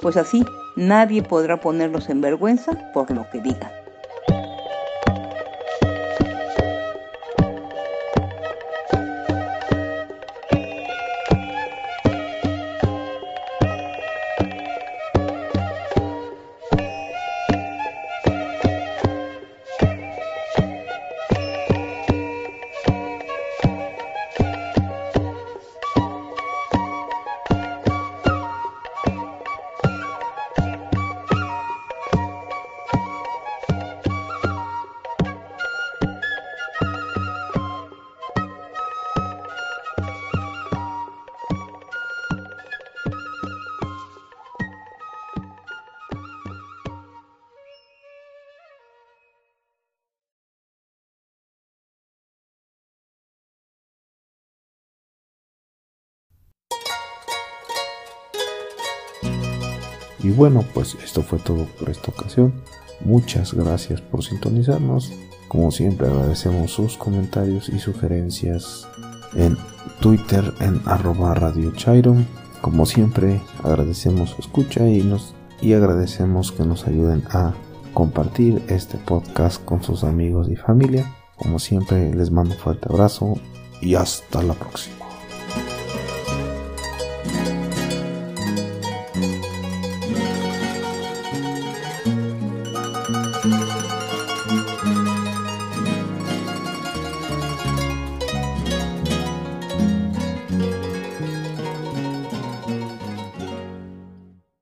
pues 0.00 0.16
así 0.16 0.44
nadie 0.76 1.22
podrá 1.22 1.60
ponerlos 1.60 2.08
en 2.08 2.20
vergüenza 2.20 2.92
por 2.94 3.10
lo 3.10 3.28
que 3.30 3.40
digan. 3.40 3.85
Bueno, 60.36 60.64
pues 60.74 60.96
esto 61.02 61.22
fue 61.22 61.38
todo 61.38 61.66
por 61.78 61.90
esta 61.90 62.10
ocasión. 62.10 62.52
Muchas 63.00 63.54
gracias 63.54 64.00
por 64.00 64.22
sintonizarnos. 64.22 65.12
Como 65.48 65.70
siempre 65.70 66.08
agradecemos 66.08 66.72
sus 66.72 66.96
comentarios 66.96 67.68
y 67.68 67.78
sugerencias 67.78 68.86
en 69.34 69.56
Twitter 70.00 70.52
en 70.60 70.80
arroba 70.84 71.34
Radio 71.34 71.72
Chairo. 71.72 72.16
Como 72.60 72.86
siempre 72.86 73.40
agradecemos 73.62 74.30
su 74.30 74.40
escucha 74.40 74.88
y, 74.88 75.02
nos, 75.02 75.34
y 75.60 75.72
agradecemos 75.74 76.52
que 76.52 76.64
nos 76.64 76.86
ayuden 76.86 77.22
a 77.30 77.54
compartir 77.94 78.62
este 78.68 78.98
podcast 78.98 79.64
con 79.64 79.82
sus 79.82 80.04
amigos 80.04 80.48
y 80.50 80.56
familia. 80.56 81.14
Como 81.36 81.58
siempre 81.58 82.14
les 82.14 82.30
mando 82.30 82.54
un 82.54 82.60
fuerte 82.60 82.88
abrazo 82.90 83.38
y 83.80 83.94
hasta 83.94 84.42
la 84.42 84.54
próxima. 84.54 85.05